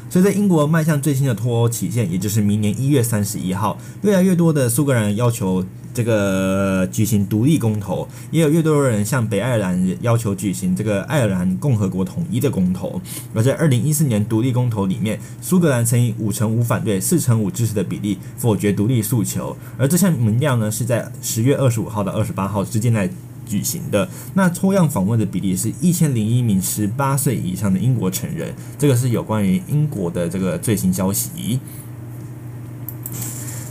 [0.09, 5.65] 所以在英国迈向最新的脱欧期限，也就是明年一月三十一号，越来越多的苏格兰要求。
[5.93, 13.01] 这个举行独立公投，也有越多人向北爱尔兰要求举行这个爱尔兰共和国统一的公投。
[13.35, 19.57] 而在二零一四年独立公投里面，苏格兰曾以五成五反对、四成五支持的比例否决独立诉求。
[19.77, 23.11] 而这项民调呢，是在十月二十五号到二十八号之间来
[23.45, 24.09] 举行的。
[24.35, 28.55] 那抽样访问的比例是一千零一名十八岁以上的英国成人。
[28.79, 31.59] 这个是有关于英国的这个最新消息。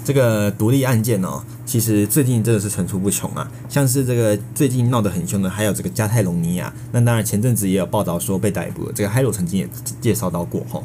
[0.03, 1.43] 这个独立案件哦。
[1.69, 6.73] 其实最近真的是层出不穷啊，像是这个最近闹得很凶的，还有这个加泰隆尼亚。
[6.91, 9.69] 那当然前阵子也有报道说被逮捕了，这个海洛曾经也
[10.01, 10.83] 介绍到过吼。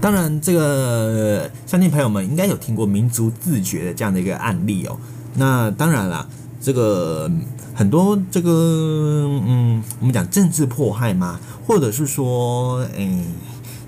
[0.00, 4.98] 当然，这个相信朋友们应该有听过民族自觉的这样的一个案例哦。
[5.34, 6.28] 那当然啦，
[6.60, 7.30] 这个。
[7.80, 13.24] 很多这个嗯，我们讲政治迫害嘛，或者是说，哎，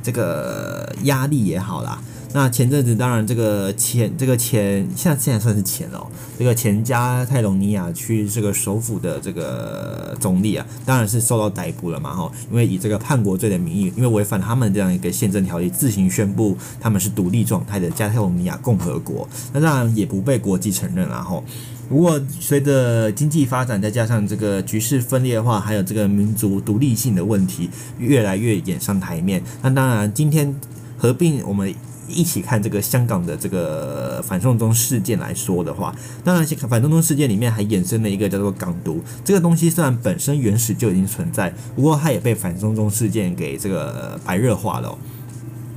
[0.02, 2.00] 这个压力也好啦。
[2.32, 6.06] 那前阵子当然这个前这个前现在现在算是前哦，
[6.38, 21.44] 这个前加泰隆尼亚区这个首府的这个总理啊，当然是受到逮捕了嘛哈，因为以这个叛国罪的名义，因为违反他们这样一个宪政条例，自行宣布他们是独立状态的加泰隆尼亚共和国，那当然也不被国际承认然后。
[21.92, 29.42] 不过，随着经济发展，再加上这个局势分裂化，还有这个民族独立性的问题越来越演上台面。
[29.60, 30.58] 那当然，今天
[30.96, 31.74] 合并我们
[32.08, 35.94] 一起看这个香港的这个反送中事件来说的话，
[36.24, 44.96] 当然，反送中事件里面还衍生了一个叫做港独这个东西，虽然本身原始就已经存在，不过它也被反送中事件给这个白热化了。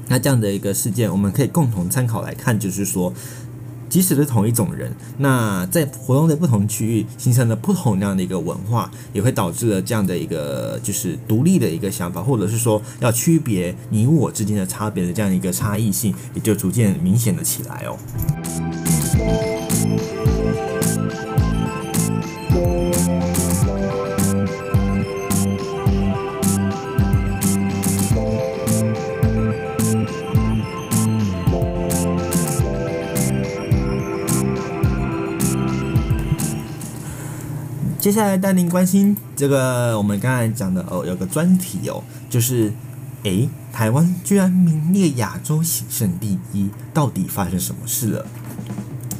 [0.07, 3.13] 那这样的一个事件，我们可以共同参考来看，就是说。
[3.89, 17.95] 即使是同一种人，那在活动的不同区域形成了不同样的一个文化，也会导致了这样的一个就是独立的一个想法，或者是说要区别你我之间的差别的这样一个差异性，也就逐渐明显了起来哦。
[38.05, 42.71] 接下来带您关心这个我们刚才讲的哦，有个专题哦，就是
[43.23, 48.27] 诶，台湾居然名列亚洲喜胜第一，到底发生什么事了？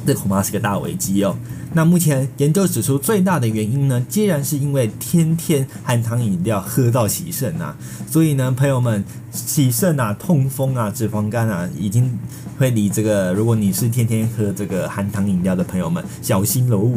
[0.06, 1.36] 这恐怕是个大危机哦。
[1.72, 7.76] 那目前研究指出，最大的原因呢，既然是因为天天含糖饮料喝到喜胜啊，
[8.08, 12.16] 所以呢，朋友们，喜胜啊、痛风啊、脂肪肝啊，已经
[12.56, 16.88] 会离这个，如果你是天天喝这个含糖饮料的朋友们，小心喽。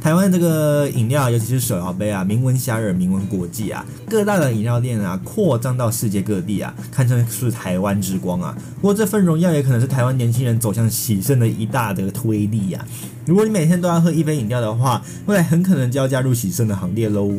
[0.00, 8.56] 台湾这个饮料，尤其是手摇杯啊，名闻遐迩，名闻国际啊，各大的饮料店啊，扩张到世界各地啊，堪称是台湾之光啊。
[8.76, 12.84] 不过这份荣耀也可能是台湾年轻人走向喜胜的一大的推力呀、
[13.26, 17.30] 如果你每天都要喝一杯饮料的话，未来很可能就要加入喜胜的行列喽。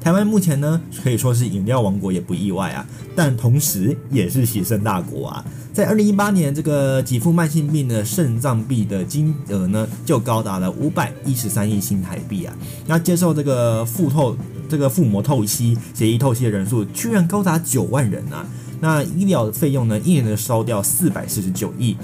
[0.00, 5.44] 台湾目前呢，可以说是饮料王国也不意外啊，但同时也是喜胜大国啊。
[5.72, 12.56] 在二零一八年，这个给付慢性病的肾脏病的金额呢，就高达了五百一十三亿新台币啊。
[12.86, 14.36] 那接受这个腹透
[14.68, 18.46] 这个腹膜透析、血液透析的人数居然高达九万人啊。
[18.80, 21.96] 那医疗费用呢，一年的烧掉四百四十九亿。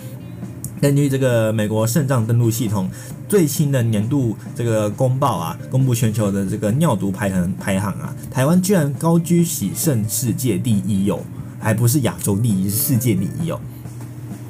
[0.80, 2.90] 根据这个美国肾脏登录系统
[3.28, 11.20] 最新的年度这个公报啊，公布全球的这个尿毒排行排行啊，台湾居然高居喜盛世界第一哦。
[11.60, 13.58] 还不是亚洲第一，是世界第一哦。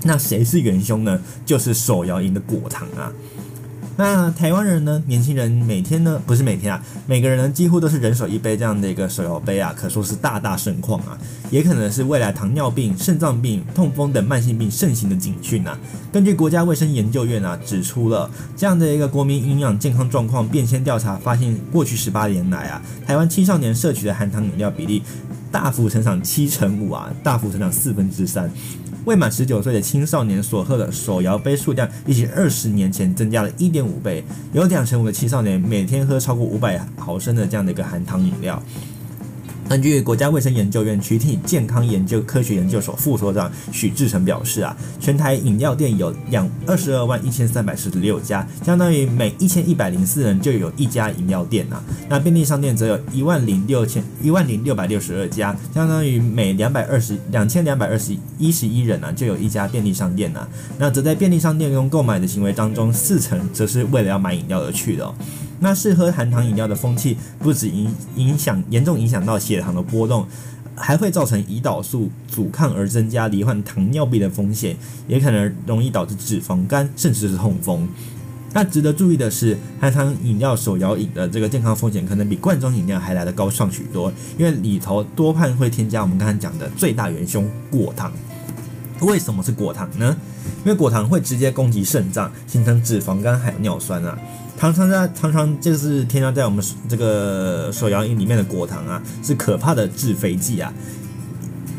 [0.03, 1.21] 那谁是元凶呢？
[1.47, 3.13] 就是手摇饮的果糖啊。
[3.97, 5.01] 那台湾人呢？
[5.07, 11.17] 年轻人每天呢，不是每天啊，每个人呢几乎都是人手一杯这样的一个手摇杯啊，可说是大大盛况啊。
[11.51, 15.79] 也可能是未来糖尿病、肾脏病、痛风等慢性病盛行的警讯啊。
[16.13, 25.03] 根据国家卫生研究院啊指出了这样的一个国民营养健康状况变迁调查，发现过去十八年来啊，台湾青少年摄取的含糖饮料比例。
[25.53, 28.51] 大幅成长七成五啊，大幅成长四分之三。
[29.05, 34.25] 未满十九岁的青少年所喝的手摇杯数量，比起二十年前增加了一点五倍。
[34.53, 38.63] 有两成五的青少年每天喝超过五百毫升的这样的一个含糖饮料。
[39.69, 51.83] 根据国家卫生研究院群体健康研究科学研究所副所长许志成表示啊，全台饮料店有两二十二万一千三百四十六家，相当于每一千一百零四人就有一家饮料店呐。
[52.09, 60.47] 那便利商店则有一万零六千一万零六百六十二家，相当于每两百二十两千两百二十一十一人呢就有一家便利商店呐。
[60.79, 65.13] 那则在便利商店中购买的行为当中，四成则是为了要买饮料而去的。
[65.61, 70.27] 那试喝含糖饮料的风气，不止影影响严重影响到血糖的波动，
[70.75, 74.77] 还会造成胰岛素阻抗而增加罹患糖尿病的风险，
[75.07, 77.89] 也可能容易导致脂肪肝，甚至是痛风。
[78.53, 88.13] 那值得注意的是，含糖饮料手摇饮的这个健康风险，可能比罐装饮料还来得高上许多，因为里头多半会添加我们刚才讲的最大元凶果糖。
[89.01, 90.17] 为什么是果糖呢？
[90.65, 94.19] 因为果糖会直接攻击肾脏，形成脂肪肝还有尿酸啊。
[94.57, 100.73] 常常在常常就是添加在我们这个手摇饮里面的果糖啊，是可怕的致肥剂啊。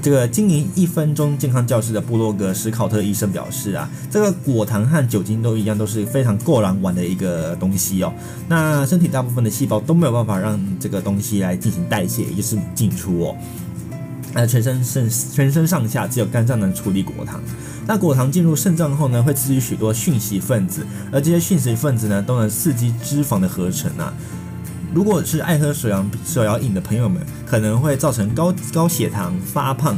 [0.01, 8.13] 这个经营一分钟健康教室的部落格史考特医生表示啊，这个果糖和酒精都一样，都是非常过人玩的一个东西哦。
[8.47, 13.35] 那身体大部分的细胞都没有办法让这个东西来进行代谢，也就是进出哦。
[14.35, 17.41] 那全身肾全身上下只有肝脏能处理果糖。
[17.87, 24.13] 那果糖进入肾脏后呢，会刺激许多讯息分子，而这些讯息分子呢，都能刺激脂肪的合成啊。
[24.93, 29.97] 如果是爱喝手摇手摇饮的朋友们，可能会造成高高血糖、发胖。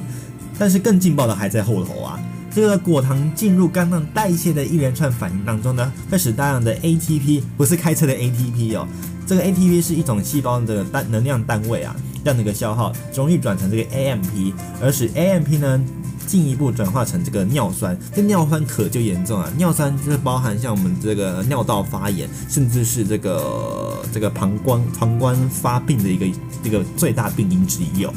[0.60, 2.20] 但是更劲爆的还在后头啊！
[2.50, 8.88] 这个果糖进入肝脏代谢的一连串反应当中呢，会使大量的 ATP，不是开车的 ATP 哦，
[9.28, 15.84] 这个 ATP 是一种细胞的单能量单位啊，让那个消耗容易转成这个 AMP，而使 AMP 呢。
[16.28, 19.50] 进一步转化成这个尿酸，这尿酸可就严重了。
[19.52, 26.26] 尿酸就是包含像我们这个尿道发炎，甚至是这个这个膀胱膀胱发病的一个
[26.66, 28.14] 一个最大病因之一哦。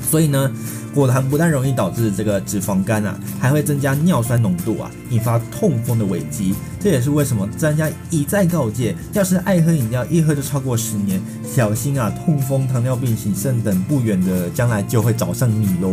[0.00, 0.50] 所以呢。
[0.94, 6.54] 果糖不但容易导致这个脂肪肝啊，还会增加尿酸浓度啊，引发痛风的危机。
[6.80, 15.92] 这也是为什么专家一再告诫，要是爱喝饮料，一喝就超过十年，小心啊，痛风、糖尿病、喜肾等不远的将来就会找上你喽。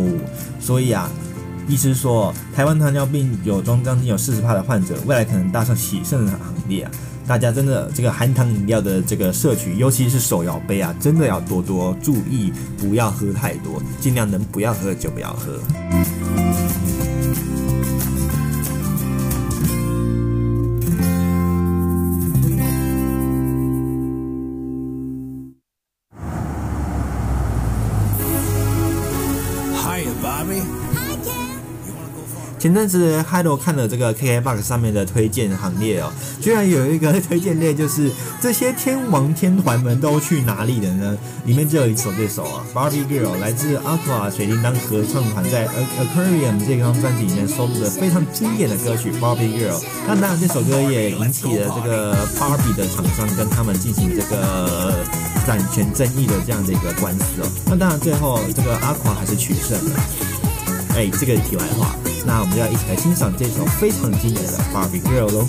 [0.60, 1.10] 所以啊，
[1.66, 6.90] 医师说，台湾糖尿病有中将近有四十趴的患者，未来可能搭上喜肾的行列啊。
[7.26, 15.58] 大家真的这个含糖饮料的这个摄取，尤其是手摇杯啊，真的要多多注意，不要喝太多，尽量能不要喝就不要喝。
[32.62, 38.08] 前阵子嗨罗看了这个 KKBOX 上面的推荐行列哦，居然有一个推荐列就是
[38.40, 41.18] 这些天王天团们都去哪里了呢？
[41.44, 49.82] 里面就有一首这首啊，Barbie Girl 来自 Aqua 水叮当合唱团在 Aquarium 这张专辑里面收录的非常经典的歌曲 Barbie Girl。
[50.06, 55.04] 那当然这首歌也引起了这个 Barbie 的厂商跟他们进行这个
[55.48, 57.50] 版权争议的这样的一个官司哦。
[57.66, 60.00] 那当然最后这个 Aqua 还是取胜了。
[60.94, 65.46] 哎，这个题外话，那我们要一起来欣赏这首非常经典的 Barbie Girl 喽。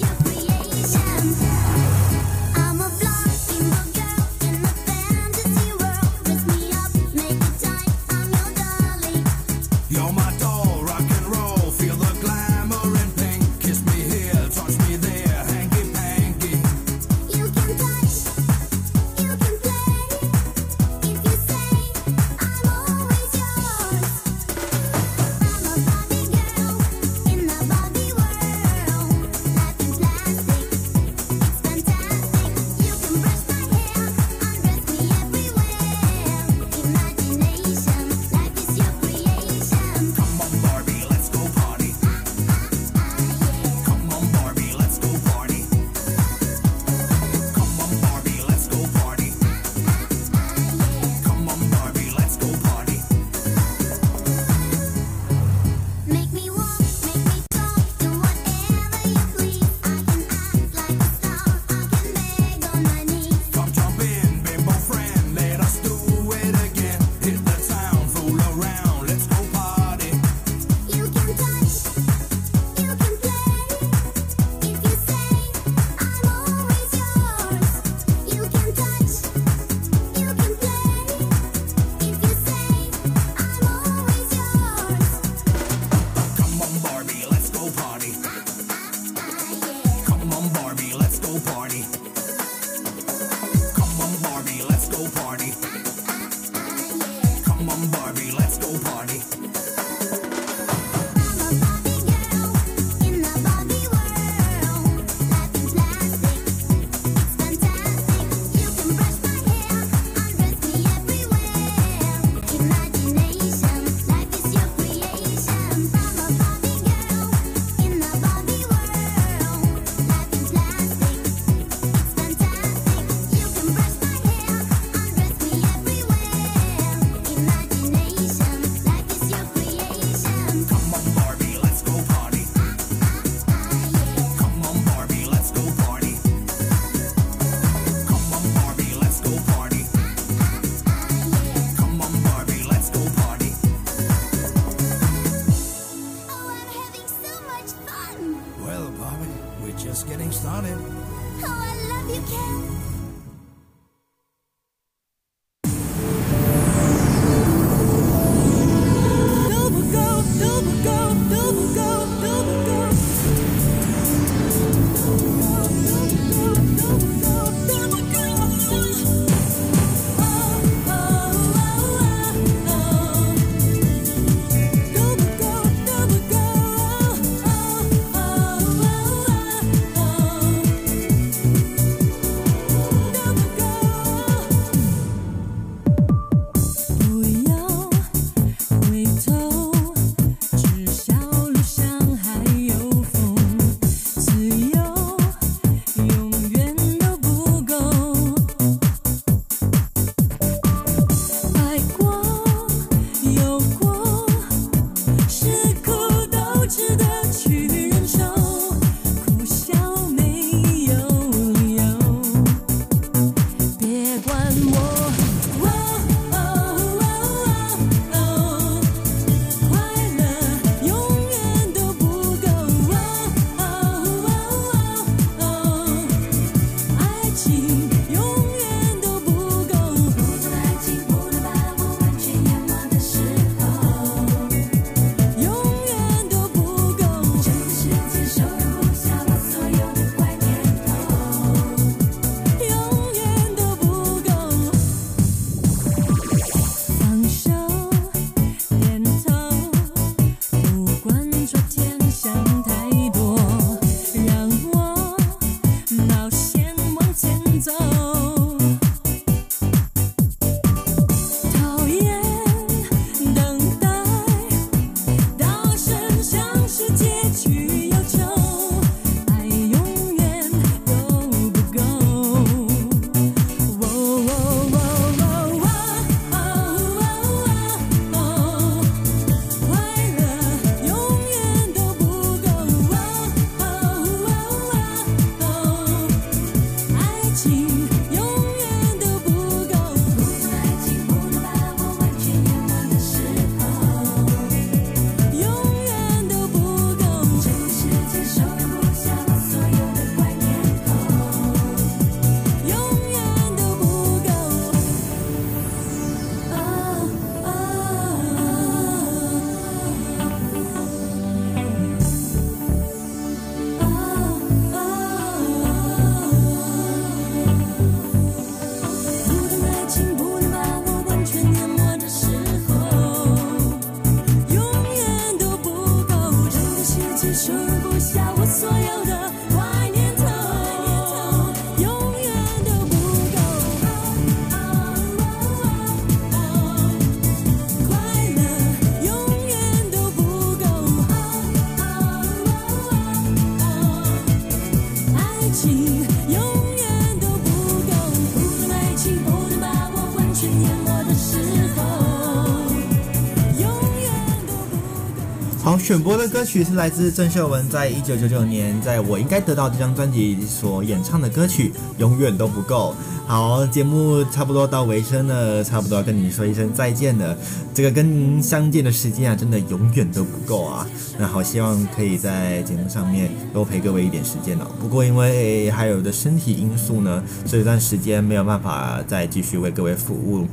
[355.84, 362.95] 选播的歌曲是来自郑秀文在一九九九年在我应该得到这张专辑所演唱的歌曲《永远都不够》。
[363.27, 367.38] 好，节目差不多到尾声了，差不多要跟你说一声再见了。
[367.73, 370.88] 这个跟您相见的时间啊，真的永远都不够啊。
[371.19, 374.68] 那好，希望可以在节目上面多陪各位一点时间哦。
[374.80, 380.47] 不过因为还有的身体因素呢，这段时间没有办法再继续为各位服务。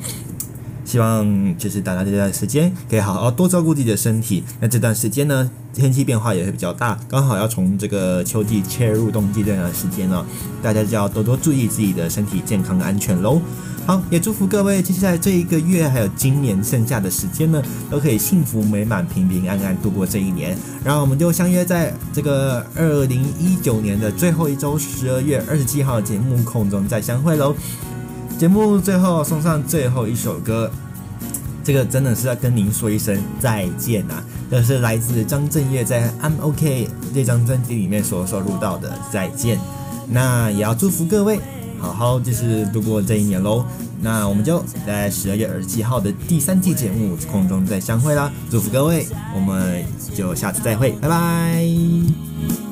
[0.91, 4.43] 希望就是大家这段时间可以好好多照顾自己的身体。
[4.59, 10.27] 那这段时间呢，天气变化也会比较大，刚好要从这个秋季切入冬季这段时间呢，
[10.61, 13.41] 大家就要多多注意自己的身体健康安全喽。
[13.87, 20.59] 好，也祝福各位接下来这一个月还有今年剩下的时间呢，都可以幸福美满、平平安安度过这一年。
[20.85, 27.55] 然后我们就相约在这个二零一九年的最后一周，十二月二十七号节目空中再相会喽。
[28.41, 30.71] 节目最后送上最后一首歌，
[31.63, 34.15] 这个真的是要跟您说一声再见呐、
[34.51, 39.61] 这是来自张震岳在《I'm OK》这张专辑里面所收录到的再见。
[40.09, 41.39] 那也要祝福各位
[41.79, 43.63] 好好就是度过这一年喽。
[44.01, 48.33] 那我们就在十二月二十七号的第三季节目空中再相会啦！
[48.51, 49.07] 祝福各位，
[49.37, 49.85] 我们
[50.15, 52.70] 就下次再会，拜拜。